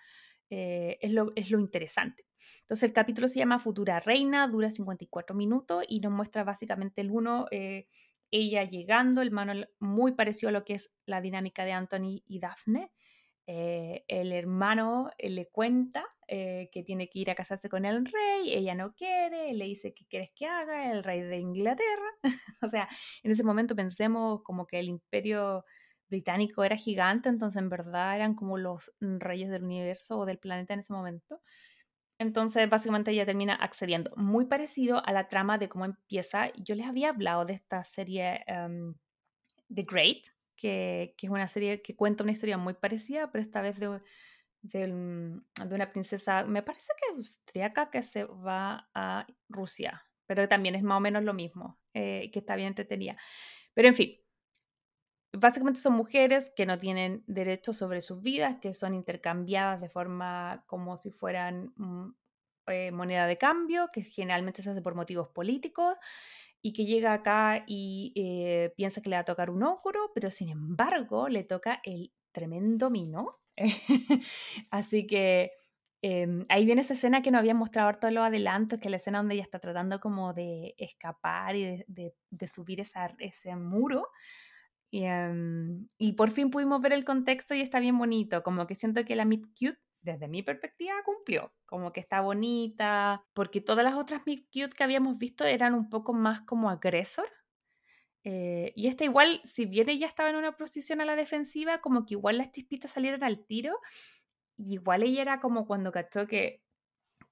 eh, 0.49 0.97
es, 1.01 1.11
lo, 1.11 1.31
es 1.35 1.51
lo 1.51 1.59
interesante. 1.59 2.25
Entonces 2.61 2.89
el 2.89 2.93
capítulo 2.93 3.27
se 3.27 3.39
llama 3.39 3.59
Futura 3.59 3.99
Reina, 3.99 4.47
dura 4.47 4.71
54 4.71 5.35
minutos 5.35 5.83
y 5.87 5.99
nos 5.99 6.11
muestra 6.11 6.43
básicamente 6.43 7.01
el 7.01 7.11
uno, 7.11 7.47
eh, 7.51 7.87
ella 8.31 8.63
llegando, 8.63 9.21
el 9.21 9.31
manual 9.31 9.69
muy 9.79 10.13
parecido 10.13 10.49
a 10.49 10.51
lo 10.53 10.63
que 10.63 10.75
es 10.75 10.95
la 11.05 11.21
dinámica 11.21 11.65
de 11.65 11.73
Anthony 11.73 12.23
y 12.25 12.39
Daphne, 12.39 12.91
eh, 13.53 14.05
el 14.07 14.31
hermano 14.31 15.09
eh, 15.17 15.29
le 15.29 15.49
cuenta 15.49 16.05
eh, 16.25 16.69
que 16.71 16.83
tiene 16.83 17.09
que 17.09 17.19
ir 17.19 17.29
a 17.29 17.35
casarse 17.35 17.67
con 17.67 17.83
el 17.83 18.05
rey, 18.05 18.53
ella 18.53 18.75
no 18.75 18.93
quiere, 18.93 19.51
le 19.53 19.65
dice 19.65 19.93
qué 19.93 20.05
quieres 20.05 20.31
que 20.31 20.45
haga, 20.45 20.89
el 20.89 21.03
rey 21.03 21.19
de 21.19 21.37
Inglaterra. 21.39 22.11
o 22.61 22.69
sea, 22.69 22.87
en 23.23 23.31
ese 23.31 23.43
momento 23.43 23.75
pensemos 23.75 24.41
como 24.43 24.65
que 24.65 24.79
el 24.79 24.87
imperio 24.87 25.65
británico 26.07 26.63
era 26.63 26.77
gigante, 26.77 27.27
entonces 27.27 27.61
en 27.61 27.67
verdad 27.67 28.15
eran 28.15 28.35
como 28.35 28.57
los 28.57 28.93
reyes 29.01 29.49
del 29.49 29.65
universo 29.65 30.19
o 30.19 30.25
del 30.25 30.39
planeta 30.39 30.73
en 30.73 30.79
ese 30.79 30.93
momento. 30.93 31.41
Entonces, 32.19 32.69
básicamente 32.69 33.11
ella 33.11 33.25
termina 33.25 33.55
accediendo. 33.55 34.15
Muy 34.15 34.45
parecido 34.45 35.05
a 35.05 35.11
la 35.11 35.27
trama 35.27 35.57
de 35.57 35.67
cómo 35.67 35.83
empieza. 35.83 36.53
Yo 36.53 36.75
les 36.75 36.87
había 36.87 37.09
hablado 37.09 37.43
de 37.43 37.55
esta 37.55 37.83
serie 37.83 38.45
um, 38.47 38.93
The 39.73 39.83
Great, 39.83 40.27
que, 40.61 41.15
es 41.19 41.29
una 41.29 41.47
serie 41.47 41.81
que 41.81 41.95
cuenta 41.95 42.23
una 42.23 42.33
historia 42.33 42.57
muy 42.57 42.75
parecida, 42.75 43.31
pero 43.31 43.41
esta 43.41 43.61
vez 43.61 43.79
de, 43.79 43.99
de, 44.61 44.85
una 44.85 45.91
princesa, 45.91 46.45
me 46.45 46.61
parece 46.61 46.93
que 46.99 47.15
austriaca, 47.15 47.89
que 47.89 48.03
se 48.03 48.25
va 48.25 48.87
a 48.93 49.25
Rusia, 49.49 50.05
pero 50.27 50.47
también 50.47 50.75
es 50.75 50.83
más 50.83 50.97
o 50.97 51.01
menos 51.01 51.23
lo 51.23 51.33
mismo, 51.33 51.79
eh, 51.95 52.29
que 52.31 52.39
está 52.39 52.55
bien 52.55 52.67
entretenida. 52.67 53.17
Pero 53.73 53.87
en 53.87 53.95
fin, 53.95 54.19
básicamente 55.33 55.79
son 55.79 55.93
mujeres 55.93 56.51
que 56.55 56.67
no 56.67 56.77
tienen 56.77 57.23
derechos 57.25 57.77
sobre 57.77 58.01
sus 58.01 58.21
vidas, 58.21 58.57
que 58.61 58.73
son 58.75 58.93
intercambiadas 58.93 59.81
de 59.81 59.89
forma 59.89 60.63
como 60.67 60.97
si 60.97 61.09
fueran 61.09 61.73
mm, 61.75 62.13
eh, 62.67 62.91
moneda 62.91 63.25
de 63.25 63.39
cambio, 63.39 63.89
que 63.91 64.03
generalmente 64.03 64.61
se 64.61 64.69
hace 64.69 64.81
por 64.83 64.93
motivos 64.93 65.29
políticos 65.29 65.97
y 66.61 66.73
que 66.73 66.85
llega 66.85 67.13
acá 67.13 67.63
y 67.67 68.13
eh, 68.15 68.73
piensa 68.77 69.01
que 69.01 69.09
le 69.09 69.15
va 69.15 69.21
a 69.21 69.25
tocar 69.25 69.49
un 69.49 69.63
ogro, 69.63 70.11
pero 70.13 70.29
sin 70.29 70.49
embargo 70.49 71.27
le 71.27 71.43
toca 71.43 71.81
el 71.83 72.11
tremendo 72.31 72.89
mino. 72.89 73.39
Así 74.71 75.07
que 75.07 75.51
em, 76.03 76.45
ahí 76.49 76.65
viene 76.65 76.81
esa 76.81 76.93
escena 76.93 77.21
que 77.21 77.31
nos 77.31 77.39
habían 77.39 77.57
mostrado 77.57 77.99
todos 77.99 78.13
los 78.13 78.23
adelantos, 78.23 78.79
que 78.79 78.87
es 78.87 78.91
la 78.91 78.97
escena 78.97 79.19
donde 79.19 79.35
ella 79.35 79.43
está 79.43 79.59
tratando 79.59 79.99
como 79.99 80.33
de 80.33 80.75
escapar 80.77 81.55
y 81.55 81.83
de, 81.87 82.13
de, 82.29 82.47
subir 82.47 82.79
esa, 82.79 83.15
ese 83.19 83.55
muro. 83.55 84.07
Y, 84.91 85.05
em, 85.05 85.87
y, 85.97 86.13
por 86.13 86.31
fin 86.31 86.51
pudimos 86.51 86.81
ver 86.81 86.93
el 86.93 87.05
contexto 87.05 87.55
y 87.55 87.61
está 87.61 87.79
bien 87.79 87.97
bonito, 87.97 88.43
como 88.43 88.67
que 88.67 88.75
siento 88.75 89.05
que 89.05 89.15
la 89.15 89.25
Meet 89.25 89.45
Cute 89.57 89.79
desde 90.01 90.27
mi 90.27 90.43
perspectiva, 90.43 90.93
cumplió. 91.05 91.53
Como 91.65 91.91
que 91.93 91.99
está 91.99 92.21
bonita, 92.21 93.23
porque 93.33 93.61
todas 93.61 93.83
las 93.83 93.95
otras 93.95 94.21
Meet 94.25 94.47
Cute 94.51 94.75
que 94.75 94.83
habíamos 94.83 95.17
visto 95.17 95.45
eran 95.45 95.73
un 95.73 95.89
poco 95.89 96.13
más 96.13 96.41
como 96.41 96.69
agresor. 96.69 97.29
Eh, 98.23 98.73
y 98.75 98.87
esta 98.87 99.03
igual, 99.03 99.41
si 99.43 99.65
bien 99.65 99.89
ella 99.89 100.07
estaba 100.07 100.29
en 100.29 100.35
una 100.35 100.57
posición 100.57 101.01
a 101.01 101.05
la 101.05 101.15
defensiva, 101.15 101.81
como 101.81 102.05
que 102.05 102.15
igual 102.15 102.37
las 102.37 102.51
chispitas 102.51 102.91
salieron 102.91 103.23
al 103.23 103.45
tiro. 103.45 103.79
Y 104.57 104.73
igual 104.73 105.03
ella 105.03 105.21
era 105.21 105.39
como 105.39 105.65
cuando 105.65 105.91
cachó 105.91 106.27
que, 106.27 106.61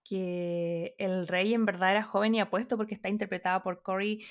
que 0.03 0.95
el 0.97 1.27
rey 1.27 1.53
en 1.53 1.65
verdad 1.65 1.91
era 1.91 2.03
joven 2.03 2.35
y 2.35 2.39
apuesto 2.39 2.77
porque 2.77 2.95
está 2.95 3.09
interpretada 3.09 3.61
por 3.61 3.81
Corey 3.83 4.25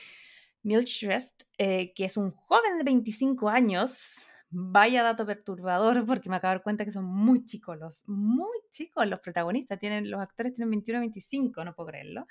Milchrest, 0.62 1.42
eh, 1.58 1.92
que 1.94 2.04
es 2.04 2.16
un 2.16 2.32
joven 2.32 2.78
de 2.78 2.84
25 2.84 3.48
años, 3.48 4.26
Vaya 4.50 5.02
dato 5.02 5.26
perturbador 5.26 6.06
porque 6.06 6.30
me 6.30 6.36
acabo 6.36 6.52
de 6.52 6.56
dar 6.56 6.62
cuenta 6.62 6.84
que 6.84 6.92
son 6.92 7.04
muy 7.04 7.44
chicos 7.44 7.78
los, 7.78 8.08
muy 8.08 8.56
chicos 8.70 9.06
los 9.06 9.20
protagonistas. 9.20 9.78
Tienen, 9.78 10.10
los 10.10 10.20
actores 10.20 10.54
tienen 10.54 10.70
21 10.70 11.00
25, 11.00 11.64
no 11.64 11.74
puedo 11.74 11.88
creerlo. 11.88 12.26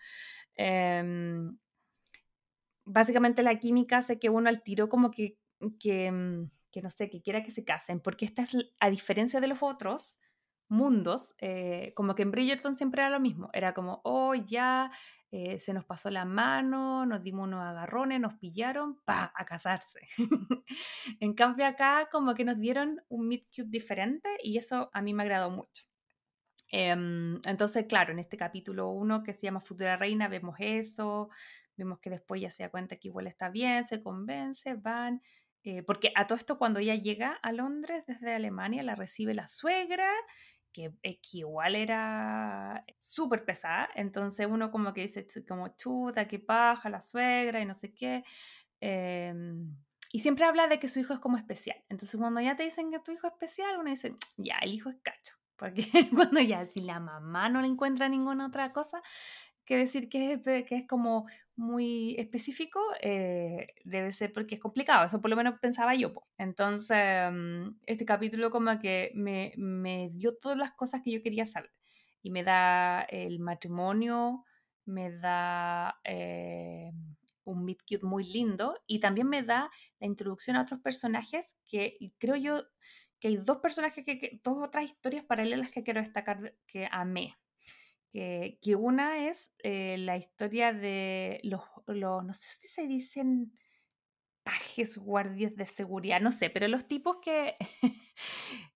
Em, 0.55 1.57
básicamente 2.85 3.43
la 3.43 3.59
química 3.59 3.97
hace 3.97 4.17
que 4.17 4.29
uno 4.29 4.49
al 4.49 4.63
tiro 4.63 4.89
como 4.89 5.11
que, 5.11 5.37
que, 5.79 6.11
mm, 6.11 6.45
que, 6.71 6.81
no 6.81 6.89
sé, 6.89 7.09
que 7.09 7.21
quiera 7.21 7.43
que 7.43 7.51
se 7.51 7.63
casen, 7.63 7.99
porque 7.99 8.25
esta 8.25 8.43
es, 8.43 8.57
a 8.79 8.89
diferencia 8.89 9.39
de 9.41 9.47
los 9.47 9.59
otros 9.61 10.19
mundos, 10.69 11.35
eh, 11.39 11.93
como 11.95 12.15
que 12.15 12.23
en 12.23 12.31
Bridgerton 12.31 12.77
siempre 12.77 13.01
era 13.01 13.09
lo 13.09 13.19
mismo, 13.19 13.49
era 13.53 13.73
como, 13.73 14.01
oh, 14.03 14.35
ya 14.35 14.91
eh, 15.31 15.59
se 15.59 15.73
nos 15.73 15.83
pasó 15.83 16.09
la 16.09 16.23
mano, 16.23 17.05
nos 17.05 17.21
dimos 17.21 17.47
unos 17.47 17.61
agarrones, 17.61 18.19
nos 18.19 18.35
pillaron, 18.35 19.01
pa, 19.03 19.31
a 19.35 19.45
casarse. 19.45 20.01
en 21.19 21.33
cambio 21.33 21.65
acá 21.65 22.07
como 22.11 22.33
que 22.33 22.45
nos 22.45 22.59
dieron 22.59 23.01
un 23.09 23.27
meet 23.27 23.45
cute 23.53 23.69
diferente 23.69 24.29
y 24.41 24.57
eso 24.57 24.89
a 24.93 25.01
mí 25.01 25.13
me 25.13 25.23
agradó 25.23 25.49
mucho. 25.49 25.83
Em, 26.69 27.39
entonces, 27.45 27.85
claro, 27.87 28.11
en 28.13 28.19
este 28.19 28.37
capítulo 28.37 28.89
1 28.89 29.23
que 29.23 29.33
se 29.33 29.41
llama 29.43 29.61
Futura 29.61 29.97
Reina 29.97 30.27
vemos 30.27 30.55
eso, 30.59 31.29
vemos 31.75 31.99
que 31.99 32.09
después 32.09 32.41
ya 32.41 32.49
se 32.49 32.63
da 32.63 32.69
cuenta 32.69 32.97
que 32.97 33.07
igual 33.09 33.27
está 33.27 33.49
bien, 33.49 33.85
se 33.85 34.01
convence, 34.01 34.75
van, 34.75 35.21
eh, 35.63 35.83
porque 35.83 36.11
a 36.15 36.27
todo 36.27 36.37
esto 36.37 36.57
cuando 36.57 36.79
ella 36.79 36.95
llega 36.95 37.33
a 37.41 37.51
Londres 37.51 38.03
desde 38.07 38.33
Alemania 38.33 38.83
la 38.83 38.95
recibe 38.95 39.33
la 39.33 39.47
suegra 39.47 40.09
que, 40.77 40.93
que 41.01 41.39
igual 41.39 41.75
era 41.75 42.85
súper 42.99 43.45
pesada, 43.45 43.89
entonces 43.95 44.47
uno 44.49 44.69
como 44.69 44.93
que 44.93 45.01
dice 45.01 45.25
como 45.47 45.69
chuta, 45.75 46.27
qué 46.27 46.39
paja, 46.39 46.89
la 46.89 47.01
suegra 47.01 47.59
y 47.61 47.65
no 47.65 47.73
sé 47.73 47.93
qué. 47.93 48.23
Em, 48.79 49.75
y 50.11 50.19
siempre 50.19 50.45
habla 50.45 50.67
de 50.67 50.79
que 50.79 50.87
su 50.87 50.99
hijo 50.99 51.13
es 51.13 51.19
como 51.19 51.37
especial. 51.37 51.77
Entonces 51.89 52.19
cuando 52.19 52.41
ya 52.41 52.55
te 52.55 52.63
dicen 52.63 52.91
que 52.91 52.99
tu 52.99 53.11
hijo 53.11 53.27
es 53.27 53.33
especial, 53.33 53.77
uno 53.79 53.89
dice, 53.89 54.15
ya, 54.37 54.57
el 54.61 54.73
hijo 54.73 54.89
es 54.89 54.97
cacho. 55.01 55.33
Porque 55.57 55.81
cuando 56.15 56.39
ya, 56.39 56.65
si 56.67 56.81
la 56.81 56.99
mamá 56.99 57.49
no 57.49 57.61
le 57.61 57.67
encuentra 57.67 58.07
ninguna 58.07 58.47
otra 58.47 58.71
cosa, 58.71 59.01
que 59.67 59.77
decir 59.77 60.09
que 60.09 60.33
es, 60.33 60.65
que 60.65 60.75
es 60.75 60.87
como 60.87 61.27
muy 61.55 62.15
específico, 62.17 62.79
eh, 63.01 63.67
debe 63.83 64.11
ser 64.13 64.31
porque 64.33 64.55
es 64.55 64.61
complicado, 64.61 65.05
eso 65.05 65.21
por 65.21 65.29
lo 65.29 65.35
menos 65.35 65.59
pensaba 65.59 65.93
yo. 65.93 66.13
Entonces, 66.37 67.31
mm, 67.31 67.79
este 67.85 68.05
capítulo 68.05 68.49
como 68.49 68.79
que 68.79 69.11
me, 69.13 69.53
me 69.57 70.09
dio 70.13 70.35
todas 70.37 70.57
las 70.57 70.73
cosas 70.73 71.01
que 71.03 71.11
yo 71.11 71.21
quería 71.21 71.45
saber 71.45 71.71
y 72.23 72.31
me 72.31 72.43
da 72.43 73.01
el 73.01 73.39
matrimonio, 73.39 74.45
me 74.85 75.11
da 75.11 75.99
eh, 76.03 76.91
un 77.43 77.65
meet 77.65 77.79
cute 77.87 78.05
muy 78.05 78.23
lindo 78.23 78.79
y 78.87 78.99
también 78.99 79.27
me 79.27 79.43
da 79.43 79.69
la 79.99 80.07
introducción 80.07 80.55
a 80.55 80.61
otros 80.61 80.79
personajes 80.79 81.57
que 81.65 81.97
creo 82.17 82.35
yo 82.37 82.63
que 83.19 83.29
hay 83.29 83.37
dos 83.37 83.57
personajes, 83.57 84.05
que, 84.05 84.39
dos 84.43 84.57
otras 84.63 84.85
historias 84.85 85.25
paralelas 85.25 85.71
que 85.71 85.83
quiero 85.83 86.01
destacar 86.01 86.55
que 86.67 86.87
amé. 86.91 87.35
Que, 88.11 88.57
que 88.61 88.75
una 88.75 89.27
es 89.27 89.51
eh, 89.63 89.97
la 89.99 90.17
historia 90.17 90.73
de 90.73 91.39
los, 91.43 91.61
los, 91.87 92.23
no 92.23 92.33
sé 92.33 92.47
si 92.59 92.67
se 92.67 92.87
dicen 92.87 93.51
pajes, 94.43 94.97
guardias 94.97 95.55
de 95.55 95.65
seguridad, 95.65 96.21
no 96.21 96.31
sé, 96.31 96.49
pero 96.49 96.67
los 96.69 96.87
tipos 96.87 97.17
que, 97.21 97.55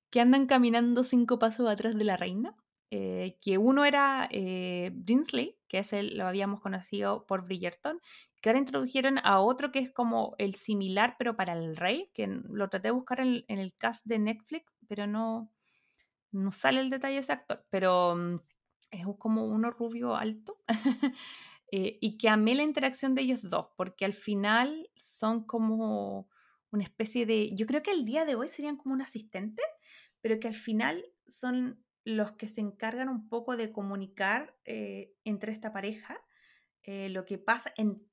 que 0.10 0.20
andan 0.20 0.46
caminando 0.46 1.04
cinco 1.04 1.40
pasos 1.40 1.70
atrás 1.70 1.96
de 1.98 2.04
la 2.04 2.18
reina. 2.18 2.56
Eh, 2.94 3.38
que 3.42 3.58
uno 3.58 3.86
era 3.86 4.28
eh, 4.32 4.92
Brinsley, 4.94 5.58
que 5.70 5.80
es 5.80 5.94
el, 5.94 6.18
lo 6.18 6.28
habíamos 6.28 6.60
conocido 6.60 7.26
por 7.26 7.46
Bridgerton, 7.46 8.02
que 8.42 8.50
ahora 8.50 8.60
introdujeron 8.60 9.18
a 9.24 9.40
otro 9.40 9.72
que 9.72 9.80
es 9.80 9.92
como 9.92 10.36
el 10.40 10.56
similar, 10.56 11.16
pero 11.18 11.38
para 11.38 11.54
el 11.54 11.78
rey, 11.78 12.12
que 12.14 12.28
lo 12.28 12.68
traté 12.68 12.90
de 12.90 12.92
buscar 12.92 13.22
en, 13.22 13.46
el 13.48 13.74
cast 13.78 14.06
de 14.06 14.20
Netflix, 14.20 14.76
pero 14.90 15.08
no, 15.08 15.50
no 16.34 16.52
sale 16.52 16.82
el 16.82 16.90
detalle 16.90 17.14
de 17.14 17.20
ese 17.22 17.32
actor, 17.32 17.66
pero 17.70 18.16
mm, 18.18 18.42
es 18.92 19.06
como 19.18 19.46
uno 19.46 19.72
rubio 19.72 20.16
alto. 20.16 20.64
Eh, 21.74 22.00
y 22.02 22.18
que 22.18 22.28
amé 22.28 22.54
la 22.54 22.64
interacción 22.64 23.16
de 23.16 23.22
ellos 23.22 23.44
dos, 23.44 23.68
porque 23.78 24.04
al 24.04 24.14
final 24.14 24.90
son 24.98 25.46
como 25.46 26.28
una 26.70 26.84
especie 26.84 27.26
de, 27.26 27.56
yo 27.56 27.66
creo 27.66 27.82
que 27.82 27.92
el 27.92 28.04
día 28.04 28.26
de 28.26 28.36
hoy 28.36 28.50
serían 28.50 28.76
como 28.76 28.94
un 28.94 29.02
asistente, 29.02 29.64
pero 30.20 30.38
que 30.42 30.50
al 30.50 30.56
final 30.56 31.06
son 31.28 31.82
los 32.04 32.34
que 32.34 32.50
se 32.50 32.60
encargan 32.60 33.08
un 33.08 33.30
poco 33.30 33.56
de 33.56 33.72
comunicar 33.72 34.54
eh, 34.66 35.14
entre 35.24 35.54
esta 35.54 35.72
pareja 35.72 36.20
eh, 36.84 37.08
lo 37.08 37.24
que 37.24 37.38
pasa 37.38 37.72
en 37.78 38.06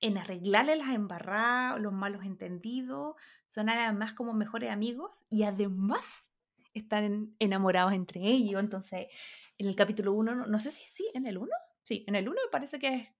en 0.00 0.18
arreglarle 0.18 0.76
las 0.76 0.90
embarradas, 0.90 1.80
los 1.80 1.92
malos 1.92 2.24
entendidos, 2.24 3.16
son 3.48 3.70
además 3.70 4.12
como 4.12 4.34
mejores 4.34 4.70
amigos 4.70 5.24
y 5.30 5.44
además 5.44 6.28
están 6.74 7.34
enamorados 7.38 7.92
entre 7.92 8.20
ellos. 8.20 8.60
Entonces, 8.60 9.06
en 9.58 9.68
el 9.68 9.76
capítulo 9.76 10.12
1, 10.12 10.46
no, 10.46 10.58
sé 10.58 10.70
si 10.70 10.84
sí, 10.86 11.08
en 11.14 11.26
el 11.26 11.38
1, 11.38 11.50
sí, 11.82 12.04
en 12.06 12.16
el 12.16 12.28
1 12.28 12.40
me 12.46 12.50
parece 12.50 12.78
que 12.78 13.14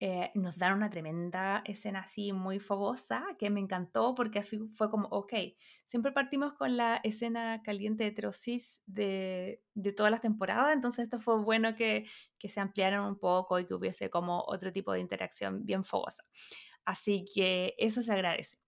eh, 0.00 0.30
nos 0.34 0.58
dan 0.58 0.74
una 0.74 0.90
tremenda 0.90 1.62
escena 1.64 2.00
así 2.00 2.32
muy 2.32 2.60
fogosa 2.60 3.24
que 3.36 3.50
me 3.50 3.58
encantó 3.58 4.14
porque 4.14 4.42
fue 4.42 4.90
como, 4.90 5.08
ok, 5.08 5.32
siempre 5.86 6.12
partimos 6.12 6.52
con 6.52 6.76
la 6.76 7.00
escena 7.02 7.62
caliente 7.64 8.04
de 8.04 8.12
Trosis 8.12 8.80
de, 8.86 9.60
de 9.74 9.92
todas 9.92 10.12
las 10.12 10.20
temporadas, 10.20 10.72
entonces 10.72 11.04
esto 11.04 11.18
fue 11.18 11.42
bueno 11.42 11.74
que, 11.74 12.06
que 12.38 12.48
se 12.48 12.60
ampliaran 12.60 13.04
un 13.04 13.18
poco 13.18 13.58
y 13.58 13.66
que 13.66 13.74
hubiese 13.74 14.08
como 14.08 14.44
otro 14.46 14.72
tipo 14.72 14.92
de 14.92 15.00
interacción 15.00 15.64
bien 15.66 15.84
fogosa. 15.84 16.22
Así 16.84 17.24
que 17.34 17.74
eso 17.76 18.00
se 18.00 18.12
agradece. 18.12 18.58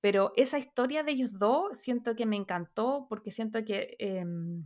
Pero 0.00 0.32
esa 0.36 0.58
historia 0.58 1.02
de 1.02 1.12
ellos 1.12 1.38
dos 1.38 1.78
siento 1.78 2.14
que 2.14 2.26
me 2.26 2.36
encantó 2.36 3.06
porque 3.08 3.30
siento 3.30 3.64
que 3.64 3.96
em, 3.98 4.64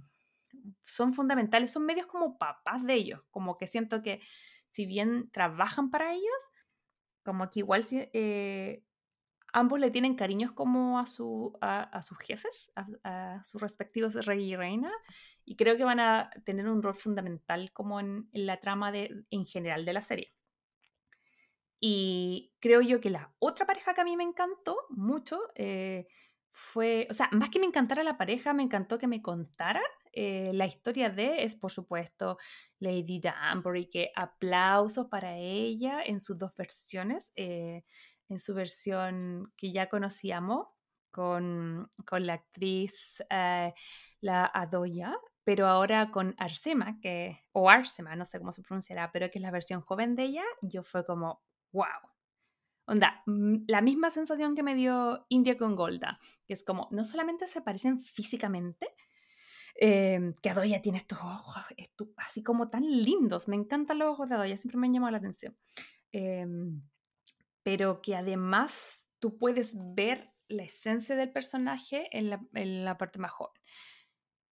son 0.83 1.15
fundamentales, 1.15 1.73
son 1.73 1.87
medios 1.87 2.07
como 2.07 2.39
papás 2.39 2.85
de 2.85 2.95
ellos, 2.95 3.21
como 3.31 3.57
que 3.57 3.67
siento 3.67 4.03
que 4.03 4.21
si 4.69 4.87
bien 4.87 5.31
trabajan 5.31 5.91
para 5.91 6.13
ellos, 6.13 6.51
como 7.25 7.49
que 7.51 7.61
igual 7.61 7.85
eh, 7.91 8.83
ambos 9.53 9.79
le 9.79 9.91
tienen 9.91 10.15
cariños 10.15 10.53
como 10.53 10.99
a, 10.99 11.07
su, 11.07 11.57
a, 11.61 12.03
sus 12.03 12.19
jefes, 12.19 12.73
a, 13.05 13.43
sus 13.45 13.61
respectivos 13.61 14.15
rey 14.27 14.53
y 14.53 14.57
reina, 14.57 14.91
y 15.45 15.57
creo 15.57 15.77
que 15.77 15.85
van 15.85 16.01
a 16.01 16.31
tener 16.45 16.69
un 16.69 16.83
rol 16.83 16.95
fundamental 16.95 17.73
como 17.73 18.01
en, 18.01 18.29
la 18.33 18.61
trama 18.61 18.93
de, 18.93 19.25
en 19.31 19.47
general 19.47 19.85
de 19.85 19.93
la 19.93 20.03
serie. 20.03 20.33
Y 21.85 22.53
creo 22.61 22.81
yo 22.81 23.01
que 23.01 23.11
la 23.11 23.35
otra 23.41 23.67
pareja 23.67 23.93
que 23.93 24.01
a 24.01 24.05
mí 24.05 24.17
me 24.17 24.23
encantó 24.23 24.77
mucho 24.91 25.41
eh, 25.57 26.07
fue, 26.53 27.09
o 27.11 27.15
sea, 27.15 27.29
más 27.33 27.51
que 27.51 27.59
me 27.59 27.67
encantara 27.67 28.05
la 28.05 28.17
pareja, 28.17 28.53
me 28.53 28.63
encantó 28.63 28.99
que 28.99 29.09
me 29.09 29.21
contaran 29.21 29.83
eh, 30.13 30.53
la 30.55 30.67
historia 30.67 31.11
de 31.11 31.43
es, 31.43 31.57
por 31.57 31.73
supuesto, 31.73 32.39
Lady 32.79 33.19
Danbury, 33.19 33.91
que 33.91 34.13
aplausos 34.15 35.09
para 35.09 35.37
ella 35.39 36.05
en 36.05 36.21
sus 36.21 36.39
dos 36.39 36.55
versiones, 36.55 37.33
eh, 37.35 37.83
en 38.29 38.39
su 38.39 38.55
versión 38.55 39.53
que 39.57 39.73
ya 39.73 39.89
conocíamos 39.89 40.69
con, 41.11 41.91
con 42.07 42.27
la 42.27 42.35
actriz, 42.35 43.25
la 44.21 44.47
Adoya, 44.55 45.17
pero 45.43 45.67
ahora 45.67 46.13
con 46.13 46.37
Arsema, 46.39 47.01
que, 47.01 47.43
o 47.51 47.69
Arsema, 47.69 48.15
no 48.15 48.25
sé 48.25 48.39
cómo 48.39 48.53
se 48.53 48.63
pronunciará, 48.63 49.11
pero 49.11 49.33
que 49.33 49.41
es 49.41 49.43
la 49.43 49.51
versión 49.51 49.81
joven 49.81 50.15
de 50.15 50.23
ella, 50.25 50.45
yo 50.63 50.85
fue 50.85 51.05
como, 51.05 51.43
wow. 51.73 51.87
Onda, 52.87 53.23
mm, 53.27 53.65
la 53.69 53.81
misma 53.81 54.11
sensación 54.11 54.55
que 54.55 54.63
me 54.63 54.75
dio 54.75 55.27
India 55.29 55.57
con 55.57 55.77
Golda, 55.77 56.19
que 56.47 56.55
es 56.55 56.65
como, 56.65 56.89
no 56.91 57.05
solamente 57.05 57.47
se 57.47 57.63
parecen 57.63 58.01
físicamente, 58.01 58.89
eh, 59.81 60.35
que 60.43 60.51
Adoya 60.51 60.83
tiene 60.83 60.99
estos 60.99 61.19
ojos 61.19 61.57
así 62.17 62.43
como 62.43 62.69
tan 62.69 62.83
lindos. 62.83 63.49
Me 63.49 63.57
encantan 63.57 63.99
los 63.99 64.09
ojos 64.09 64.29
de 64.29 64.35
Adoya, 64.35 64.57
siempre 64.57 64.79
me 64.79 64.87
han 64.87 64.95
llamado 64.95 65.13
la 65.13 65.19
atención. 65.19 65.57
Em, 66.13 66.83
pero 67.63 68.03
que 68.03 68.17
además 68.17 69.09
tú 69.19 69.39
puedes 69.39 69.77
ver 69.95 70.33
la 70.49 70.65
esencia 70.65 71.17
del 71.17 71.33
personaje 71.33 72.09
en 72.13 72.85
la, 72.85 72.99
parte 72.99 73.19
más. 73.19 73.33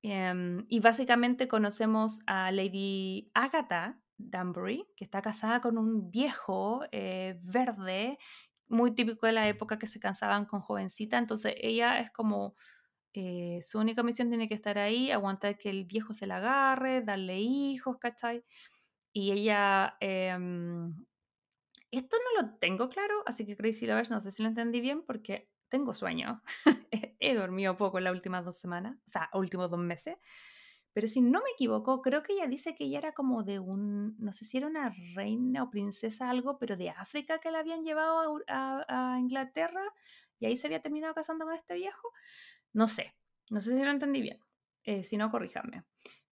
Em, 0.01 0.65
y 0.69 0.79
básicamente 0.79 1.47
conocemos 1.47 2.21
a 2.25 2.51
Lady 2.51 3.32
Agatha 3.34 3.99
Danbury, 4.19 4.86
que 4.95 5.03
está 5.05 5.21
casada 5.21 5.62
con 5.62 5.77
un 5.77 6.12
viejo 6.12 6.82
eh, 6.91 7.39
verde, 7.41 8.19
muy 8.67 8.93
típico 8.93 9.25
de 9.25 9.34
la 9.34 9.47
época 9.47 9.79
que 9.79 9.88
se 9.88 9.99
cansaban 9.99 10.45
con 10.45 10.62
jovencita. 10.62 11.17
Entonces 11.17 11.55
ella 11.58 11.99
es 11.99 12.12
como 12.12 12.55
eh, 13.13 13.62
su 13.63 13.79
única 13.79 14.03
misión 14.03 14.29
tiene 14.29 14.47
que 14.47 14.53
estar 14.53 14.77
ahí, 14.77 15.12
aguantar 15.12 15.58
que 15.58 15.69
el 15.69 15.86
viejo 15.86 16.13
se 16.13 16.27
la 16.27 16.38
agarre, 16.38 17.01
darle 17.01 17.39
hijos, 17.39 17.97
¿cachai? 17.99 18.43
Y 19.13 19.32
ella... 19.32 19.97
Em, 19.99 20.93
esto 21.91 22.17
no 22.17 22.43
lo 22.43 22.55
tengo 22.60 22.88
claro, 22.88 23.23
así 23.25 23.47
que 23.47 23.58
Crazy 23.58 23.88
Lovers 23.88 24.12
no 24.12 24.21
sé 24.21 24.32
si 24.32 24.43
lo 24.43 24.49
entendí 24.49 24.79
bien 24.79 25.03
porque 25.03 25.49
tengo 25.69 25.93
sueño. 25.93 26.43
He 27.19 27.34
dormido 27.34 27.77
poco 27.77 27.97
en 27.97 28.03
las 28.03 28.13
últimas 28.13 28.45
dos 28.45 28.58
semanas, 28.58 28.97
o 29.08 29.10
sea, 29.10 29.29
últimos 29.34 29.71
dos 29.71 29.79
meses. 29.79 30.17
Pero 30.93 31.08
si 31.08 31.21
no 31.21 31.39
me 31.39 31.52
equivoco, 31.54 32.02
creo 32.02 32.23
que 32.23 32.34
ella 32.34 32.47
dice 32.47 32.75
que 32.75 32.86
ella 32.86 32.97
era 32.99 33.12
como 33.13 33.43
de 33.43 33.60
un, 33.60 34.15
no 34.17 34.32
sé 34.32 34.45
si 34.45 34.58
era 34.58 34.67
una 34.67 34.93
reina 35.13 35.63
o 35.63 35.69
princesa 35.69 36.30
algo, 36.30 36.58
pero 36.58 36.78
de 36.78 36.89
África 36.89 37.39
que 37.39 37.52
la 37.52 37.60
habían 37.60 37.84
llevado 37.84 38.41
a 38.47 39.17
Inglaterra 39.19 39.84
y 40.39 40.45
ahí 40.45 40.58
se 40.58 40.67
había 40.67 40.82
terminado 40.82 41.13
casando 41.13 41.45
con 41.45 41.54
este 41.54 41.75
viejo. 41.75 42.10
No 42.73 42.88
sé, 42.88 43.13
no 43.49 43.60
sé 43.62 43.75
si 43.75 43.84
lo 43.84 43.91
entendí 43.91 44.21
bien, 44.21 44.39
eh, 44.84 45.04
si 45.04 45.17
no, 45.17 45.30
corríjame. 45.32 45.84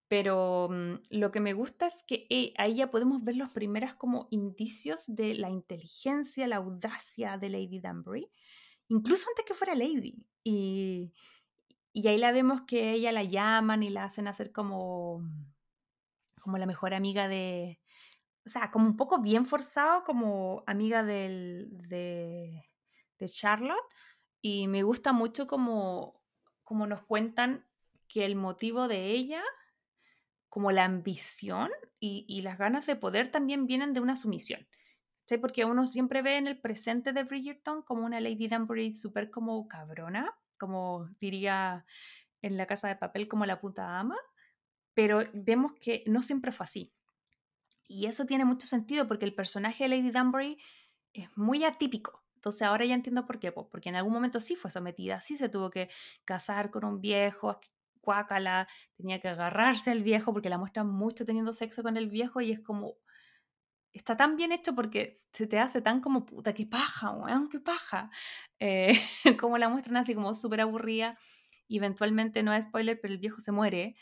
Pero 0.08 0.70
mm, 0.72 0.93
lo 1.12 1.32
que 1.32 1.39
me 1.39 1.54
gusta 1.54 1.88
es 1.88 2.04
que 2.08 2.28
eh, 2.30 2.54
ahí 2.58 2.76
ya 2.76 2.89
podemos 2.89 3.24
ver 3.24 3.36
los 3.36 3.50
primeros 3.52 3.93
como 3.96 4.28
indicios 4.32 5.04
de 5.08 5.36
la 5.36 5.50
inteligencia, 5.50 6.48
la 6.48 6.58
audacia 6.58 7.38
de 7.38 7.50
Lady 7.50 7.80
Danbury, 7.80 8.30
incluso 8.88 9.30
antes 9.30 9.46
que 9.46 9.54
fuera 9.54 9.76
Lady. 9.76 10.15
Y, 10.43 11.12
y 11.98 12.08
ahí 12.08 12.18
la 12.18 12.32
vemos 12.32 12.62
que 12.68 12.92
ella 12.92 13.12
la 13.12 13.24
llaman 13.24 13.82
y 13.84 13.90
la 13.90 14.04
hacen 14.04 14.28
hacer 14.28 14.52
como, 14.52 15.22
como 16.42 16.58
la 16.58 16.66
mejor 16.66 16.94
amiga 16.94 17.28
de, 17.28 17.80
o 18.46 18.50
sea, 18.50 18.70
como 18.72 18.86
un 18.86 18.98
poco 18.98 19.22
bien 19.22 19.46
forzado 19.46 20.04
como 20.04 20.64
amiga 20.68 21.04
del, 21.04 21.70
de, 21.90 22.70
de 23.18 23.28
Charlotte. 23.28 23.94
Y 24.42 24.68
me 24.68 24.84
gusta 24.84 25.12
mucho 25.12 25.48
como 25.48 26.18
como 26.68 26.86
nos 26.86 27.02
cuentan 27.04 27.66
que 28.10 28.26
el 28.26 28.36
motivo 28.36 28.90
de 28.90 29.12
ella, 29.12 29.42
como 30.50 30.74
la 30.74 30.84
ambición 30.84 31.70
y, 31.98 32.42
las 32.42 32.58
ganas 32.58 32.86
de 32.86 32.98
poder 32.98 33.32
también 33.32 33.68
vienen 33.68 33.94
de 33.94 34.02
una 34.02 34.18
sumisión. 34.18 34.68
¿Sí? 35.26 35.38
Porque 35.38 35.64
uno 35.64 35.88
siempre 35.88 36.22
ve 36.22 36.36
en 36.36 36.46
el 36.46 36.60
presente 36.60 37.14
de 37.14 37.24
Bridgerton 37.24 37.84
como 37.84 38.06
una 38.06 38.20
Lady 38.20 38.50
Danbury 38.50 38.92
súper 38.92 39.32
como 39.32 39.66
cabrona, 39.70 40.38
como 40.58 41.10
diría 41.20 41.86
en 42.41 42.58
la 42.58 42.65
casa 42.65 42.88
de 42.88 42.96
papel 42.96 43.28
como 43.28 43.46
la 43.46 43.60
puta 43.60 44.00
ama, 44.00 44.17
pero 44.93 45.22
vemos 45.34 45.74
que 45.80 46.04
no 46.08 46.22
siempre 46.22 46.52
fue 46.52 46.63
así. 46.65 46.93
Y 47.88 48.08
eso 48.08 48.26
tiene 48.26 48.46
mucho 48.46 48.67
sentido 48.67 49.08
porque 49.08 49.26
el 49.26 49.34
personaje 49.34 49.84
de 49.84 49.89
Lady 49.89 50.12
Danbury 50.12 50.58
es 51.13 51.36
muy 51.38 51.63
atípico. 51.63 52.24
Entonces 52.36 52.62
ahora 52.62 52.86
ya 52.86 52.96
entiendo 52.96 53.26
por 53.26 53.39
qué, 53.39 53.52
porque 53.52 53.89
en 53.89 53.96
algún 53.96 54.13
momento 54.13 54.39
sí 54.39 54.56
fue 54.56 54.70
sometida, 54.70 55.22
sí 55.22 55.36
se 55.36 55.50
tuvo 55.50 55.70
que 55.70 55.89
casar 56.24 56.70
con 56.70 56.86
un 56.86 57.02
viejo, 57.02 57.60
cuácala, 58.02 58.67
tenía 58.96 59.20
que 59.20 59.28
agarrarse 59.28 59.91
al 59.91 60.04
viejo 60.04 60.32
porque 60.32 60.50
la 60.50 60.58
muestra 60.58 60.84
mucho 60.84 61.26
teniendo 61.26 61.52
sexo 61.52 61.84
con 61.84 61.98
el 61.98 62.10
viejo 62.10 62.39
y 62.39 62.52
es 62.52 62.60
como, 62.60 62.96
está 63.98 64.18
tan 64.18 64.36
bien 64.38 64.52
hecho 64.52 64.76
porque 64.76 65.14
se 65.34 65.48
te 65.48 65.60
hace 65.60 65.82
tan 65.82 66.02
como 66.02 66.26
puta, 66.26 66.54
qué 66.54 66.66
paja, 66.66 67.12
weón, 67.12 67.50
qué 67.50 67.60
paja. 67.60 68.10
Eh, 68.60 68.94
como 69.42 69.58
la 69.58 69.70
muestran 69.70 69.98
así 69.98 70.16
como 70.16 70.34
súper 70.34 70.62
aburrida. 70.62 71.18
Y 71.68 71.78
eventualmente, 71.78 72.44
no 72.44 72.54
es 72.54 72.66
spoiler, 72.66 73.00
pero 73.02 73.14
el 73.14 73.20
viejo 73.20 73.42
se 73.42 73.52
muere. 73.52 73.96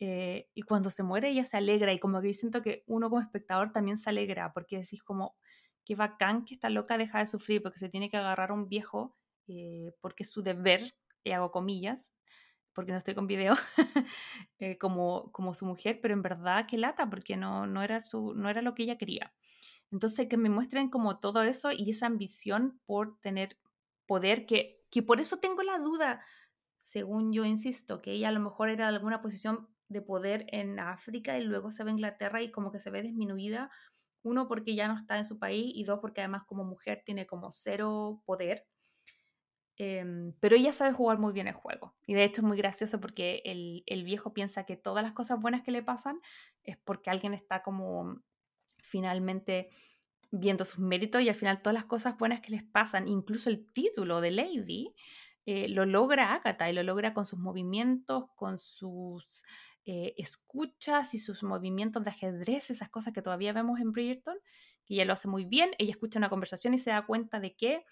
Eh, 0.00 0.48
y 0.54 0.62
cuando 0.62 0.90
se 0.90 1.04
muere 1.04 1.28
ella 1.28 1.44
se 1.44 1.56
alegra 1.56 1.92
y 1.92 2.00
como 2.00 2.20
que 2.20 2.34
siento 2.34 2.60
que 2.62 2.82
uno 2.88 3.08
como 3.08 3.22
espectador 3.22 3.70
también 3.70 3.96
se 3.98 4.10
alegra 4.10 4.52
porque 4.52 4.78
decís 4.78 5.02
como, 5.04 5.36
qué 5.84 5.94
bacán 5.94 6.44
que 6.44 6.54
esta 6.54 6.70
loca 6.70 6.98
deja 6.98 7.20
de 7.20 7.26
sufrir 7.26 7.62
porque 7.62 7.78
se 7.78 7.88
tiene 7.88 8.10
que 8.10 8.16
agarrar 8.16 8.50
a 8.50 8.54
un 8.54 8.68
viejo 8.68 9.16
eh, 9.48 9.92
porque 10.00 10.24
es 10.24 10.30
su 10.30 10.42
deber, 10.42 10.94
y 11.24 11.30
hago 11.32 11.50
comillas, 11.52 12.12
porque 12.72 12.92
no 12.92 12.98
estoy 12.98 13.14
con 13.14 13.26
video, 13.26 13.54
como, 14.80 15.30
como 15.32 15.54
su 15.54 15.66
mujer, 15.66 16.00
pero 16.00 16.14
en 16.14 16.22
verdad 16.22 16.66
que 16.66 16.78
lata 16.78 17.08
porque 17.08 17.36
no, 17.36 17.66
no, 17.66 17.82
era 17.82 18.00
su, 18.00 18.34
no 18.34 18.48
era 18.48 18.62
lo 18.62 18.74
que 18.74 18.84
ella 18.84 18.98
quería. 18.98 19.32
Entonces, 19.92 20.26
que 20.28 20.38
me 20.38 20.48
muestren 20.48 20.88
como 20.88 21.18
todo 21.20 21.42
eso 21.42 21.70
y 21.70 21.90
esa 21.90 22.06
ambición 22.06 22.80
por 22.86 23.20
tener 23.20 23.58
poder, 24.06 24.46
que, 24.46 24.80
que 24.90 25.02
por 25.02 25.20
eso 25.20 25.38
tengo 25.38 25.62
la 25.62 25.78
duda, 25.78 26.24
según 26.80 27.32
yo 27.32 27.44
insisto, 27.44 28.00
que 28.00 28.12
ella 28.12 28.28
a 28.28 28.32
lo 28.32 28.40
mejor 28.40 28.70
era 28.70 28.88
de 28.88 28.96
alguna 28.96 29.20
posición 29.20 29.68
de 29.88 30.00
poder 30.00 30.46
en 30.48 30.80
África 30.80 31.38
y 31.38 31.44
luego 31.44 31.70
se 31.70 31.84
ve 31.84 31.90
a 31.90 31.92
Inglaterra 31.92 32.42
y 32.42 32.50
como 32.50 32.72
que 32.72 32.78
se 32.78 32.90
ve 32.90 33.02
disminuida, 33.02 33.70
uno 34.22 34.48
porque 34.48 34.74
ya 34.74 34.88
no 34.88 34.96
está 34.96 35.18
en 35.18 35.26
su 35.26 35.38
país 35.38 35.72
y 35.74 35.84
dos 35.84 36.00
porque 36.00 36.22
además 36.22 36.44
como 36.46 36.64
mujer 36.64 37.02
tiene 37.04 37.26
como 37.26 37.52
cero 37.52 38.22
poder. 38.24 38.66
Em, 39.76 40.32
pero 40.40 40.56
ella 40.56 40.72
sabe 40.72 40.92
jugar 40.92 41.18
muy 41.18 41.32
bien 41.32 41.48
el 41.48 41.54
juego. 41.54 41.94
Y 42.06 42.14
de 42.14 42.24
hecho 42.24 42.40
es 42.40 42.46
muy 42.46 42.56
gracioso 42.56 43.00
porque 43.00 43.42
el, 43.44 43.82
el, 43.86 44.04
viejo 44.04 44.32
piensa 44.32 44.64
que 44.64 44.76
todas 44.76 45.02
las 45.02 45.12
cosas 45.12 45.40
buenas 45.40 45.62
que 45.62 45.70
le 45.70 45.82
pasan 45.82 46.20
es 46.62 46.76
porque 46.78 47.10
alguien 47.10 47.34
está 47.34 47.62
como 47.62 48.22
finalmente 48.82 49.70
viendo 50.30 50.64
sus 50.64 50.78
méritos 50.78 51.22
y 51.22 51.28
al 51.28 51.34
final 51.34 51.62
todas 51.62 51.74
las 51.74 51.84
cosas 51.84 52.16
buenas 52.18 52.40
que 52.40 52.52
les 52.52 52.62
pasan, 52.62 53.08
incluso 53.08 53.50
el 53.50 53.66
título 53.66 54.20
de 54.20 54.30
Lady, 54.30 54.94
eh, 55.44 55.68
lo 55.68 55.84
logra 55.84 56.34
Agatha 56.34 56.70
y 56.70 56.72
lo 56.72 56.82
logra 56.82 57.14
con 57.14 57.26
sus 57.26 57.38
movimientos, 57.38 58.26
con 58.36 58.58
sus 58.58 59.44
eh, 59.84 60.14
escuchas 60.16 61.14
y 61.14 61.18
sus 61.18 61.42
movimientos 61.42 62.04
de 62.04 62.10
ajedrez, 62.10 62.70
esas 62.70 62.88
cosas 62.88 63.12
que 63.12 63.22
todavía 63.22 63.52
vemos 63.52 63.80
en 63.80 63.92
Bridgerton, 63.92 64.38
que 64.86 64.94
ella 64.94 65.04
lo 65.04 65.12
hace 65.12 65.28
muy 65.28 65.44
bien. 65.44 65.72
Ella 65.78 65.90
escucha 65.90 66.18
una 66.18 66.30
conversación 66.30 66.74
y 66.74 66.78
se 66.78 66.90
da 66.90 67.04
cuenta 67.04 67.40
de 67.40 67.54
que 67.56 67.84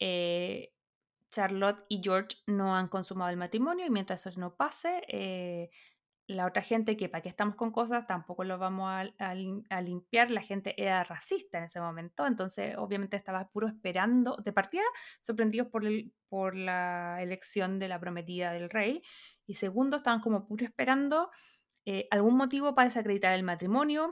eh, 0.00 0.72
Charlotte 1.30 1.84
y 1.88 2.00
George 2.02 2.38
no 2.46 2.74
han 2.74 2.88
consumado 2.88 3.30
el 3.30 3.36
matrimonio 3.36 3.86
y 3.86 3.90
mientras 3.90 4.26
eso 4.26 4.40
no 4.40 4.56
pase, 4.56 5.70
la 6.28 6.46
otra 6.46 6.62
gente 6.62 6.96
que 6.96 7.08
para 7.08 7.22
qué 7.22 7.28
estamos 7.28 7.54
con 7.54 7.70
cosas 7.70 8.06
tampoco 8.06 8.42
lo 8.42 8.58
vamos 8.58 8.90
a, 9.18 9.34
limpiar, 9.82 10.30
la 10.30 10.42
gente 10.42 10.80
era 10.80 11.04
racista 11.04 11.58
en 11.58 11.64
ese 11.64 11.80
momento, 11.80 12.26
entonces 12.26 12.76
obviamente 12.76 13.16
estaba 13.16 13.48
puro 13.48 13.68
esperando, 13.68 14.36
de 14.36 14.52
partida 14.52 14.82
sorprendidos 15.18 15.68
por, 16.28 16.54
la 16.56 17.22
elección 17.22 17.78
de 17.78 17.88
la 17.88 18.00
prometida 18.00 18.52
del 18.52 18.68
rey, 18.68 19.02
y 19.46 19.54
segundo 19.54 19.96
estaban 19.98 20.20
como 20.20 20.46
puro 20.46 20.64
esperando 20.64 21.30
eh, 21.84 22.08
algún 22.10 22.36
motivo 22.36 22.74
para 22.74 22.86
desacreditar 22.86 23.32
el 23.32 23.44
matrimonio, 23.44 24.10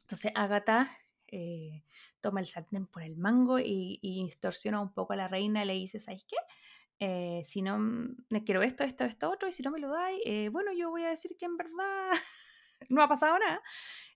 entonces 0.00 0.32
Agatha 0.34 0.90
eh, 1.28 1.84
toma 2.20 2.40
el 2.40 2.46
sartén 2.46 2.86
por 2.86 3.02
el 3.02 3.16
mango 3.16 3.58
y, 3.60 3.98
y, 4.02 4.24
distorsiona 4.24 4.80
un 4.80 4.92
poco 4.92 5.12
a 5.12 5.16
la 5.16 5.28
reina 5.28 5.62
y 5.62 5.66
le 5.66 5.74
dice, 5.74 6.00
¿sabes 6.00 6.24
qué? 6.24 6.36
Eh, 6.98 7.42
si 7.44 7.60
no 7.62 7.78
me 7.78 8.44
quiero 8.44 8.62
esto, 8.62 8.82
esto, 8.84 9.04
esto, 9.04 9.30
otro, 9.30 9.48
y 9.48 9.52
si 9.52 9.62
no 9.62 9.70
me 9.70 9.78
lo 9.80 9.90
dais, 9.90 10.18
eh, 10.24 10.48
bueno, 10.48 10.72
yo 10.72 10.88
voy 10.90 11.02
a 11.04 11.10
decir 11.10 11.32
que 11.38 11.44
en 11.44 11.56
verdad 11.56 12.10
no 12.88 13.02
ha 13.02 13.08
pasado 13.08 13.38
nada 13.38 13.60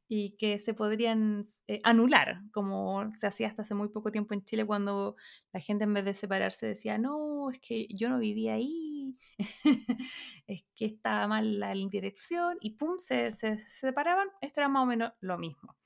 y 0.09 0.37
que 0.38 0.59
se 0.59 0.75
podrían 0.75 1.43
eh, 1.69 1.81
anular, 1.85 2.40
como 2.53 3.12
se 3.14 3.27
hacía 3.27 3.49
hasta 3.49 3.62
hace 3.62 3.75
muy 3.75 3.90
poco 3.90 4.11
tiempo 4.11 4.35
en 4.35 4.43
Chile 4.45 4.66
cuando 4.66 5.14
la 5.53 5.61
gente 5.61 5.85
en 5.85 5.95
vez 5.95 6.05
de 6.05 6.14
separarse 6.14 6.66
decía, 6.66 6.99
no, 6.99 7.51
es 7.51 7.61
que 7.61 7.87
yo 7.90 8.09
no 8.09 8.19
vivía 8.19 8.55
ahí, 8.55 9.16
es 10.47 10.64
que 10.75 10.87
estaba 10.87 11.29
mal 11.29 11.61
la 11.61 11.73
dirección 11.75 12.57
y 12.61 12.77
pum, 12.77 12.99
se, 12.99 13.31
se, 13.33 13.59
se 13.59 13.87
separaban, 13.87 14.29
esto 14.40 14.61
era 14.61 14.69
más 14.69 14.83
o 14.83 14.87
menos 14.87 15.12
lo 15.21 15.38
mismo. 15.38 15.77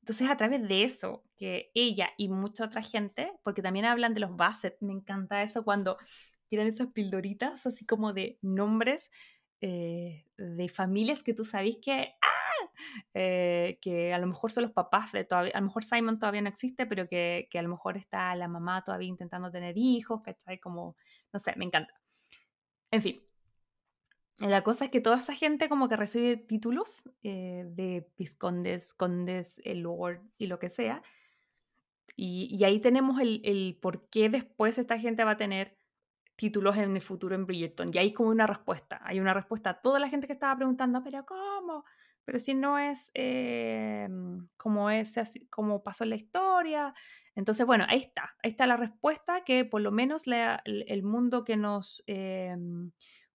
Entonces, 0.00 0.30
a 0.30 0.36
través 0.36 0.66
de 0.66 0.82
eso, 0.82 1.22
que 1.36 1.70
ella 1.74 2.10
y 2.16 2.28
mucha 2.28 2.64
otra 2.64 2.82
gente, 2.82 3.32
porque 3.44 3.62
también 3.62 3.84
hablan 3.84 4.14
de 4.14 4.20
los 4.20 4.34
Bassett, 4.36 4.76
me 4.80 4.92
encanta 4.92 5.42
eso 5.42 5.62
cuando 5.62 5.98
tiran 6.50 6.66
esas 6.66 6.88
pildoritas 6.88 7.64
así 7.64 7.86
como 7.86 8.12
de 8.12 8.38
nombres 8.42 9.10
eh, 9.60 10.26
de 10.36 10.68
familias 10.68 11.22
que 11.22 11.32
tú 11.32 11.44
sabes 11.44 11.76
que, 11.82 12.14
¡ah! 12.22 12.70
eh, 13.14 13.78
que 13.80 14.12
a 14.12 14.18
lo 14.18 14.26
mejor 14.26 14.50
son 14.50 14.64
los 14.64 14.72
papás 14.72 15.12
de 15.12 15.24
todavía, 15.24 15.52
a 15.54 15.60
lo 15.60 15.66
mejor 15.66 15.84
Simon 15.84 16.18
todavía 16.18 16.40
no 16.42 16.48
existe, 16.48 16.86
pero 16.86 17.06
que, 17.08 17.46
que, 17.50 17.58
a 17.58 17.62
lo 17.62 17.68
mejor 17.68 17.96
está 17.96 18.34
la 18.36 18.48
mamá 18.48 18.82
todavía 18.82 19.08
intentando 19.08 19.50
tener 19.50 19.76
hijos, 19.76 20.22
¿cachai? 20.22 20.58
Como, 20.58 20.96
no 21.32 21.38
sé, 21.38 21.54
me 21.56 21.66
encanta. 21.66 21.94
En 22.90 23.02
fin. 23.02 23.22
La 24.38 24.62
cosa 24.62 24.86
es 24.86 24.90
que 24.90 25.02
toda 25.02 25.18
esa 25.18 25.34
gente 25.34 25.68
como 25.68 25.88
que 25.88 25.96
recibe 25.96 26.38
títulos 26.38 27.02
eh, 27.22 27.64
de 27.68 28.10
viscondes, 28.16 28.94
condes, 28.94 29.60
el 29.64 29.80
lord 29.80 30.22
y 30.38 30.46
lo 30.46 30.58
que 30.58 30.70
sea. 30.70 31.02
Y, 32.16 32.48
y 32.50 32.64
ahí 32.64 32.80
tenemos 32.80 33.20
el, 33.20 33.42
el 33.44 33.78
por 33.80 34.08
qué 34.08 34.30
después 34.30 34.78
esta 34.78 34.98
gente 34.98 35.24
va 35.24 35.32
a 35.32 35.36
tener 35.36 35.76
títulos 36.40 36.74
en 36.78 36.96
el 36.96 37.02
futuro 37.02 37.34
en 37.34 37.44
Bridgerton. 37.44 37.90
Y 37.92 37.98
hay 37.98 38.14
como 38.14 38.30
una 38.30 38.46
respuesta. 38.46 38.98
Hay 39.04 39.20
una 39.20 39.34
respuesta 39.34 39.70
a 39.70 39.80
toda 39.82 40.00
la 40.00 40.08
gente 40.08 40.26
que 40.26 40.32
estaba 40.32 40.56
preguntando, 40.56 41.02
pero 41.04 41.26
¿cómo? 41.26 41.84
Pero 42.24 42.38
si 42.38 42.54
no 42.54 42.78
es 42.78 43.10
eh, 43.12 44.08
como, 44.56 44.88
es 44.88 45.18
como 45.50 45.82
pasó 45.82 46.04
en 46.04 46.10
la 46.10 46.16
historia. 46.16 46.94
Entonces, 47.34 47.66
bueno, 47.66 47.84
ahí 47.88 47.98
está. 47.98 48.34
Ahí 48.42 48.52
está 48.52 48.66
la 48.66 48.78
respuesta 48.78 49.44
que 49.44 49.66
por 49.66 49.82
lo 49.82 49.92
menos 49.92 50.24
el, 50.26 51.02
mundo 51.02 51.44
que 51.44 51.58
nos 51.58 52.02
eh, 52.06 52.56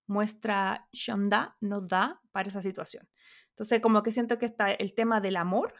muestra 0.08 0.88
Shonda 0.92 1.58
nos 1.62 1.88
da 1.88 2.22
para 2.32 2.50
esa 2.50 2.64
situación. 2.64 3.08
Entonces, 3.50 3.82
como 3.82 4.02
que 4.02 4.12
siento 4.12 4.40
que 4.40 4.48
está 4.48 4.72
el 4.72 4.96
tema 4.96 5.22
del 5.22 5.36
amor 5.36 5.76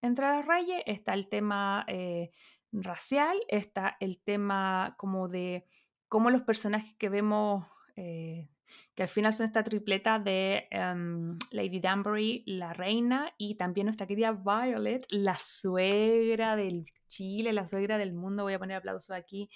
entre 0.00 0.24
las 0.24 0.46
reyes, 0.46 0.82
está 0.86 1.12
el 1.12 1.28
tema 1.28 1.84
eh, 1.88 2.30
racial, 2.72 3.36
está 3.48 3.98
el 4.00 4.22
tema 4.22 4.94
como 4.96 5.28
de 5.28 5.66
cómo 6.10 6.28
los 6.30 6.42
personajes 6.42 6.92
que 6.96 7.08
vemos, 7.08 7.64
eh, 7.94 8.48
que 8.96 9.04
al 9.04 9.08
final 9.08 9.32
son 9.32 9.46
esta 9.46 9.62
tripleta 9.62 10.18
de 10.18 10.66
em, 10.72 11.38
Lady 11.52 11.78
Danbury, 11.78 12.42
la 12.46 12.72
reina, 12.72 13.32
y 13.38 13.54
también 13.54 13.86
nuestra 13.86 14.08
querida 14.08 14.32
Violet, 14.32 15.06
la 15.10 15.36
suegra 15.36 16.56
del 16.56 16.84
Chile, 17.06 17.52
la 17.52 17.68
suegra 17.68 17.96
del 17.96 18.12
mundo, 18.12 18.42
voy 18.42 18.54
a 18.54 18.58
poner 18.58 18.78
aplauso 18.78 19.14
aquí, 19.14 19.48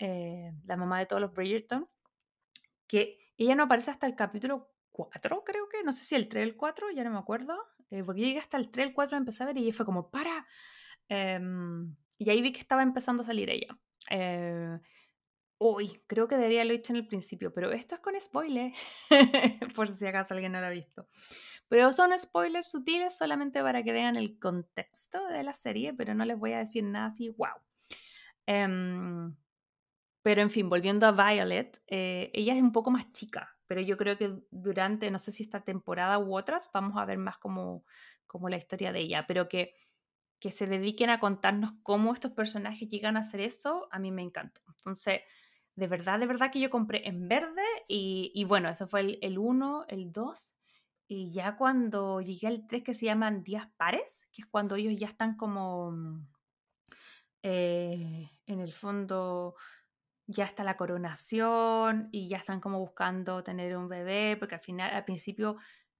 eh, 0.00 0.50
la 0.64 0.76
mamá 0.76 0.98
de 0.98 1.06
todos 1.06 1.22
los 1.22 1.32
Bridgerton, 1.32 1.88
que 2.88 3.16
ella 3.38 3.54
no 3.54 3.62
aparece 3.62 3.92
hasta 3.92 4.08
el 4.08 4.16
capítulo 4.16 4.72
4, 4.90 5.44
creo 5.44 5.68
que, 5.68 5.84
no 5.84 5.92
sé 5.92 6.02
si 6.02 6.16
el 6.16 6.28
3 6.28 6.42
o 6.42 6.48
el 6.48 6.56
4, 6.56 6.90
ya 6.90 7.04
no 7.04 7.12
me 7.12 7.18
acuerdo, 7.18 7.56
eh, 7.90 8.02
porque 8.02 8.22
yo 8.22 8.26
llegué 8.26 8.40
hasta 8.40 8.56
el 8.56 8.68
3 8.68 8.86
o 8.86 8.88
el 8.88 8.94
4, 8.94 9.16
empecé 9.16 9.44
a 9.44 9.46
ver 9.46 9.58
y 9.58 9.70
fue 9.70 9.86
como, 9.86 10.10
para. 10.10 10.44
Em, 11.08 11.94
y 12.18 12.30
ahí 12.30 12.42
vi 12.42 12.50
que 12.52 12.60
estaba 12.60 12.82
empezando 12.82 13.22
a 13.22 13.26
salir 13.26 13.48
ella. 13.48 13.78
Uy, 15.66 16.02
creo 16.06 16.28
que 16.28 16.36
debería 16.36 16.60
haberlo 16.60 16.74
dicho 16.74 16.92
en 16.92 16.98
el 16.98 17.06
principio, 17.06 17.50
pero 17.50 17.72
esto 17.72 17.94
es 17.94 18.02
con 18.02 18.20
spoiler, 18.20 18.70
por 19.74 19.88
si 19.88 20.06
acaso 20.06 20.34
alguien 20.34 20.52
no 20.52 20.60
lo 20.60 20.66
ha 20.66 20.68
visto. 20.68 21.08
Pero 21.68 21.90
son 21.94 22.10
spoilers 22.18 22.70
sutiles 22.70 23.16
solamente 23.16 23.62
para 23.62 23.82
que 23.82 23.94
vean 23.94 24.16
el 24.16 24.38
contexto 24.38 25.26
de 25.28 25.42
la 25.42 25.54
serie, 25.54 25.94
pero 25.94 26.14
no 26.14 26.26
les 26.26 26.38
voy 26.38 26.52
a 26.52 26.58
decir 26.58 26.84
nada 26.84 27.06
así, 27.06 27.30
wow. 27.30 27.54
Em, 28.44 29.34
pero 30.22 30.42
en 30.42 30.50
fin, 30.50 30.68
volviendo 30.68 31.06
a 31.06 31.12
Violet, 31.12 31.82
eh, 31.86 32.30
ella 32.34 32.54
es 32.54 32.62
un 32.62 32.72
poco 32.72 32.90
más 32.90 33.10
chica, 33.12 33.56
pero 33.66 33.80
yo 33.80 33.96
creo 33.96 34.18
que 34.18 34.34
durante, 34.50 35.10
no 35.10 35.18
sé 35.18 35.32
si 35.32 35.44
esta 35.44 35.64
temporada 35.64 36.18
u 36.18 36.36
otras, 36.36 36.68
vamos 36.74 36.98
a 36.98 37.06
ver 37.06 37.16
más 37.16 37.38
como, 37.38 37.86
como 38.26 38.50
la 38.50 38.58
historia 38.58 38.92
de 38.92 39.00
ella, 39.00 39.26
pero 39.26 39.48
que 39.48 39.72
que 40.44 40.50
se 40.50 40.66
dediquen 40.66 41.08
a 41.08 41.20
contarnos 41.20 41.72
cómo 41.82 42.12
estos 42.12 42.32
personajes 42.32 42.86
llegan 42.90 43.16
a 43.16 43.20
hacer 43.20 43.40
eso, 43.40 43.88
a 43.90 43.98
mí 43.98 44.10
me 44.10 44.20
encantó. 44.20 44.60
Entonces, 44.76 45.22
de 45.76 45.86
verdad, 45.88 46.20
de 46.20 46.26
verdad 46.26 46.50
que 46.52 46.60
yo 46.60 46.70
compré 46.70 47.08
en 47.08 47.28
verde 47.28 47.62
y, 47.88 48.44
bueno, 48.44 48.68
eso 48.68 48.86
fue 48.86 49.18
el 49.20 49.38
1, 49.38 49.86
el 49.88 50.12
2 50.12 50.56
y 51.06 51.32
ya 51.32 51.56
cuando 51.56 52.20
llegué 52.20 52.46
al 52.46 52.66
3 52.66 52.82
que 52.82 52.94
se 52.94 53.06
llaman 53.06 53.42
días 53.42 53.68
pares, 53.76 54.26
que 54.32 54.42
es 54.42 54.46
cuando 54.46 54.76
ellos 54.76 54.98
ya 54.98 55.08
están 55.08 55.36
como 55.36 55.90
mm, 55.90 56.28
eh, 57.42 58.28
en 58.46 58.60
el 58.60 58.72
fondo 58.72 59.54
ya 60.26 60.44
está 60.44 60.64
la 60.64 60.76
coronación 60.76 62.08
y 62.10 62.28
ya 62.28 62.38
están 62.38 62.60
como 62.60 62.78
buscando 62.78 63.44
tener 63.44 63.76
un 63.76 63.88
bebé, 63.88 64.36
porque 64.38 64.54
al 64.54 64.62
final, 64.62 64.94
al 64.94 65.04
principio 65.04 65.56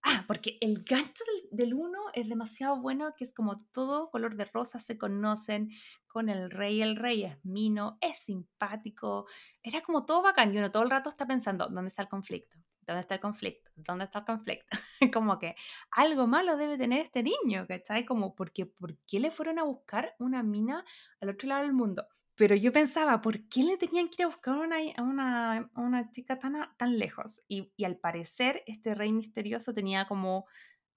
Ah, 0.06 0.24
porque 0.26 0.58
el 0.60 0.84
gancho 0.84 1.24
del, 1.50 1.72
uno 1.72 1.98
es 2.12 2.28
demasiado 2.28 2.76
bueno, 2.76 3.14
que 3.16 3.24
es 3.24 3.32
como 3.32 3.56
todo 3.72 4.10
color 4.10 4.36
de 4.36 4.44
rosa, 4.44 4.78
se 4.78 4.98
conocen 4.98 5.70
con 6.06 6.28
el 6.28 6.50
rey, 6.50 6.82
el 6.82 6.96
rey 6.96 7.24
es 7.24 7.42
mino, 7.42 7.96
es 8.02 8.18
simpático, 8.18 9.26
era 9.62 9.80
como 9.82 10.04
todo 10.04 10.20
bacán 10.22 10.54
y 10.54 10.58
uno 10.58 10.70
todo 10.70 10.82
el 10.82 10.90
rato 10.90 11.08
está 11.08 11.26
pensando, 11.26 11.68
¿dónde 11.68 11.88
está 11.88 12.02
el 12.02 12.08
conflicto? 12.10 12.58
¿Dónde 12.82 13.00
está 13.00 13.14
el 13.14 13.20
conflicto? 13.22 13.70
¿Dónde 13.76 14.04
está 14.04 14.18
el 14.18 14.24
conflicto? 14.26 14.66
como 15.14 15.38
que 15.38 15.56
algo 15.90 16.26
malo 16.26 16.58
debe 16.58 16.76
tener 16.76 17.00
este 17.00 17.22
niño, 17.22 17.66
¿cachai? 17.66 18.04
Como, 18.04 18.34
porque, 18.34 18.66
¿por 18.66 18.98
qué 19.06 19.20
le 19.20 19.30
fueron 19.30 19.58
a 19.58 19.64
buscar 19.64 20.14
una 20.18 20.42
mina 20.42 20.84
al 21.20 21.30
otro 21.30 21.48
lado 21.48 21.62
del 21.62 21.72
mundo? 21.72 22.06
Pero 22.36 22.56
yo 22.56 22.72
pensaba, 22.72 23.20
¿por 23.20 23.48
qué 23.48 23.62
le 23.62 23.76
tenían 23.76 24.08
que 24.08 24.22
ir 24.22 24.24
a 24.24 24.28
buscar 24.28 24.56
una, 24.56 24.76
a, 24.96 25.70
una, 25.80 26.10
chica 26.10 26.38
tan, 26.38 26.98
lejos? 26.98 27.42
Y, 27.48 27.72
al 27.84 27.96
parecer, 27.96 28.62
este 28.66 28.94
rey 28.94 29.12
misterioso 29.12 29.72
tenía 29.72 30.06
como 30.06 30.46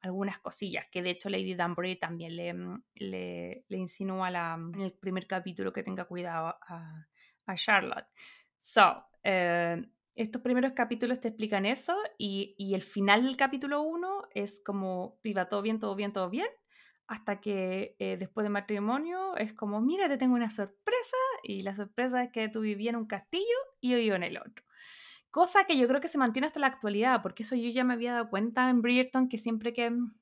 algunas 0.02 0.40
cosillas, 0.40 0.86
que 0.92 1.02
de 1.02 1.12
hecho 1.12 1.30
Lady 1.30 1.56
Danbury 1.56 1.98
también 1.98 2.36
le, 2.36 2.54
mm, 2.54 2.84
le, 2.96 3.66
le 3.68 3.78
insinúa 3.78 4.32
la, 4.32 4.58
mm, 4.58 4.76
en 4.76 4.82
el 4.82 4.94
primer 4.94 5.28
capítulo 5.28 5.74
que 5.74 5.84
tenga 5.84 6.06
cuidado 6.06 6.56
a, 6.62 7.08
a 7.46 7.56
Charlotte. 7.56 8.08
So, 8.60 9.06
eh, 9.24 9.82
estos 10.16 10.42
primeros 10.42 10.72
capítulos 10.72 11.22
te 11.22 11.28
explican 11.28 11.66
eso 11.66 11.96
y, 12.18 12.56
y 12.58 12.74
el 12.74 12.82
final 12.82 13.24
del 13.24 13.38
capítulo 13.38 13.84
1 13.84 14.30
es 14.34 14.60
como, 14.64 15.20
iba 15.24 15.48
todo 15.48 15.62
bien, 15.62 15.80
todo 15.80 15.96
bien, 15.96 16.12
todo 16.12 16.30
bien, 16.30 16.48
hasta 17.08 17.40
que 17.40 17.96
eh, 18.00 18.18
después 18.18 18.44
de 18.44 18.50
matrimonio 18.50 19.36
es 19.38 19.54
como, 19.54 19.82
mira, 19.82 20.10
te 20.10 20.18
tengo 20.18 20.36
una 20.36 20.50
sorpresa 20.50 21.18
y 21.44 21.64
la 21.64 21.74
sorpresa 21.74 22.24
es 22.24 22.32
que 22.32 22.50
tú 22.50 22.62
vivías 22.62 22.94
en 22.94 23.00
un 23.00 23.08
castillo 23.08 23.58
y 23.80 23.92
yo 23.92 23.98
vivo 23.98 24.16
en 24.16 24.24
el 24.24 24.38
otro. 24.38 24.66
Cosa 25.32 25.66
que 25.66 25.78
yo 25.78 25.88
creo 25.88 26.02
que 26.02 26.08
se 26.08 26.18
mantiene 26.18 26.48
hasta 26.48 26.60
la 26.60 26.68
actualidad, 26.68 27.22
porque 27.22 27.44
eso 27.44 27.56
yo 27.56 27.70
ya 27.70 27.84
me 27.84 27.94
había 27.94 28.14
dado 28.14 28.30
cuenta 28.30 28.70
en 28.70 28.82
Bridgerton 28.82 29.30
que 29.30 29.38
siempre 29.38 29.74
que 29.74 29.90
mm, 29.90 30.16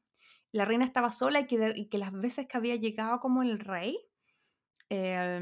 la 0.51 0.65
reina 0.65 0.85
estaba 0.85 1.11
sola 1.11 1.41
y 1.41 1.47
que, 1.47 1.97
las 1.97 2.11
veces 2.13 2.47
que 2.47 2.57
había 2.57 2.75
llegado 2.75 3.19
como 3.19 3.41
el 3.41 3.59
rey, 3.59 3.97
eh, 4.89 5.39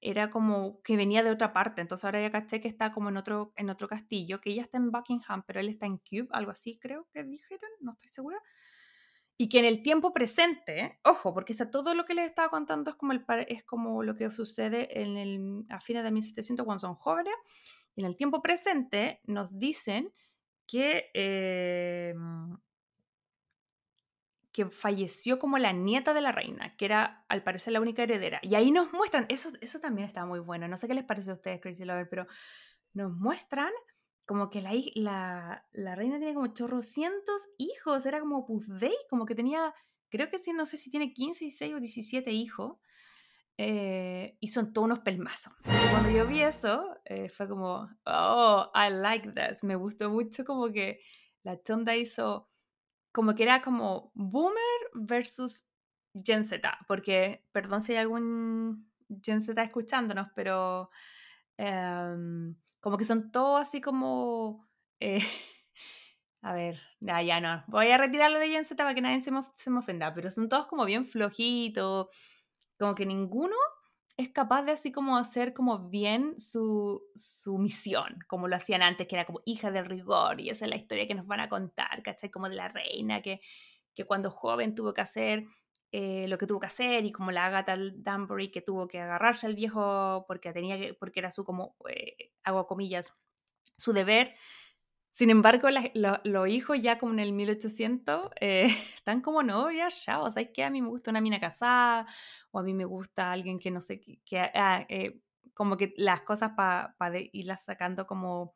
era 0.00 0.30
como 0.30 0.82
que 0.82 0.96
venía 0.96 1.22
de 1.22 1.30
otra 1.30 1.52
parte. 1.52 1.80
Entonces 1.80 2.04
ahora 2.04 2.20
ya 2.20 2.30
caché 2.30 2.60
que 2.60 2.68
está 2.68 2.92
como 2.92 3.08
en 3.08 3.16
otro, 3.16 3.52
en 3.56 3.70
otro 3.70 3.88
castillo, 3.88 4.40
que 4.40 4.50
ella 4.50 4.62
está 4.62 4.78
en 4.78 4.90
Buckingham, 4.90 5.42
pero 5.46 5.60
él 5.60 5.68
está 5.68 5.86
en 5.86 5.98
Cube, 5.98 6.28
algo 6.30 6.50
así 6.50 6.78
creo 6.78 7.08
que 7.12 7.24
dijeron, 7.24 7.70
no 7.80 7.92
estoy 7.92 8.08
segura. 8.08 8.38
Y 9.38 9.48
que 9.48 9.58
en 9.58 9.64
el 9.66 9.82
tiempo 9.82 10.12
presente, 10.12 10.98
ojo, 11.04 11.34
porque 11.34 11.52
está 11.52 11.70
todo 11.70 11.94
lo 11.94 12.04
que 12.04 12.14
les 12.14 12.26
estaba 12.26 12.48
contando 12.48 12.90
es 12.90 12.96
como, 12.96 13.12
el, 13.12 13.24
es 13.48 13.64
como 13.64 14.02
lo 14.02 14.16
que 14.16 14.30
sucede 14.30 15.02
en 15.02 15.16
el, 15.16 15.64
a 15.68 15.80
fines 15.80 16.04
de 16.04 16.10
1700 16.10 16.64
cuando 16.64 16.80
son 16.80 16.94
jóvenes. 16.94 17.34
En 17.96 18.04
el 18.06 18.16
tiempo 18.16 18.40
presente 18.42 19.20
nos 19.24 19.58
dicen 19.58 20.10
que 20.66 21.10
eh, 21.14 22.14
que 24.56 24.70
falleció 24.70 25.38
como 25.38 25.58
la 25.58 25.72
nieta 25.72 26.14
de 26.14 26.22
la 26.22 26.32
reina, 26.32 26.74
que 26.78 26.86
era 26.86 27.26
al 27.28 27.42
parecer 27.42 27.74
la 27.74 27.80
única 27.82 28.04
heredera. 28.04 28.40
Y 28.42 28.54
ahí 28.54 28.70
nos 28.70 28.90
muestran, 28.90 29.26
eso, 29.28 29.50
eso 29.60 29.80
también 29.80 30.08
está 30.08 30.24
muy 30.24 30.40
bueno, 30.40 30.66
no 30.66 30.78
sé 30.78 30.88
qué 30.88 30.94
les 30.94 31.04
parece 31.04 31.30
a 31.30 31.34
ustedes, 31.34 31.60
Crazy 31.60 31.84
Lover, 31.84 32.08
pero 32.08 32.26
nos 32.94 33.12
muestran 33.12 33.70
como 34.26 34.50
que 34.50 34.60
la, 34.60 35.64
la, 35.72 35.94
reina 35.94 36.18
tiene 36.18 36.34
como 36.34 36.48
chorrocientos 36.48 37.48
hijos, 37.58 38.04
era 38.06 38.20
como 38.20 38.44
Puzdey, 38.44 38.94
como 39.08 39.24
que 39.24 39.34
tenía, 39.34 39.72
creo 40.10 40.28
que 40.28 40.38
no 40.52 40.66
sé 40.66 40.76
si 40.76 40.90
tiene 40.90 41.14
15, 41.14 41.44
16 41.44 41.74
o 41.74 41.78
17 41.78 42.30
hijos. 42.32 42.78
Eh, 43.58 44.36
y 44.38 44.48
son 44.48 44.74
todos 44.74 44.84
unos 44.84 44.98
pelmazos. 44.98 45.54
Entonces, 45.64 45.90
cuando 45.90 46.10
yo 46.10 46.26
vi 46.26 46.42
eso, 46.42 46.98
eh, 47.06 47.30
fue 47.30 47.48
como, 47.48 47.88
oh, 48.04 48.70
I 48.74 48.92
like 48.92 49.32
this. 49.32 49.64
Me 49.64 49.76
gustó 49.76 50.10
mucho 50.10 50.44
como 50.44 50.70
que 50.70 51.00
la 51.42 51.62
chonda 51.62 51.96
hizo 51.96 52.50
como 53.12 53.34
que 53.34 53.44
era 53.44 53.62
como 53.62 54.10
boomer 54.12 54.90
versus 54.92 55.64
Gen 56.12 56.44
Z, 56.44 56.78
porque, 56.86 57.46
perdón 57.50 57.80
si 57.80 57.92
hay 57.92 57.98
algún 57.98 58.90
Gen 59.22 59.40
Z 59.40 59.62
escuchándonos, 59.62 60.28
pero 60.34 60.90
em, 61.56 62.54
como 62.86 62.98
que 62.98 63.04
son 63.04 63.32
todos 63.32 63.60
así 63.60 63.80
como... 63.80 64.64
Eh, 65.00 65.18
a 66.40 66.52
ver, 66.52 66.78
ya, 67.00 67.20
ya 67.20 67.40
no, 67.40 67.64
voy 67.66 67.88
a 67.88 67.98
retirarlo 67.98 68.38
de 68.38 68.62
Z 68.62 68.76
para 68.76 68.94
que 68.94 69.00
nadie 69.00 69.20
se 69.22 69.32
me, 69.32 69.42
se 69.56 69.70
me 69.70 69.80
ofenda, 69.80 70.14
pero 70.14 70.30
son 70.30 70.48
todos 70.48 70.68
como 70.68 70.84
bien 70.84 71.04
flojitos, 71.04 72.06
como 72.78 72.94
que 72.94 73.04
ninguno 73.04 73.56
es 74.16 74.28
capaz 74.28 74.62
de 74.62 74.70
así 74.70 74.92
como 74.92 75.16
hacer 75.16 75.52
como 75.52 75.88
bien 75.88 76.38
su, 76.38 77.02
su, 77.16 77.58
misión, 77.58 78.20
como 78.28 78.46
lo 78.46 78.54
hacían 78.54 78.82
antes, 78.82 79.08
que 79.08 79.16
era 79.16 79.26
como 79.26 79.40
hija 79.46 79.72
del 79.72 79.86
rigor, 79.86 80.40
y 80.40 80.50
esa 80.50 80.66
es 80.66 80.70
la 80.70 80.76
historia 80.76 81.08
que 81.08 81.16
nos 81.16 81.26
van 81.26 81.40
a 81.40 81.48
contar, 81.48 82.04
¿cachai? 82.04 82.30
Como 82.30 82.48
de 82.48 82.54
la 82.54 82.68
reina, 82.68 83.20
que, 83.20 83.40
que 83.96 84.04
cuando 84.04 84.30
joven 84.30 84.76
tuvo 84.76 84.94
que 84.94 85.00
hacer 85.00 85.44
eh, 85.98 86.28
lo 86.28 86.36
que 86.36 86.46
tuvo 86.46 86.60
que 86.60 86.66
hacer, 86.66 87.06
y 87.06 87.10
como 87.10 87.30
la 87.30 87.46
Agatha 87.46 87.74
Danbury, 87.78 88.50
que 88.50 88.60
tuvo 88.60 88.86
que 88.86 89.00
agarrarse 89.00 89.46
al 89.46 89.54
viejo 89.54 90.26
porque, 90.28 90.52
tenía 90.52 90.78
que, 90.78 90.92
porque 90.92 91.20
era 91.20 91.30
su, 91.30 91.42
como, 91.42 91.74
eh, 91.88 92.32
comillas, 92.68 93.18
su 93.78 93.94
deber, 93.94 94.34
sin 95.10 95.30
embargo, 95.30 95.68
los 96.24 96.48
hijos 96.50 96.78
ya 96.82 96.98
como 96.98 97.14
en 97.14 97.20
el 97.20 97.32
1800 97.32 98.32
eh, 98.38 98.66
están 98.96 99.22
como 99.22 99.42
novias 99.42 100.04
ya, 100.04 100.20
o 100.20 100.30
sea, 100.30 100.42
es 100.42 100.50
que 100.50 100.64
a 100.64 100.68
mí 100.68 100.82
me 100.82 100.88
gusta 100.88 101.10
una 101.10 101.22
mina 101.22 101.40
casada, 101.40 102.06
o 102.50 102.58
a 102.58 102.62
mí 102.62 102.74
me 102.74 102.84
gusta 102.84 103.32
alguien 103.32 103.58
que 103.58 103.70
no 103.70 103.80
sé, 103.80 104.02
que, 104.02 104.38
ah, 104.38 104.84
eh, 104.90 105.22
como 105.54 105.78
que 105.78 105.94
las 105.96 106.20
cosas 106.20 106.50
para 106.54 107.18
irlas 107.32 107.64
sacando 107.64 108.06
como 108.06 108.52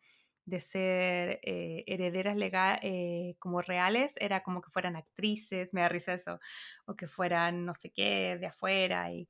de 0.50 0.60
ser 0.60 1.40
eh, 1.42 1.84
herederas 1.86 2.36
legales, 2.36 3.36
como 3.38 3.62
reales, 3.62 4.14
era 4.20 4.42
como 4.42 4.60
que 4.60 4.70
fueran 4.70 4.96
actrices, 4.96 5.72
me 5.72 5.80
da 5.80 5.88
risa 5.88 6.12
eso, 6.14 6.40
o 6.86 6.96
que 6.96 7.06
fueran 7.06 7.64
no 7.64 7.74
sé 7.74 7.90
qué, 7.90 8.36
de 8.38 8.46
afuera. 8.46 9.10
Y 9.12 9.28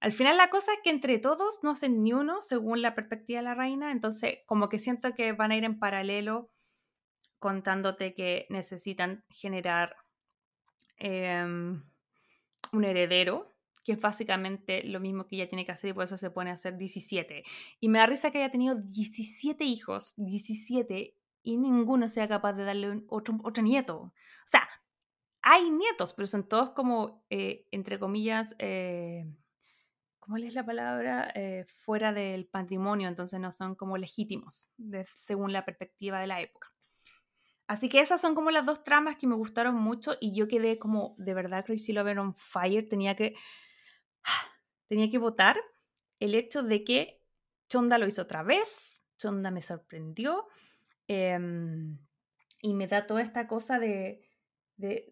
al 0.00 0.12
final 0.12 0.36
la 0.36 0.50
cosa 0.50 0.72
es 0.72 0.80
que 0.82 0.90
entre 0.90 1.18
todos 1.18 1.60
no 1.62 1.70
hacen 1.72 2.02
ni 2.02 2.12
uno 2.12 2.40
según 2.40 2.82
la 2.82 2.94
perspectiva 2.94 3.40
de 3.40 3.44
la 3.44 3.54
reina, 3.54 3.92
entonces 3.92 4.38
como 4.46 4.68
que 4.68 4.78
siento 4.78 5.14
que 5.14 5.32
van 5.32 5.52
a 5.52 5.56
ir 5.56 5.64
en 5.64 5.78
paralelo 5.78 6.50
contándote 7.38 8.14
que 8.14 8.46
necesitan 8.50 9.24
generar 9.28 9.96
em, 10.96 11.82
un 12.72 12.84
heredero, 12.84 13.51
que 13.84 13.92
es 13.92 14.00
básicamente 14.00 14.84
lo 14.84 15.00
mismo 15.00 15.26
que 15.26 15.36
ella 15.36 15.48
tiene 15.48 15.64
que 15.64 15.72
hacer 15.72 15.90
y 15.90 15.92
por 15.92 16.04
eso 16.04 16.16
se 16.16 16.30
pone 16.30 16.50
a 16.50 16.54
hacer 16.54 16.76
17. 16.76 17.42
Y 17.80 17.88
me 17.88 17.98
da 17.98 18.06
risa 18.06 18.30
que 18.30 18.38
haya 18.38 18.50
tenido 18.50 18.76
17 18.76 19.64
hijos, 19.64 20.14
17, 20.16 21.16
y 21.42 21.56
ninguno 21.56 22.08
sea 22.08 22.28
capaz 22.28 22.52
de 22.54 22.64
darle 22.64 23.02
otro, 23.08 23.38
otro 23.42 23.62
nieto. 23.62 23.96
O 23.98 24.12
sea, 24.46 24.68
hay 25.42 25.70
nietos, 25.70 26.14
pero 26.14 26.26
son 26.26 26.48
todos 26.48 26.70
como, 26.70 27.24
eh, 27.28 27.66
entre 27.72 27.98
comillas, 27.98 28.54
eh, 28.58 29.26
¿cómo 30.20 30.36
es 30.36 30.54
la 30.54 30.64
palabra? 30.64 31.32
Eh, 31.34 31.64
fuera 31.84 32.12
del 32.12 32.46
patrimonio, 32.46 33.08
entonces 33.08 33.40
no 33.40 33.50
son 33.50 33.74
como 33.74 33.98
legítimos, 33.98 34.70
según 35.16 35.52
la 35.52 35.64
perspectiva 35.64 36.20
de 36.20 36.28
la 36.28 36.40
época. 36.40 36.72
Así 37.66 37.88
que 37.88 38.00
esas 38.00 38.20
son 38.20 38.34
como 38.34 38.50
las 38.50 38.66
dos 38.66 38.84
tramas 38.84 39.16
que 39.16 39.26
me 39.26 39.34
gustaron 39.34 39.74
mucho 39.76 40.16
y 40.20 40.34
yo 40.34 40.46
quedé 40.46 40.78
como 40.78 41.14
de 41.18 41.32
verdad 41.32 41.64
Crazy 41.64 41.92
Lover 41.92 42.18
on 42.18 42.34
Fire. 42.34 42.88
Tenía 42.88 43.16
que, 43.16 43.34
tenía 44.92 45.08
que 45.08 45.16
votar 45.16 45.58
el 46.20 46.34
hecho 46.34 46.62
de 46.62 46.84
que 46.84 47.18
Chonda 47.66 47.96
lo 47.96 48.06
hizo 48.06 48.20
otra 48.20 48.42
vez. 48.42 49.02
Chonda 49.16 49.50
me 49.50 49.62
sorprendió 49.62 50.46
em, 51.08 51.96
y 52.60 52.74
me 52.74 52.86
da 52.86 53.06
toda 53.06 53.22
esta 53.22 53.48
cosa 53.48 53.78
de, 53.78 54.20
de, 54.76 55.10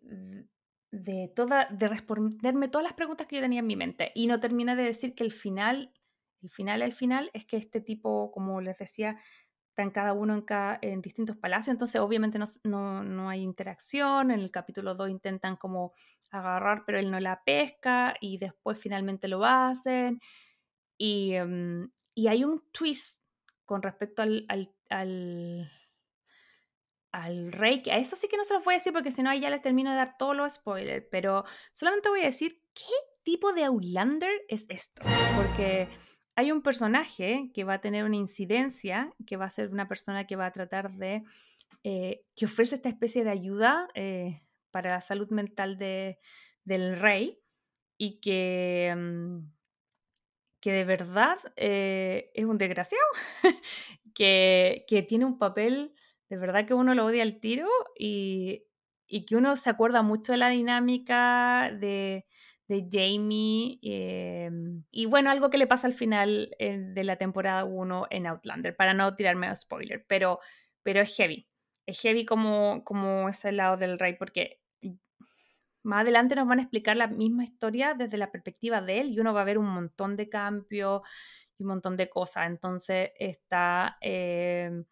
de, 0.91 1.33
toda, 1.35 1.65
de 1.71 1.89
responderme 1.89 2.69
todas 2.69 2.85
las 2.85 2.93
preguntas 2.93 3.27
que 3.27 3.37
yo 3.37 3.43
tenía 3.43 3.61
en 3.61 3.69
mi 3.69 3.75
mente. 3.75 4.13
Y 4.15 4.27
no 4.27 4.39
termina 4.39 4.77
de 4.77 4.83
decir 4.83 5.15
que 5.15 5.25
el 5.25 5.33
final, 5.33 5.95
el 6.43 6.51
final, 6.51 6.83
el 6.83 6.93
final 6.93 7.31
es 7.33 7.47
que 7.47 7.57
este 7.57 7.81
tipo, 7.81 8.31
como 8.33 8.61
les 8.61 8.77
decía, 8.77 9.19
están 9.81 9.91
cada 9.91 10.13
uno 10.13 10.35
en, 10.35 10.45
en 10.83 11.01
distintos 11.01 11.37
palacios, 11.37 11.73
entonces 11.73 12.01
obviamente 12.01 12.39
no, 12.65 13.03
no, 13.03 13.31
hay 13.31 13.41
interacción, 13.41 14.31
en 14.31 14.41
el 14.41 14.51
capítulo 14.51 14.95
2 14.95 15.09
intentan 15.11 15.57
como 15.57 15.95
agarrar, 16.31 16.85
pero 16.85 16.99
él 16.99 17.11
no 17.11 17.19
la 17.19 17.43
pesca 17.45 18.15
y 18.21 18.39
después 18.39 18.79
finalmente 18.79 19.27
lo 19.27 19.45
hacen. 19.45 20.21
Y, 20.99 21.35
em, 21.35 21.91
y 22.15 22.29
hay 22.29 22.45
un 22.45 22.63
twist 22.73 23.23
con 23.65 23.83
respecto 23.83 24.23
al, 24.23 24.45
al, 24.49 24.71
al, 24.91 25.71
al, 27.13 27.53
rey, 27.53 27.83
que 27.83 27.93
a 27.93 27.99
eso 27.99 28.17
sí 28.17 28.29
que 28.29 28.37
no 28.37 28.45
se 28.45 28.55
los 28.55 28.65
voy 28.65 28.75
a 28.75 28.77
decir 28.77 28.93
porque 28.93 29.11
si 29.11 29.23
no 29.23 29.31
ahí 29.31 29.41
ya 29.41 29.51
les 29.51 29.63
termino 29.63 29.91
de 29.91 29.97
dar 29.97 30.17
todos 30.19 30.37
los 30.37 30.55
spoilers, 30.55 31.07
pero 31.11 31.45
solamente 31.73 32.11
voy 32.11 32.21
a 32.21 32.25
decir 32.25 32.61
qué 32.75 32.95
tipo 33.23 33.53
de 33.53 33.65
Outlander 33.65 34.33
es 34.49 34.67
esto, 34.69 35.03
porque 35.37 35.89
hay 36.41 36.53
un 36.53 36.63
personaje 36.63 37.51
que 37.53 37.65
va 37.65 37.75
a 37.75 37.81
tener 37.81 38.05
una 38.05 38.17
incidencia, 38.17 39.13
que 39.27 39.37
va 39.37 39.45
a 39.45 39.51
ser 39.51 39.69
una 39.71 39.87
persona 39.89 40.27
que 40.27 40.37
va 40.37 40.47
a 40.47 40.53
tratar 40.53 40.93
de, 40.93 41.23
eh, 41.85 42.25
que 42.35 42.47
ofrece 42.47 42.77
esta 42.77 42.89
especie 42.89 43.25
de 43.25 43.31
ayuda 43.31 43.89
eh, 43.95 44.41
para 44.71 44.91
la 44.91 45.01
salud 45.03 45.29
mental 45.31 45.77
de, 45.77 46.19
del 46.65 46.99
rey 46.99 47.39
y 47.99 48.21
que, 48.21 48.95
mm, 48.97 49.51
que 50.61 50.73
de 50.73 50.85
verdad 50.87 51.39
eh, 51.57 52.31
es 52.35 52.47
un 52.47 52.57
desgraciado, 52.57 53.05
que, 54.15 54.87
que, 54.89 55.03
tiene 55.03 55.27
un 55.27 55.37
papel 55.37 55.95
de 56.31 56.39
verdad 56.39 56.65
que 56.67 56.75
uno 56.75 56.95
lo 56.95 57.05
odia 57.05 57.23
al 57.23 57.39
tiro 57.39 57.69
y, 57.99 58.65
y 59.07 59.27
que 59.27 59.37
uno 59.37 59.57
se 59.57 59.69
acuerda 59.69 60.01
mucho 60.01 60.33
de 60.33 60.39
la 60.39 60.49
dinámica 60.49 61.71
de 61.79 62.25
de 62.71 62.87
Jamie. 62.89 63.81
Em, 63.83 64.85
y 64.93 65.07
bueno, 65.07 65.31
algo 65.31 65.51
que 65.51 65.59
le 65.59 65.67
pasa 65.67 65.89
al 65.89 65.93
final 65.93 66.55
de 66.59 67.05
la 67.05 67.17
temporada 67.17 67.65
1 67.65 68.07
en 68.11 68.27
Outlander, 68.27 68.77
para 68.77 68.95
no 68.95 69.17
tirarme 69.17 69.49
a 69.49 69.57
spoiler. 69.57 70.05
Pero, 70.07 70.39
pero 70.85 71.01
es 71.01 71.17
heavy. 71.17 71.49
Es 71.87 72.01
heavy 72.01 72.25
como, 72.25 72.85
como 72.85 73.29
ese 73.29 73.51
lado 73.51 73.77
del 73.77 73.99
rey, 73.99 74.15
porque 74.15 74.61
más 75.83 76.03
adelante 76.03 76.37
nos 76.37 76.47
van 76.47 76.61
a 76.61 76.63
explicar 76.63 76.97
la 76.97 77.09
misma 77.09 77.43
historia 77.43 77.95
desde 77.95 78.19
la 78.19 78.31
perspectiva 78.31 78.81
de 78.83 79.01
él 79.01 79.11
y 79.11 79.21
uno 79.21 79.35
va 79.35 79.41
a 79.41 79.45
ver 79.45 79.59
un 79.59 79.67
montón 79.67 80.15
de 80.17 80.29
cambios 80.29 81.03
y 81.59 81.65
un 81.65 81.71
montón 81.71 81.97
de 81.97 82.09
cosas. 82.09 82.47
Entonces 82.47 83.11
está 83.19 83.97
eh, 84.01 84.85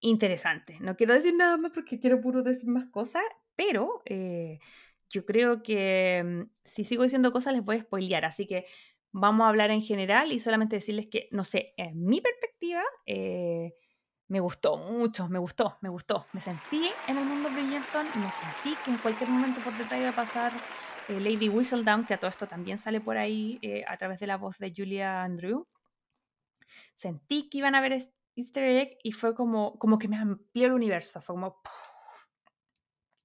interesante. 0.00 0.78
No 0.80 0.96
quiero 0.96 1.14
decir 1.14 1.34
nada 1.36 1.56
más 1.58 1.70
porque 1.72 2.00
quiero 2.00 2.20
puro 2.20 2.42
decir 2.42 2.68
más 2.68 2.86
cosas, 2.86 3.22
pero 3.54 4.02
eh, 4.06 4.58
yo 5.08 5.24
creo 5.24 5.62
que 5.62 6.22
mm, 6.24 6.50
si 6.64 6.84
sigo 6.84 7.02
diciendo 7.02 7.32
cosas 7.32 7.54
les 7.54 7.64
voy 7.64 7.76
a 7.76 7.80
spoilear. 7.80 8.24
Así 8.24 8.46
que 8.46 8.66
vamos 9.12 9.44
a 9.44 9.48
hablar 9.48 9.70
en 9.70 9.82
general 9.82 10.32
y 10.32 10.38
solamente 10.38 10.76
decirles 10.76 11.06
que, 11.06 11.28
no 11.32 11.44
sé, 11.44 11.74
en 11.76 12.04
mi 12.04 12.20
perspectiva, 12.20 12.82
eh, 13.06 13.74
me 14.28 14.40
gustó 14.40 14.76
mucho, 14.76 15.28
me 15.28 15.38
gustó, 15.38 15.78
me 15.80 15.88
gustó. 15.88 16.26
Me 16.32 16.40
sentí 16.40 16.90
en 17.06 17.18
el 17.18 17.24
mundo 17.24 17.48
Bridgerton 17.50 18.06
y 18.14 18.18
me 18.18 18.30
sentí 18.30 18.76
que 18.84 18.90
en 18.90 18.98
cualquier 18.98 19.30
momento 19.30 19.60
por 19.60 19.76
detrás 19.78 20.00
iba 20.00 20.10
a 20.10 20.14
pasar 20.14 20.52
eh, 21.08 21.20
Lady 21.20 21.48
Whistledown, 21.48 22.04
que 22.04 22.14
a 22.14 22.18
todo 22.18 22.30
esto 22.30 22.46
también 22.46 22.78
sale 22.78 23.00
por 23.00 23.16
ahí 23.16 23.58
eh, 23.62 23.84
a 23.86 23.96
través 23.96 24.18
de 24.18 24.26
la 24.26 24.36
voz 24.36 24.58
de 24.58 24.72
Julia 24.76 25.22
Andrew. 25.22 25.66
Sentí 26.94 27.48
que 27.48 27.58
iban 27.58 27.74
a 27.74 27.80
ver 27.80 27.96
Easter 28.34 28.64
egg 28.64 28.98
y 29.02 29.12
fue 29.12 29.34
como, 29.34 29.78
como 29.78 29.98
que 29.98 30.08
me 30.08 30.16
amplió 30.16 30.66
el 30.66 30.72
universo, 30.72 31.22
fue 31.22 31.34
como... 31.34 31.60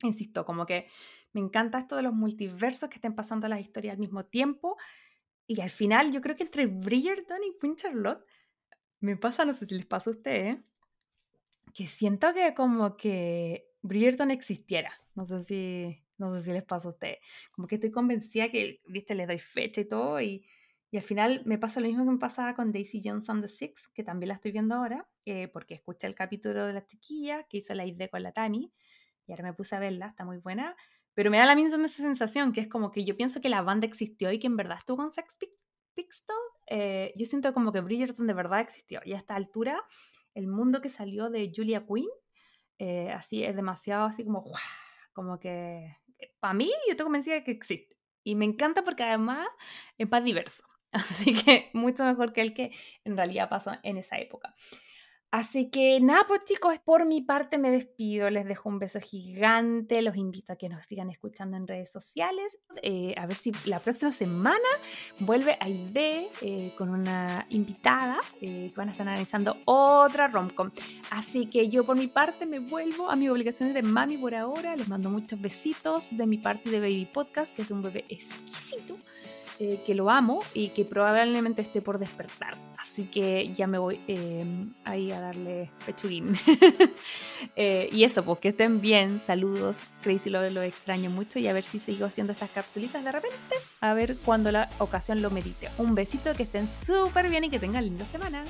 Insisto, 0.04 0.46
como 0.46 0.66
que 0.66 0.88
me 1.34 1.42
encanta 1.42 1.80
esto 1.80 1.96
de 1.96 2.04
los 2.04 2.14
multiversos 2.14 2.90
que 2.90 2.96
estén 2.96 3.16
pasando 3.16 3.48
las 3.48 3.62
historias 3.62 3.94
al 3.94 4.00
mismo 4.00 4.26
tiempo. 4.26 4.78
Y 5.48 5.62
al 5.62 5.70
final, 5.70 6.12
yo 6.12 6.22
creo 6.22 6.36
que 6.36 6.44
entre 6.44 6.66
Bridgerton 6.66 7.44
y 7.44 7.58
Queen 7.60 7.76
Charlotte, 7.76 8.26
me 9.00 9.18
pasa, 9.18 9.46
no 9.46 9.54
sé 9.54 9.66
si 9.66 9.76
les 9.76 9.86
pasa 9.86 10.10
a 10.10 10.14
ustedes, 10.14 10.58
que 11.74 11.86
siento 11.86 12.34
que 12.34 12.54
como 12.54 12.96
que 12.98 13.68
Bridgerton 13.82 14.32
existiera. 14.32 14.92
No 15.16 15.26
sé 15.26 15.42
si, 15.42 16.04
no 16.18 16.36
sé 16.36 16.44
si 16.44 16.54
les 16.54 16.64
pasa 16.64 16.88
a 16.88 16.92
ustedes. 16.92 17.18
Como 17.52 17.68
que 17.68 17.76
estoy 17.76 17.92
convencida 17.92 18.50
que, 18.50 18.82
viste, 18.88 19.16
les 19.16 19.28
doy 19.28 19.40
fecha 19.40 19.82
y 19.82 19.86
todo. 19.86 20.22
Y, 20.22 20.46
y 20.92 20.98
al 20.98 21.04
final 21.04 21.42
me 21.46 21.58
pasa 21.58 21.80
lo 21.80 21.88
mismo 21.88 22.06
que 22.06 22.12
me 22.12 22.20
pasaba 22.20 22.54
con 22.54 22.72
Daisy 22.72 23.02
Johnson 23.04 23.42
The 23.42 23.48
Six, 23.48 23.88
que 23.90 24.04
también 24.04 24.30
la 24.30 24.36
estoy 24.36 24.52
viendo 24.52 24.76
ahora, 24.76 25.08
eh, 25.26 25.48
porque 25.48 25.74
escuché 25.74 26.08
el 26.08 26.16
capítulo 26.16 26.66
de 26.66 26.74
la 26.74 26.86
chiquilla 26.86 27.44
que 27.44 27.58
hizo 27.58 27.74
la 27.74 27.86
idea 27.86 28.10
con 28.10 28.24
la 28.24 28.32
Tammy. 28.32 28.72
Y 29.26 29.32
ahora 29.32 29.44
me 29.44 29.54
puse 29.54 29.76
a 29.76 29.80
verla, 29.80 30.08
está 30.08 30.26
muy 30.26 30.38
buena. 30.38 30.76
Pero 31.14 31.30
me 31.30 31.38
da 31.38 31.46
la 31.46 31.56
misma 31.56 31.88
sensación, 31.88 32.54
que 32.54 32.62
es 32.62 32.68
como 32.68 32.92
que 32.92 33.04
yo 33.04 33.16
pienso 33.18 33.42
que 33.42 33.50
la 33.50 33.62
banda 33.62 33.88
existió 33.88 34.32
y 34.32 34.40
que 34.40 34.48
en 34.48 34.58
verdad 34.58 34.78
estuvo 34.78 34.98
con 34.98 35.12
Sex 35.12 35.38
Pistols. 35.94 36.40
Eh, 36.68 37.14
yo 37.16 37.26
siento 37.26 37.54
como 37.54 37.72
que 37.72 37.82
Bridgerton 37.82 38.28
de 38.28 38.34
verdad 38.34 38.62
existió. 38.62 39.02
Y 39.04 39.14
a 39.14 39.18
esta 39.18 39.36
altura 39.36 39.84
el 40.34 40.48
mundo 40.48 40.82
que 40.82 40.90
salió 40.90 41.30
de 41.30 41.52
Julia 41.54 41.86
Quinn, 41.86 42.08
eh, 42.80 43.12
así 43.12 43.44
es 43.44 43.56
demasiado 43.56 44.06
así 44.06 44.24
como, 44.24 44.46
como 45.14 45.40
que 45.40 45.98
para 46.40 46.54
mí 46.54 46.72
yo 46.86 46.92
estoy 46.92 47.06
convencida 47.06 47.36
de 47.36 47.44
que 47.44 47.52
existe. 47.52 47.98
Y 48.24 48.36
me 48.36 48.46
encanta 48.46 48.84
porque 48.84 49.04
además 49.04 49.48
es 49.98 50.10
más 50.10 50.24
diverso. 50.24 50.64
Así 50.92 51.34
que 51.34 51.70
mucho 51.74 52.04
mejor 52.04 52.34
que 52.34 52.42
el 52.42 52.54
que 52.54 52.72
en 53.06 53.16
realidad 53.16 53.48
pasó 53.48 53.72
en 53.82 53.98
esa 53.98 54.20
época. 54.20 54.54
Así 55.32 55.70
que 55.70 55.98
nada, 56.02 56.26
pues 56.28 56.44
chicos, 56.44 56.78
por 56.84 57.06
mi 57.06 57.22
parte 57.22 57.58
me 57.58 57.72
despido, 57.72 58.30
les 58.30 58.46
dejo 58.46 58.68
un 58.68 58.80
beso 58.80 59.00
gigante, 59.00 60.02
los 60.02 60.18
invito 60.18 60.52
a 60.52 60.58
que 60.58 60.68
nos 60.68 60.86
sigan 60.86 61.10
escuchando 61.10 61.56
en 61.56 61.68
redes 61.68 61.90
sociales, 61.90 62.60
eh, 62.82 63.14
a 63.18 63.26
ver 63.28 63.38
si 63.38 63.54
la 63.66 63.80
próxima 63.80 64.12
semana 64.12 64.68
vuelve 65.20 65.58
a 65.62 65.70
ID 65.70 66.28
eh, 66.42 66.74
con 66.78 66.90
una 66.90 67.46
invitada 67.48 68.18
eh, 68.42 68.72
que 68.72 68.76
van 68.76 68.90
a 68.90 68.92
estar 68.92 69.08
analizando 69.08 69.56
otra 69.64 70.28
romcom. 70.28 70.70
Así 71.12 71.46
que 71.46 71.70
yo 71.70 71.86
por 71.86 71.96
mi 71.96 72.08
parte 72.08 72.46
me 72.46 72.60
vuelvo 72.60 73.10
a 73.10 73.16
mis 73.16 73.30
obligaciones 73.30 73.74
de 73.74 73.84
mami 73.84 74.18
por 74.18 74.36
ahora, 74.36 74.76
les 74.76 74.90
mando 74.90 75.10
muchos 75.10 75.40
besitos 75.40 76.10
de 76.12 76.28
mi 76.28 76.40
parte 76.40 76.70
de 76.70 76.82
Baby 76.82 77.08
Podcast, 77.12 77.56
que 77.56 77.62
es 77.62 77.72
un 77.72 77.82
bebé 77.82 78.04
exquisito. 78.10 78.96
Que 79.86 79.94
lo 79.94 80.10
amo 80.10 80.40
y 80.54 80.70
que 80.70 80.86
probablemente 80.86 81.62
esté 81.62 81.82
por 81.82 82.00
despertar. 82.00 82.56
Así 82.78 83.04
que 83.04 83.54
ya 83.54 83.68
me 83.68 83.78
voy 83.78 84.00
eh, 84.08 84.44
ahí 84.86 85.12
a 85.12 85.22
darle 85.22 85.70
pechuguín. 85.86 86.34
Eh, 87.56 87.90
y 87.92 88.04
eso, 88.04 88.24
pues 88.24 88.38
que 88.38 88.50
estén 88.50 88.82
bien. 88.82 89.20
Saludos. 89.20 89.78
Crazy 90.04 90.30
lo, 90.30 90.48
lo 90.52 90.62
extraño 90.62 91.10
mucho 91.10 91.40
y 91.40 91.48
a 91.48 91.54
ver 91.54 91.64
si 91.64 91.80
sigo 91.80 92.06
haciendo 92.06 92.34
estas 92.34 92.52
capsulitas 92.52 93.04
de 93.04 93.12
repente. 93.12 93.56
A 93.82 93.96
ver 93.96 94.16
cuando 94.24 94.52
la 94.52 94.70
ocasión 94.78 95.24
lo 95.24 95.32
medite. 95.32 95.68
Un 95.80 95.96
besito, 95.96 96.34
que 96.36 96.44
estén 96.44 96.70
súper 96.70 97.30
bien 97.30 97.44
y 97.44 97.50
que 97.50 97.60
tengan 97.60 97.84
linda 97.84 98.06
semana. 98.06 98.46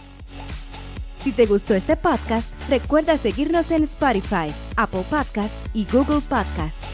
Si 1.20 1.32
te 1.32 1.46
gustó 1.46 1.74
este 1.74 1.96
podcast, 1.96 2.52
recuerda 2.70 3.18
seguirnos 3.18 3.72
en 3.72 3.84
Spotify, 3.84 4.54
Apple 4.76 5.06
Podcast 5.10 5.56
y 5.74 5.86
Google 5.86 6.22
Podcast. 6.22 6.91